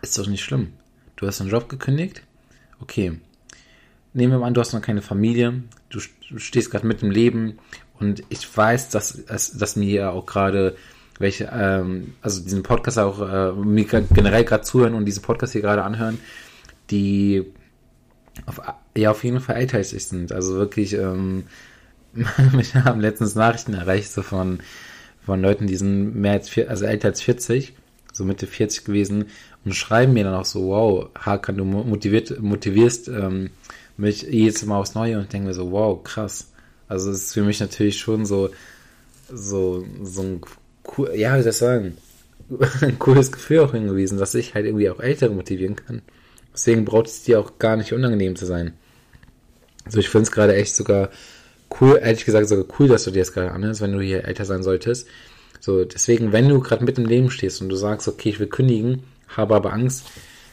Ist 0.02 0.17
doch 0.17 0.28
nicht 0.28 0.43
schlimm. 0.43 0.74
Du 1.15 1.28
hast 1.28 1.41
einen 1.41 1.50
Job 1.50 1.69
gekündigt. 1.69 2.21
Okay. 2.80 3.19
Nehmen 4.13 4.34
wir 4.34 4.39
mal 4.39 4.47
an, 4.47 4.54
du 4.54 4.62
hast 4.62 4.74
noch 4.74 4.82
keine 4.82 5.02
Familie. 5.02 5.63
Du 5.89 6.00
stehst 6.00 6.69
gerade 6.69 6.86
mit 6.86 7.02
im 7.02 7.12
Leben 7.12 7.58
und 8.00 8.24
ich 8.30 8.58
weiß, 8.58 8.89
dass, 8.89 9.26
dass, 9.26 9.58
dass 9.58 9.76
mir 9.76 10.12
auch 10.12 10.26
gerade 10.26 10.76
welche, 11.19 11.50
ähm, 11.54 12.15
also 12.21 12.41
diesen 12.41 12.63
Podcast 12.63 13.00
auch 13.00 13.21
äh, 13.21 13.52
mir 13.54 13.86
generell 13.86 14.43
gerade 14.43 14.63
zuhören 14.63 14.95
und 14.95 15.06
diesen 15.06 15.21
Podcast 15.21 15.54
hier 15.54 15.62
gerade 15.62 15.84
anhören, 15.84 16.19
die 16.91 17.45
auf, 18.45 18.62
ja 18.95 19.12
auf 19.12 19.23
jeden 19.23 19.39
Fall 19.39 19.58
älter 19.58 19.77
als 19.77 19.93
ich 19.93 20.06
sind. 20.06 20.32
Also 20.32 20.56
wirklich, 20.56 20.93
ähm, 20.93 21.45
mich 22.54 22.75
haben 22.75 23.01
letztens 23.01 23.36
Nachrichten 23.36 23.73
erreicht, 23.73 24.12
so 24.12 24.21
von, 24.21 24.60
von 25.25 25.41
Leuten, 25.41 25.67
die 25.67 25.75
sind 25.75 26.15
mehr 26.15 26.34
als 26.34 26.49
vier, 26.49 26.69
also 26.69 26.86
älter 26.86 27.10
als 27.10 27.21
40, 27.21 27.73
so 28.13 28.25
Mitte 28.25 28.47
40 28.47 28.86
gewesen 28.86 29.25
und 29.63 29.75
schreiben 29.75 30.13
mir 30.13 30.23
dann 30.23 30.36
auch 30.36 30.45
so, 30.45 30.67
wow, 30.67 31.10
Hakan, 31.15 31.58
du 31.58 31.65
motiviert, 31.65 32.39
motivierst 32.41 33.08
ähm, 33.08 33.51
mich 33.97 34.23
jedes 34.23 34.65
Mal 34.65 34.77
aufs 34.77 34.95
Neue 34.95 35.17
und 35.17 35.23
ich 35.23 35.30
denke 35.30 35.47
mir 35.47 35.54
so, 35.54 35.71
wow, 35.71 36.04
krass. 36.04 36.51
Also 36.88 37.12
es 37.12 37.23
ist 37.23 37.34
für 37.34 37.43
mich 37.43 37.60
natürlich 37.60 37.99
schon 37.99 38.25
so, 38.25 38.49
so, 39.32 39.86
so 40.04 40.21
ein 40.21 40.41
cool, 40.97 41.12
ja, 41.15 41.38
wie 41.38 41.41
soll 41.41 41.51
ich 41.51 41.58
sagen, 41.58 41.97
ein 42.82 42.99
cooles 42.99 43.32
Gefühl 43.32 43.60
auch 43.60 43.71
hingewiesen, 43.71 44.17
dass 44.17 44.36
ich 44.36 44.56
halt 44.56 44.65
irgendwie 44.65 44.89
auch 44.89 44.99
Ältere 44.99 45.34
motivieren 45.34 45.75
kann. 45.75 46.01
Deswegen 46.53 46.85
braucht 46.85 47.07
es 47.07 47.23
dir 47.23 47.39
auch 47.39 47.59
gar 47.59 47.77
nicht 47.77 47.93
unangenehm 47.93 48.35
zu 48.35 48.45
sein. 48.45 48.73
Also 49.85 49.99
ich 49.99 50.09
finde 50.09 50.23
es 50.23 50.31
gerade 50.31 50.55
echt 50.55 50.75
sogar 50.75 51.09
cool, 51.79 51.99
ehrlich 52.01 52.25
gesagt 52.25 52.47
sogar 52.47 52.65
cool, 52.79 52.87
dass 52.87 53.05
du 53.05 53.11
dir 53.11 53.19
das 53.19 53.33
gerade 53.33 53.51
anhörst, 53.51 53.81
wenn 53.81 53.93
du 53.93 54.01
hier 54.01 54.25
älter 54.25 54.45
sein 54.45 54.63
solltest. 54.63 55.07
So, 55.59 55.85
deswegen, 55.85 56.31
wenn 56.31 56.49
du 56.49 56.59
gerade 56.59 56.83
mit 56.83 56.97
im 56.97 57.05
Leben 57.05 57.31
stehst 57.31 57.61
und 57.61 57.69
du 57.69 57.75
sagst, 57.75 58.07
okay, 58.07 58.29
ich 58.29 58.39
will 58.39 58.47
kündigen, 58.47 59.03
habe 59.27 59.55
aber 59.55 59.73
Angst, 59.73 60.05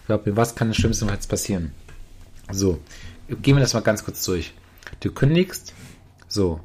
glaub 0.06 0.26
mir, 0.26 0.37
was 0.37 0.54
kann 0.54 0.68
das 0.68 0.76
Schlimmste 0.76 1.06
jetzt 1.06 1.28
passieren? 1.28 1.72
So, 2.52 2.78
gehen 3.42 3.56
wir 3.56 3.61
das 3.61 3.74
mal 3.74 3.80
ganz 3.80 4.04
kurz 4.04 4.24
durch. 4.24 4.52
Du 5.00 5.12
kündigst, 5.12 5.74
so. 6.28 6.61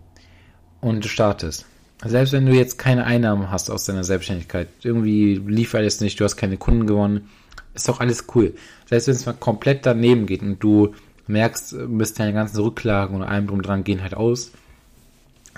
Und 0.82 1.04
du 1.04 1.08
startest. 1.08 1.66
Selbst 2.06 2.34
wenn 2.34 2.46
du 2.46 2.54
jetzt 2.54 2.78
keine 2.78 3.06
Einnahmen 3.06 3.50
hast 3.50 3.70
aus 3.70 3.86
deiner 3.86 4.04
Selbstständigkeit, 4.04 4.68
irgendwie 4.84 5.36
lief 5.36 5.74
alles 5.74 6.02
nicht, 6.02 6.20
du 6.20 6.26
hast 6.26 6.36
keine 6.36 6.58
Kunden 6.58 6.86
gewonnen, 6.86 7.30
ist 7.74 7.88
doch 7.88 8.00
alles 8.00 8.26
cool. 8.36 8.54
Selbst 8.88 9.08
wenn 9.08 9.16
es 9.16 9.26
mal 9.26 9.34
komplett 9.34 9.86
daneben 9.86 10.26
geht 10.26 10.42
und 10.42 10.60
du 10.60 10.94
merkst, 11.28 11.76
bist 11.88 12.20
deine 12.20 12.34
ganzen 12.34 12.60
Rücklagen 12.60 13.16
und 13.16 13.24
allem 13.24 13.48
drum 13.48 13.62
dran 13.62 13.84
gehen 13.84 14.02
halt 14.02 14.16
aus, 14.16 14.52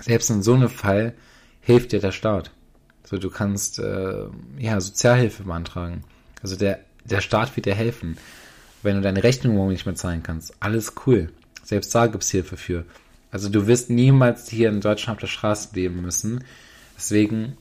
selbst 0.02 0.30
in 0.30 0.44
so 0.44 0.54
einem 0.54 0.70
Fall 0.70 1.14
hilft 1.62 1.92
dir 1.92 2.00
der 2.00 2.12
Staat. 2.12 2.52
So, 3.06 3.18
du 3.18 3.30
kannst 3.30 3.80
äh, 3.80 4.26
ja 4.58 4.80
Sozialhilfe 4.80 5.44
beantragen. 5.44 6.04
Also 6.42 6.56
der, 6.56 6.80
der 7.04 7.22
Staat 7.22 7.56
wird 7.56 7.66
dir 7.66 7.76
helfen. 7.76 8.18
Wenn 8.84 8.96
du 8.96 9.02
deine 9.02 9.24
Rechnung 9.24 9.56
morgen 9.56 9.72
nicht 9.72 9.86
mehr 9.86 9.96
zahlen 9.96 10.22
kannst, 10.22 10.56
alles 10.60 10.94
cool. 11.06 11.32
Selbst 11.64 11.94
da 11.96 12.08
gibt's 12.08 12.30
Hilfe 12.30 12.58
für. 12.58 12.86
Also 13.36 13.50
du 13.50 13.68
wirst 13.68 13.90
niemals 13.90 14.48
hier 14.48 14.70
in 14.70 14.80
Deutschland 14.80 15.18
auf 15.18 15.20
der 15.20 15.28
Straße 15.28 15.68
leben 15.74 16.02
müssen. 16.02 16.46
Deswegen, 16.96 17.58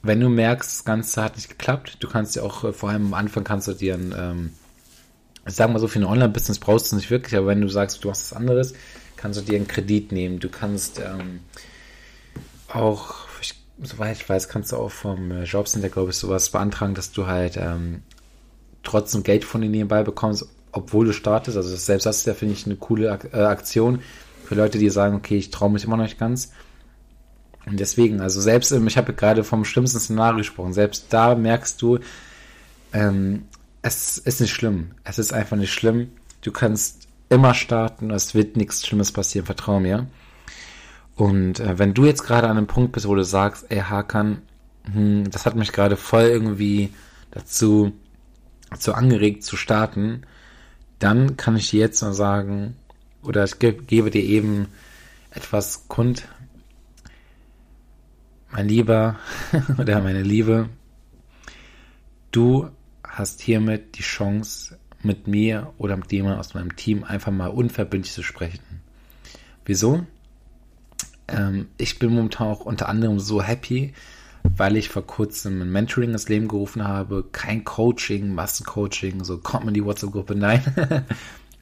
wenn 0.00 0.20
du 0.20 0.28
merkst, 0.28 0.70
das 0.70 0.84
Ganze 0.84 1.24
hat 1.24 1.34
nicht 1.34 1.48
geklappt, 1.48 1.96
du 1.98 2.08
kannst 2.08 2.36
ja 2.36 2.44
auch, 2.44 2.62
äh, 2.62 2.72
vor 2.72 2.90
allem 2.90 3.06
am 3.06 3.14
Anfang 3.14 3.42
kannst 3.42 3.66
du 3.66 3.72
dir 3.72 3.94
ein, 3.94 4.14
ähm, 4.16 4.52
ich 5.44 5.54
sag 5.54 5.72
mal 5.72 5.80
so, 5.80 5.88
für 5.88 5.98
ein 5.98 6.04
Online-Business 6.04 6.60
brauchst 6.60 6.92
du 6.92 6.94
es 6.94 7.02
nicht 7.02 7.10
wirklich, 7.10 7.36
aber 7.36 7.48
wenn 7.48 7.60
du 7.60 7.66
sagst, 7.66 8.04
du 8.04 8.06
machst 8.06 8.30
was 8.30 8.38
anderes, 8.38 8.74
kannst 9.16 9.40
du 9.40 9.44
dir 9.44 9.56
einen 9.56 9.66
Kredit 9.66 10.12
nehmen. 10.12 10.38
Du 10.38 10.50
kannst 10.50 11.00
ähm, 11.00 11.40
auch, 12.68 13.16
soweit 13.82 14.18
ich 14.18 14.28
weiß, 14.28 14.48
kannst 14.48 14.70
du 14.70 14.76
auch 14.76 14.92
vom 14.92 15.32
äh, 15.32 15.42
Jobcenter, 15.42 15.88
glaube 15.88 16.10
ich, 16.10 16.16
sowas 16.16 16.50
beantragen, 16.50 16.94
dass 16.94 17.10
du 17.10 17.26
halt 17.26 17.56
ähm, 17.56 18.04
trotzdem 18.84 19.24
Geld 19.24 19.44
von 19.44 19.62
denen 19.62 19.72
nebenbei 19.72 20.04
bekommst, 20.04 20.46
obwohl 20.70 21.06
du 21.06 21.12
startest. 21.12 21.56
Also 21.56 21.74
selbst 21.74 22.06
das 22.06 22.18
ist 22.18 22.26
ja, 22.28 22.34
finde 22.34 22.54
ich, 22.54 22.66
eine 22.66 22.76
coole 22.76 23.18
äh, 23.32 23.36
Aktion 23.36 23.98
für 24.48 24.54
Leute, 24.54 24.78
die 24.78 24.88
sagen, 24.88 25.14
okay, 25.14 25.36
ich 25.36 25.50
traue 25.50 25.70
mich 25.70 25.84
immer 25.84 25.98
noch 25.98 26.04
nicht 26.04 26.18
ganz. 26.18 26.52
Und 27.66 27.78
deswegen, 27.78 28.22
also 28.22 28.40
selbst, 28.40 28.72
ich 28.72 28.96
habe 28.96 29.12
gerade 29.12 29.44
vom 29.44 29.66
schlimmsten 29.66 30.00
Szenario 30.00 30.38
gesprochen, 30.38 30.72
selbst 30.72 31.08
da 31.10 31.34
merkst 31.34 31.82
du, 31.82 31.98
ähm, 32.94 33.42
es 33.82 34.16
ist 34.16 34.40
nicht 34.40 34.54
schlimm. 34.54 34.92
Es 35.04 35.18
ist 35.18 35.34
einfach 35.34 35.58
nicht 35.58 35.70
schlimm. 35.70 36.08
Du 36.40 36.50
kannst 36.50 37.08
immer 37.28 37.52
starten, 37.52 38.10
es 38.10 38.34
wird 38.34 38.56
nichts 38.56 38.86
Schlimmes 38.86 39.12
passieren, 39.12 39.44
vertrau 39.44 39.80
mir. 39.80 40.06
Und 41.14 41.60
äh, 41.60 41.78
wenn 41.78 41.92
du 41.92 42.06
jetzt 42.06 42.22
gerade 42.22 42.48
an 42.48 42.56
einem 42.56 42.68
Punkt 42.68 42.92
bist, 42.92 43.06
wo 43.06 43.14
du 43.14 43.24
sagst, 43.24 43.66
ey 43.68 43.80
Hakan, 43.80 44.40
hm, 44.90 45.30
das 45.30 45.44
hat 45.44 45.56
mich 45.56 45.72
gerade 45.72 45.96
voll 45.96 46.22
irgendwie 46.22 46.94
dazu, 47.32 47.92
dazu 48.70 48.94
angeregt 48.94 49.44
zu 49.44 49.58
starten, 49.58 50.22
dann 51.00 51.36
kann 51.36 51.54
ich 51.54 51.68
dir 51.68 51.80
jetzt 51.80 52.00
nur 52.00 52.14
sagen, 52.14 52.76
oder 53.28 53.44
ich 53.44 53.58
ge 53.58 53.72
gebe 53.72 54.10
dir 54.10 54.22
eben 54.22 54.68
etwas 55.30 55.86
kund. 55.88 56.26
Mein 58.50 58.68
Lieber 58.68 59.18
oder 59.78 60.00
meine 60.00 60.22
Liebe, 60.22 60.68
du 62.32 62.70
hast 63.04 63.40
hiermit 63.40 63.96
die 63.98 64.02
Chance, 64.02 64.78
mit 65.00 65.28
mir 65.28 65.72
oder 65.78 65.96
mit 65.96 66.10
jemandem 66.10 66.40
aus 66.40 66.54
meinem 66.54 66.74
Team 66.74 67.04
einfach 67.04 67.30
mal 67.30 67.46
unverbindlich 67.46 68.12
zu 68.12 68.24
sprechen. 68.24 68.82
Wieso? 69.64 70.04
ähm, 71.28 71.68
ich 71.76 71.98
bin 71.98 72.14
momentan 72.14 72.48
auch 72.48 72.60
unter 72.60 72.88
anderem 72.88 73.20
so 73.20 73.42
happy, 73.42 73.92
weil 74.42 74.76
ich 74.76 74.88
vor 74.88 75.06
kurzem 75.06 75.60
ein 75.60 75.70
Mentoring 75.70 76.10
ins 76.10 76.28
Leben 76.28 76.48
gerufen 76.48 76.86
habe. 76.86 77.24
Kein 77.30 77.64
Coaching, 77.64 78.34
Massencoaching, 78.34 79.22
so 79.24 79.38
kommt 79.38 79.66
man 79.66 79.74
die 79.74 79.84
WhatsApp-Gruppe. 79.84 80.34
Nein, 80.34 80.62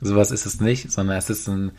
sowas 0.00 0.30
ist 0.30 0.46
es 0.46 0.60
nicht, 0.60 0.90
sondern 0.90 1.16
es 1.16 1.30
ist 1.30 1.48
ein 1.48 1.72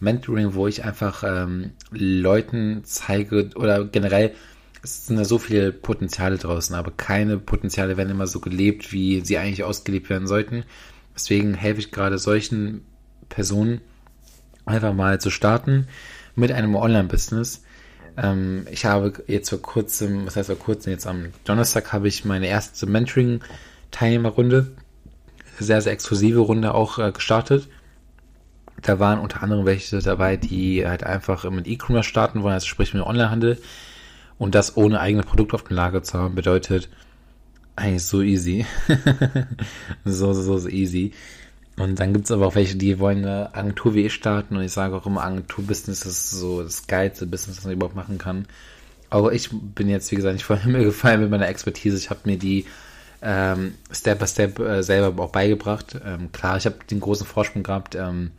Mentoring, 0.00 0.54
wo 0.54 0.66
ich 0.66 0.84
einfach 0.84 1.22
ähm, 1.24 1.72
Leuten 1.90 2.82
zeige 2.84 3.50
oder 3.54 3.84
generell 3.84 4.34
es 4.82 5.06
sind 5.06 5.16
ja 5.16 5.24
so 5.24 5.38
viele 5.38 5.72
Potenziale 5.72 6.38
draußen, 6.38 6.74
aber 6.74 6.90
keine 6.90 7.38
Potenziale 7.38 7.96
werden 7.96 8.10
immer 8.10 8.26
so 8.26 8.40
gelebt, 8.40 8.92
wie 8.92 9.20
sie 9.20 9.38
eigentlich 9.38 9.62
ausgelebt 9.62 10.10
werden 10.10 10.26
sollten. 10.26 10.64
Deswegen 11.14 11.54
helfe 11.54 11.80
ich 11.80 11.92
gerade 11.92 12.18
solchen 12.18 12.84
Personen 13.28 13.80
einfach 14.64 14.92
mal 14.92 15.20
zu 15.20 15.30
starten 15.30 15.86
mit 16.34 16.50
einem 16.50 16.74
Online-Business. 16.74 17.62
Ähm, 18.16 18.66
ich 18.70 18.84
habe 18.84 19.22
jetzt 19.28 19.50
vor 19.50 19.62
kurzem, 19.62 20.26
was 20.26 20.36
heißt 20.36 20.48
vor 20.48 20.58
kurzem, 20.58 20.92
jetzt 20.92 21.06
am 21.06 21.26
Donnerstag 21.44 21.92
habe 21.92 22.08
ich 22.08 22.24
meine 22.24 22.48
erste 22.48 22.86
Mentoring-Teilnehmerrunde, 22.86 24.72
sehr, 25.58 25.80
sehr 25.80 25.92
exklusive 25.92 26.40
Runde 26.40 26.74
auch 26.74 26.98
äh, 26.98 27.12
gestartet. 27.12 27.68
Da 28.80 28.98
waren 28.98 29.20
unter 29.20 29.42
anderem 29.42 29.64
welche 29.64 29.98
dabei, 30.00 30.36
die 30.36 30.86
halt 30.86 31.04
einfach 31.04 31.48
mit 31.50 31.68
E-Commerce 31.68 32.08
starten 32.08 32.42
wollen, 32.42 32.54
also 32.54 32.66
sprich 32.66 32.94
mit 32.94 33.02
Onlinehandel. 33.02 33.58
Und 34.38 34.54
das 34.54 34.76
ohne 34.76 34.98
eigene 34.98 35.22
Produkte 35.22 35.54
auf 35.54 35.64
dem 35.64 35.76
Lager 35.76 36.02
zu 36.02 36.18
haben, 36.18 36.34
bedeutet 36.34 36.88
eigentlich 37.76 38.04
so 38.04 38.22
easy. 38.22 38.66
so, 40.04 40.32
so, 40.32 40.58
so 40.58 40.68
easy. 40.68 41.12
Und 41.76 41.98
dann 42.00 42.12
gibt 42.12 42.26
es 42.26 42.30
aber 42.30 42.46
auch 42.46 42.54
welche, 42.54 42.76
die 42.76 42.98
wollen 42.98 43.24
eine 43.24 43.54
Agentur 43.54 43.94
wie 43.94 44.06
ich 44.06 44.14
starten. 44.14 44.56
Und 44.56 44.62
ich 44.62 44.72
sage 44.72 44.96
auch 44.96 45.06
immer, 45.06 45.22
Agenturbusiness 45.22 46.04
ist 46.04 46.30
so 46.30 46.62
das 46.62 46.86
geilste 46.86 47.26
Business, 47.26 47.58
was 47.58 47.64
man 47.64 47.74
überhaupt 47.74 47.96
machen 47.96 48.18
kann. 48.18 48.46
Aber 49.10 49.32
ich 49.32 49.50
bin 49.52 49.88
jetzt, 49.88 50.10
wie 50.10 50.16
gesagt, 50.16 50.34
nicht 50.34 50.44
vor 50.44 50.56
Himmel 50.56 50.84
gefallen 50.84 51.20
mit 51.20 51.30
meiner 51.30 51.48
Expertise. 51.48 51.96
Ich 51.96 52.10
habe 52.10 52.20
mir 52.24 52.38
die 52.38 52.66
ähm, 53.22 53.74
Step 53.90 54.18
by 54.18 54.26
Step 54.26 54.58
äh, 54.58 54.82
selber 54.82 55.22
auch 55.22 55.30
beigebracht. 55.30 55.96
Ähm, 56.04 56.32
klar, 56.32 56.56
ich 56.56 56.66
habe 56.66 56.76
den 56.90 57.00
großen 57.00 57.26
Vorsprung 57.26 57.62
gehabt. 57.62 57.94
Ähm, 57.94 58.32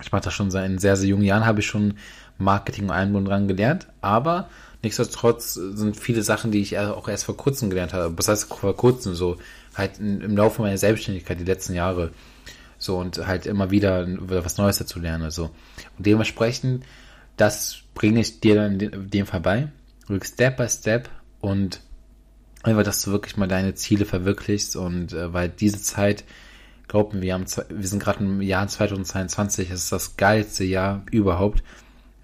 ich 0.00 0.12
mache 0.12 0.22
das 0.22 0.34
schon 0.34 0.50
seit 0.50 0.80
sehr, 0.80 0.96
sehr 0.96 1.08
jungen 1.08 1.24
Jahren, 1.24 1.44
habe 1.44 1.60
ich 1.60 1.66
schon 1.66 1.94
Marketing 2.38 2.84
und 2.84 2.90
allem 2.92 3.24
dran 3.24 3.48
gelernt. 3.48 3.86
Aber 4.00 4.48
nichtsdestotrotz 4.82 5.54
sind 5.54 5.96
viele 5.96 6.22
Sachen, 6.22 6.50
die 6.52 6.60
ich 6.60 6.78
auch 6.78 7.08
erst 7.08 7.24
vor 7.24 7.36
kurzem 7.36 7.68
gelernt 7.68 7.92
habe. 7.92 8.16
Was 8.16 8.28
heißt 8.28 8.52
vor 8.52 8.76
kurzem 8.76 9.14
so? 9.14 9.36
Halt 9.74 9.98
im 9.98 10.36
Laufe 10.36 10.62
meiner 10.62 10.78
Selbstständigkeit 10.78 11.38
die 11.38 11.44
letzten 11.44 11.74
Jahre. 11.74 12.10
So 12.78 12.96
und 12.98 13.26
halt 13.26 13.46
immer 13.46 13.70
wieder 13.70 14.06
was 14.28 14.56
Neues 14.56 14.78
dazu 14.78 15.00
lernen. 15.00 15.30
So. 15.30 15.50
Und 15.96 16.06
dementsprechend, 16.06 16.84
das 17.36 17.78
bringe 17.94 18.20
ich 18.20 18.40
dir 18.40 18.54
dann 18.54 18.78
in 18.78 19.10
dem 19.10 19.26
Fall 19.26 19.40
bei. 19.40 19.68
Step 20.22 20.56
by 20.56 20.68
Step 20.68 21.10
und 21.40 21.80
einfach, 22.62 22.82
dass 22.82 23.02
du 23.02 23.12
wirklich 23.12 23.36
mal 23.36 23.48
deine 23.48 23.74
Ziele 23.74 24.04
verwirklichst 24.04 24.76
und 24.76 25.12
äh, 25.12 25.32
weil 25.32 25.48
diese 25.48 25.80
Zeit, 25.80 26.24
glaub 26.88 27.14
mir, 27.14 27.20
wir 27.20 27.34
haben, 27.34 27.46
wir 27.68 27.88
sind 27.88 28.02
gerade 28.02 28.24
im 28.24 28.42
Jahr 28.42 28.66
2022, 28.66 29.70
es 29.70 29.84
ist 29.84 29.92
das 29.92 30.16
geilste 30.16 30.64
Jahr 30.64 31.02
überhaupt. 31.10 31.62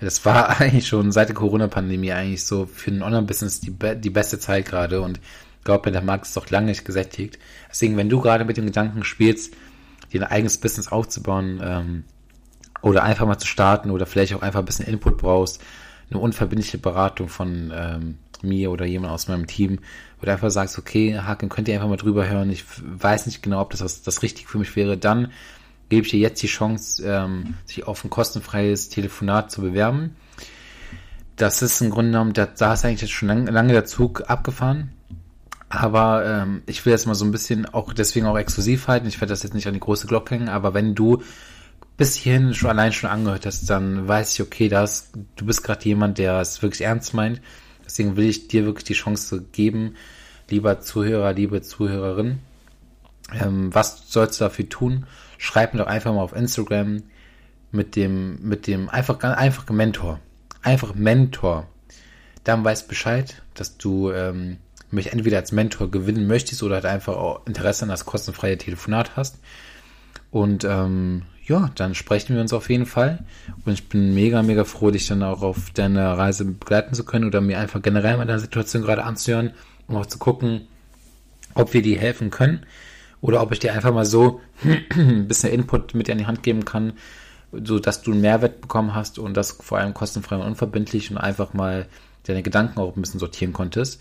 Das 0.01 0.25
war 0.25 0.61
eigentlich 0.61 0.87
schon 0.87 1.12
seit 1.12 1.29
der 1.29 1.37
Corona-Pandemie 1.37 2.12
eigentlich 2.12 2.44
so 2.44 2.66
für 2.66 2.90
ein 2.90 3.03
Online-Business 3.03 3.61
die, 3.61 3.75
die 3.97 4.11
beste 4.11 4.38
Zeit 4.38 4.66
gerade 4.66 5.01
und 5.01 5.20
glaub 5.62 5.87
mir, 5.87 5.92
der 5.92 6.03
Markt 6.03 6.27
ist 6.27 6.37
doch 6.37 6.51
lange 6.51 6.66
nicht 6.66 6.85
gesättigt. 6.85 7.38
Deswegen, 7.70 7.97
wenn 7.97 8.09
du 8.09 8.20
gerade 8.20 8.44
mit 8.44 8.57
dem 8.57 8.66
Gedanken 8.66 9.05
spielst, 9.05 9.55
dir 10.12 10.23
ein 10.23 10.31
eigenes 10.31 10.59
Business 10.59 10.88
aufzubauen 10.88 11.61
ähm, 11.62 12.05
oder 12.83 13.03
einfach 13.03 13.27
mal 13.27 13.38
zu 13.38 13.47
starten 13.47 13.90
oder 13.90 14.07
vielleicht 14.07 14.35
auch 14.35 14.42
einfach 14.42 14.61
ein 14.61 14.66
bisschen 14.66 14.87
Input 14.87 15.18
brauchst, 15.18 15.62
eine 16.11 16.20
unverbindliche 16.20 16.79
Beratung 16.79 17.29
von 17.29 17.73
ähm, 17.75 18.18
mir 18.44 18.70
oder 18.70 18.85
jemand 18.85 19.12
aus 19.12 19.28
meinem 19.28 19.46
Team, 19.46 19.78
wo 20.20 20.26
du 20.26 20.33
einfach 20.33 20.50
sagst, 20.50 20.78
okay, 20.78 21.18
Haken, 21.18 21.48
könnt 21.48 21.68
ihr 21.68 21.74
einfach 21.74 21.88
mal 21.88 21.96
drüber 21.96 22.28
hören, 22.28 22.50
ich 22.50 22.64
weiß 22.80 23.26
nicht 23.26 23.42
genau, 23.42 23.61
ob 23.61 23.70
das 23.70 23.80
das, 23.80 24.02
das 24.02 24.22
richtig 24.22 24.48
für 24.48 24.59
mich 24.59 24.74
wäre, 24.76 24.96
dann 24.96 25.33
gebe 25.88 26.04
ich 26.04 26.11
dir 26.11 26.20
jetzt 26.20 26.42
die 26.42 26.48
Chance, 26.48 27.04
ähm, 27.07 27.54
sich 27.66 27.87
auf 27.87 28.04
ein 28.04 28.11
kostenfreies 28.11 28.88
Telefonat 28.88 29.50
zu 29.50 29.61
bewerben. 29.61 30.16
Das 31.37 31.62
ist 31.62 31.80
im 31.80 31.90
Grunde 31.90 32.12
genommen, 32.12 32.33
da, 32.33 32.46
da 32.46 32.74
ist 32.74 32.85
eigentlich 32.85 33.02
jetzt 33.02 33.12
schon 33.12 33.28
lang, 33.28 33.46
lange 33.46 33.72
der 33.72 33.85
Zug 33.85 34.28
abgefahren. 34.28 34.92
Aber 35.68 36.24
ähm, 36.24 36.62
ich 36.66 36.85
will 36.87 36.92
jetzt 36.92 37.07
mal 37.07 37.14
so 37.14 37.24
ein 37.24 37.33
bisschen 37.33 37.66
auch 37.66 37.92
deswegen 37.92 38.26
auch 38.26 38.38
exklusiv 38.38 38.87
halten. 38.87 39.09
Ich 39.09 39.20
werde 39.20 39.33
das 39.33 39.42
jetzt 39.42 39.54
nicht 39.54 39.66
an 39.66 39.74
die 39.74 39.80
große 39.80 40.07
Glocke 40.07 40.35
hängen, 40.37 40.48
aber 40.48 40.72
wenn 40.74 40.94
du 40.94 41.22
bis 41.96 42.14
hierhin 42.14 42.54
schon 42.54 42.70
allein 42.70 42.92
schon 42.92 43.11
angehört 43.11 43.46
hast, 43.46 43.68
dann 43.70 44.07
weiß 44.07 44.35
ich, 44.35 44.42
okay, 44.42 44.68
das, 44.68 45.11
du 45.37 45.46
bist 45.46 45.62
gerade 45.62 45.85
jemand, 45.85 46.18
der 46.18 46.40
es 46.40 46.62
wirklich 46.62 46.83
ernst 46.83 47.14
meint. 47.14 47.40
Deswegen 47.94 48.16
will 48.16 48.28
ich 48.28 48.48
dir 48.48 48.64
wirklich 48.64 48.83
die 48.83 48.94
Chance 48.94 49.44
geben, 49.52 49.94
lieber 50.50 50.80
Zuhörer, 50.80 51.33
liebe 51.33 51.62
Zuhörerin. 51.62 52.40
Ähm, 53.33 53.72
was 53.72 54.11
sollst 54.11 54.40
du 54.40 54.46
dafür 54.46 54.68
tun? 54.68 55.07
Schreib 55.38 55.74
mir 55.74 55.78
doch 55.78 55.87
einfach 55.87 56.12
mal 56.12 56.20
auf 56.20 56.35
Instagram 56.35 57.04
mit 57.70 57.94
dem, 57.94 58.42
mit 58.42 58.66
dem 58.66 58.88
einfach, 58.88 59.20
einfach 59.20 59.70
Mentor. 59.70 60.18
Einfach 60.61 60.96
Mentor. 60.96 61.68
Dann 62.42 62.64
weißt 62.64 62.88
Bescheid, 62.88 63.42
dass 63.54 63.78
du 63.78 64.11
ähm, 64.11 64.57
mich 64.90 65.12
entweder 65.12 65.37
als 65.37 65.52
Mentor 65.52 65.88
gewinnen 65.88 66.26
möchtest 66.26 66.64
oder 66.64 66.74
halt 66.74 66.87
einfach 66.87 67.14
auch 67.14 67.46
Interesse 67.46 67.85
an 67.85 67.90
das 67.90 68.04
kostenfreie 68.04 68.59
Telefonat 68.59 69.14
hast. 69.14 69.38
Und 70.33 70.64
ähm, 70.64 71.22
ja, 71.46 71.70
dann 71.74 71.94
sprechen 71.94 72.35
wir 72.35 72.40
uns 72.40 72.52
auf 72.52 72.70
jeden 72.70 72.87
Fall. 72.87 73.24
Und 73.64 73.72
ich 73.72 73.88
bin 73.88 74.14
mega, 74.14 74.42
mega 74.42 74.64
froh, 74.64 74.90
dich 74.90 75.07
dann 75.07 75.22
auch 75.22 75.42
auf 75.42 75.70
deiner 75.70 76.16
Reise 76.16 76.44
begleiten 76.44 76.94
zu 76.94 77.04
können 77.04 77.26
oder 77.26 77.40
mir 77.40 77.59
einfach 77.59 77.83
generell 77.83 78.16
mal 78.16 78.26
deine 78.26 78.40
Situation 78.40 78.83
gerade 78.83 79.04
anzuhören, 79.04 79.52
um 79.87 79.96
auch 79.96 80.07
zu 80.07 80.18
gucken, 80.18 80.62
ob 81.54 81.74
wir 81.74 81.83
dir 81.83 81.98
helfen 81.98 82.30
können 82.30 82.64
oder 83.20 83.42
ob 83.42 83.52
ich 83.52 83.59
dir 83.59 83.72
einfach 83.72 83.92
mal 83.92 84.07
so 84.07 84.40
ein 84.96 85.28
bisschen 85.28 85.52
Input 85.52 85.94
mit 85.94 86.09
dir 86.09 86.12
in 86.12 86.18
die 86.18 86.26
Hand 86.26 86.42
geben 86.42 86.64
kann, 86.64 86.94
so 87.52 87.78
dass 87.78 88.02
du 88.02 88.12
einen 88.12 88.22
Mehrwert 88.22 88.62
bekommen 88.62 88.94
hast 88.94 89.18
und 89.18 89.37
das 89.37 89.52
vor 89.52 89.78
allem 89.78 89.94
kostenfrei 89.94 90.37
und 90.37 90.42
unverbindlich 90.42 91.11
und 91.11 91.18
einfach 91.18 91.52
mal 91.52 91.87
deine 92.24 92.42
Gedanken 92.42 92.80
auch 92.80 92.96
ein 92.96 93.02
bisschen 93.02 93.20
sortieren 93.20 93.52
konntest. 93.52 94.00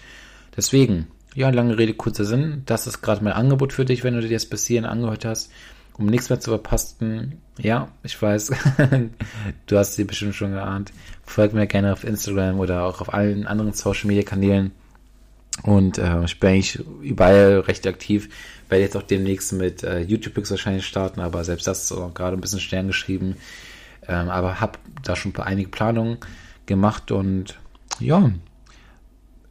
Deswegen, 0.55 1.07
ja, 1.35 1.49
lange 1.49 1.77
Rede, 1.77 1.93
kurzer 1.93 2.25
Sinn. 2.25 2.63
Das 2.65 2.87
ist 2.87 3.01
gerade 3.01 3.23
mein 3.23 3.33
Angebot 3.33 3.73
für 3.73 3.85
dich, 3.85 4.03
wenn 4.03 4.13
du 4.13 4.21
dir 4.21 4.29
das 4.29 4.45
bis 4.45 4.65
hierhin 4.65 4.85
angehört 4.85 5.25
hast. 5.25 5.51
Um 5.97 6.07
nichts 6.07 6.29
mehr 6.29 6.39
zu 6.39 6.51
verpassen, 6.51 7.41
ja, 7.59 7.89
ich 8.01 8.19
weiß, 8.19 8.51
du 9.67 9.77
hast 9.77 9.93
sie 9.93 10.03
bestimmt 10.05 10.35
schon 10.35 10.51
geahnt. 10.51 10.91
Folgt 11.23 11.53
mir 11.53 11.67
gerne 11.67 11.93
auf 11.93 12.03
Instagram 12.03 12.59
oder 12.59 12.85
auch 12.85 12.99
auf 13.01 13.13
allen 13.13 13.45
anderen 13.45 13.73
Social 13.73 14.07
Media 14.07 14.23
Kanälen. 14.23 14.71
Und 15.61 15.99
äh, 15.99 16.23
ich 16.23 16.39
bin 16.39 16.49
eigentlich 16.49 16.83
überall 17.01 17.59
recht 17.59 17.85
aktiv. 17.85 18.29
Werde 18.69 18.83
jetzt 18.83 18.97
auch 18.97 19.03
demnächst 19.03 19.53
mit 19.53 19.83
äh, 19.83 19.99
YouTube 19.99 20.35
wahrscheinlich 20.49 20.87
starten, 20.87 21.21
aber 21.21 21.43
selbst 21.43 21.67
das 21.67 21.83
ist 21.83 21.91
auch 21.91 22.13
gerade 22.13 22.35
ein 22.35 22.41
bisschen 22.41 22.59
Stern 22.59 22.87
geschrieben. 22.87 23.35
Ähm, 24.07 24.29
aber 24.29 24.59
habe 24.59 24.79
da 25.03 25.15
schon 25.15 25.35
einige 25.37 25.69
Planungen 25.69 26.17
gemacht 26.65 27.11
und 27.11 27.59
ja, 27.99 28.31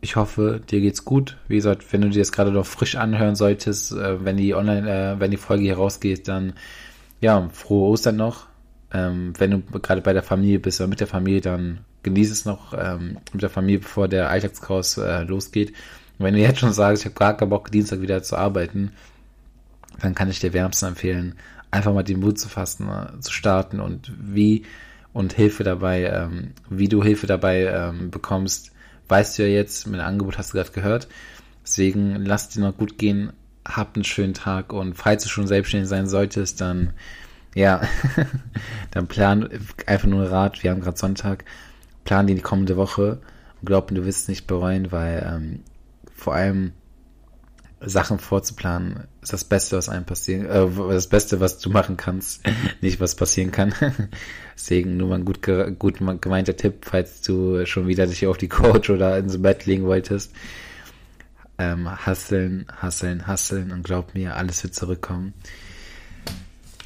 ich 0.03 0.17
hoffe, 0.17 0.61
dir 0.69 0.81
geht's 0.81 1.05
gut. 1.05 1.39
Wie 1.47 1.55
gesagt, 1.55 1.93
wenn 1.93 2.03
du 2.03 2.11
dir 2.11 2.19
das 2.19 2.33
gerade 2.33 2.51
noch 2.51 2.67
frisch 2.67 2.97
anhören 2.97 3.37
solltest, 3.37 3.93
äh, 3.93 4.25
wenn 4.25 4.37
die 4.37 4.55
online, 4.55 4.91
äh, 4.91 5.21
wenn 5.21 5.31
die 5.31 5.37
Folge 5.37 5.63
hier 5.63 5.77
rausgeht, 5.77 6.27
dann 6.27 6.55
ja, 7.21 7.49
frohe 7.53 7.89
Ostern 7.89 8.17
noch. 8.17 8.47
Ähm, 8.93 9.33
wenn 9.39 9.53
du 9.53 9.63
gerade 9.79 10.03
bei 10.03 10.13
der 10.13 10.25
Familie 10.25 10.59
bist 10.59 10.81
oder 10.81 10.89
mit 10.89 10.99
der 10.99 11.07
Familie, 11.07 11.41
dann 11.41 11.85
genieße 12.03 12.33
es 12.33 12.45
noch 12.45 12.75
ähm, 12.77 13.19
mit 13.33 13.43
der 13.43 13.49
Familie, 13.49 13.79
bevor 13.79 14.09
der 14.09 14.29
Alltagschaos 14.29 14.99
äh, 14.99 15.23
losgeht. 15.23 15.71
Und 16.19 16.27
wenn 16.27 16.35
du 16.35 16.41
jetzt 16.41 16.59
schon 16.59 16.73
sagst, 16.73 17.03
ich 17.03 17.07
habe 17.07 17.19
gar 17.19 17.37
keinen 17.37 17.51
Bock, 17.51 17.71
Dienstag 17.71 18.01
wieder 18.01 18.25
zu 18.25 18.37
arbeiten, 18.37 18.91
dann 20.01 20.17
kann 20.17 20.29
ich 20.29 20.41
dir 20.41 20.53
wärmstens 20.53 20.89
empfehlen, 20.89 21.37
einfach 21.71 21.95
mal 21.95 22.03
den 22.03 22.19
Mut 22.19 22.41
zu 22.41 22.49
fassen, 22.49 22.89
äh, 22.89 23.21
zu 23.21 23.33
starten 23.33 23.79
und 23.79 24.13
wie 24.21 24.65
und 25.13 25.33
Hilfe 25.33 25.63
dabei, 25.63 26.07
ähm, 26.07 26.55
wie 26.69 26.89
du 26.89 27.05
Hilfe 27.05 27.29
dabei 27.29 27.67
ähm, 27.67 28.11
bekommst, 28.11 28.73
weißt 29.09 29.39
du 29.39 29.43
ja 29.43 29.49
jetzt, 29.49 29.87
mein 29.87 30.01
Angebot 30.01 30.39
hast 30.39 30.53
du 30.53 30.59
gerade 30.59 30.73
gehört. 30.73 31.09
Deswegen 31.65 32.25
lass 32.25 32.49
dir 32.49 32.61
noch 32.61 32.77
gut 32.77 32.99
gehen, 32.99 33.33
hab 33.67 33.95
einen 33.95 34.05
schönen 34.05 34.35
Tag 34.35 34.73
und 34.73 34.95
falls 34.95 35.23
du 35.23 35.29
schon 35.29 35.47
selbstständig 35.47 35.89
sein 35.89 36.09
solltest, 36.09 36.61
dann 36.61 36.93
ja, 37.55 37.83
dann 38.91 39.07
plan 39.07 39.49
einfach 39.87 40.09
nur 40.09 40.31
Rat, 40.31 40.63
wir 40.63 40.71
haben 40.71 40.81
gerade 40.81 40.99
Sonntag, 40.99 41.45
plan 42.05 42.27
die 42.27 42.41
kommende 42.41 42.77
Woche. 42.77 43.21
Und 43.61 43.67
glaub 43.67 43.91
mir, 43.91 43.99
du 43.99 44.07
wirst 44.07 44.23
es 44.23 44.29
nicht 44.29 44.47
bereuen, 44.47 44.91
weil 44.91 45.25
ähm, 45.27 45.61
vor 46.15 46.35
allem 46.35 46.73
Sachen 47.85 48.19
vorzuplanen 48.19 49.05
ist 49.23 49.33
das 49.33 49.45
Beste, 49.45 49.77
was 49.77 49.89
einem 49.89 50.05
passieren, 50.05 50.47
äh, 50.47 50.93
das 50.93 51.09
Beste, 51.09 51.41
was 51.41 51.59
du 51.59 51.71
machen 51.71 51.97
kannst, 51.97 52.43
nicht 52.81 53.01
was 53.01 53.15
passieren 53.15 53.51
kann. 53.51 53.75
Deswegen 54.55 54.97
nur 54.97 55.09
mal 55.09 55.17
ein 55.17 55.25
gut, 55.25 55.41
gut 55.79 55.99
gemeinter 56.21 56.57
Tipp, 56.57 56.85
falls 56.85 57.23
du 57.23 57.65
schon 57.67 57.87
wieder 57.87 58.07
dich 58.07 58.27
auf 58.27 58.39
die 58.39 58.49
Couch 58.49 58.91
oder 58.91 59.19
ins 59.19 59.41
Bett 59.41 59.67
legen 59.67 59.85
wolltest. 59.85 60.33
Ähm, 61.59 61.89
hasseln, 62.07 62.67
hasseln, 62.81 63.27
hasseln 63.27 63.73
und 63.73 63.83
glaub 63.85 64.15
mir, 64.15 64.37
alles 64.37 64.63
wird 64.63 64.75
zurückkommen. 64.75 65.35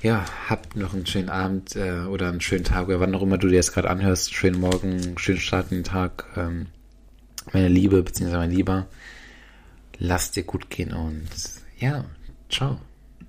ja, 0.02 0.24
habt 0.48 0.76
noch 0.76 0.94
einen 0.94 1.06
schönen 1.06 1.28
Abend 1.30 1.76
äh, 1.76 2.00
oder 2.02 2.28
einen 2.28 2.40
schönen 2.40 2.64
Tag 2.64 2.88
oder 2.88 3.00
wann 3.00 3.14
auch 3.14 3.22
immer 3.22 3.38
du 3.38 3.48
dir 3.48 3.58
das 3.58 3.72
gerade 3.72 3.90
anhörst. 3.90 4.34
Schönen 4.34 4.60
Morgen, 4.60 5.18
schönen 5.18 5.40
Start 5.40 5.70
in 5.70 5.78
den 5.78 5.84
Tag. 5.84 6.26
Ähm, 6.36 6.66
meine 7.52 7.68
Liebe, 7.68 8.02
beziehungsweise 8.02 8.38
mein 8.38 8.50
Lieber, 8.50 8.86
lass 9.98 10.30
dir 10.30 10.44
gut 10.44 10.70
gehen 10.70 10.92
und 10.92 11.28
ja, 11.78 12.04
ciao. 12.48 12.78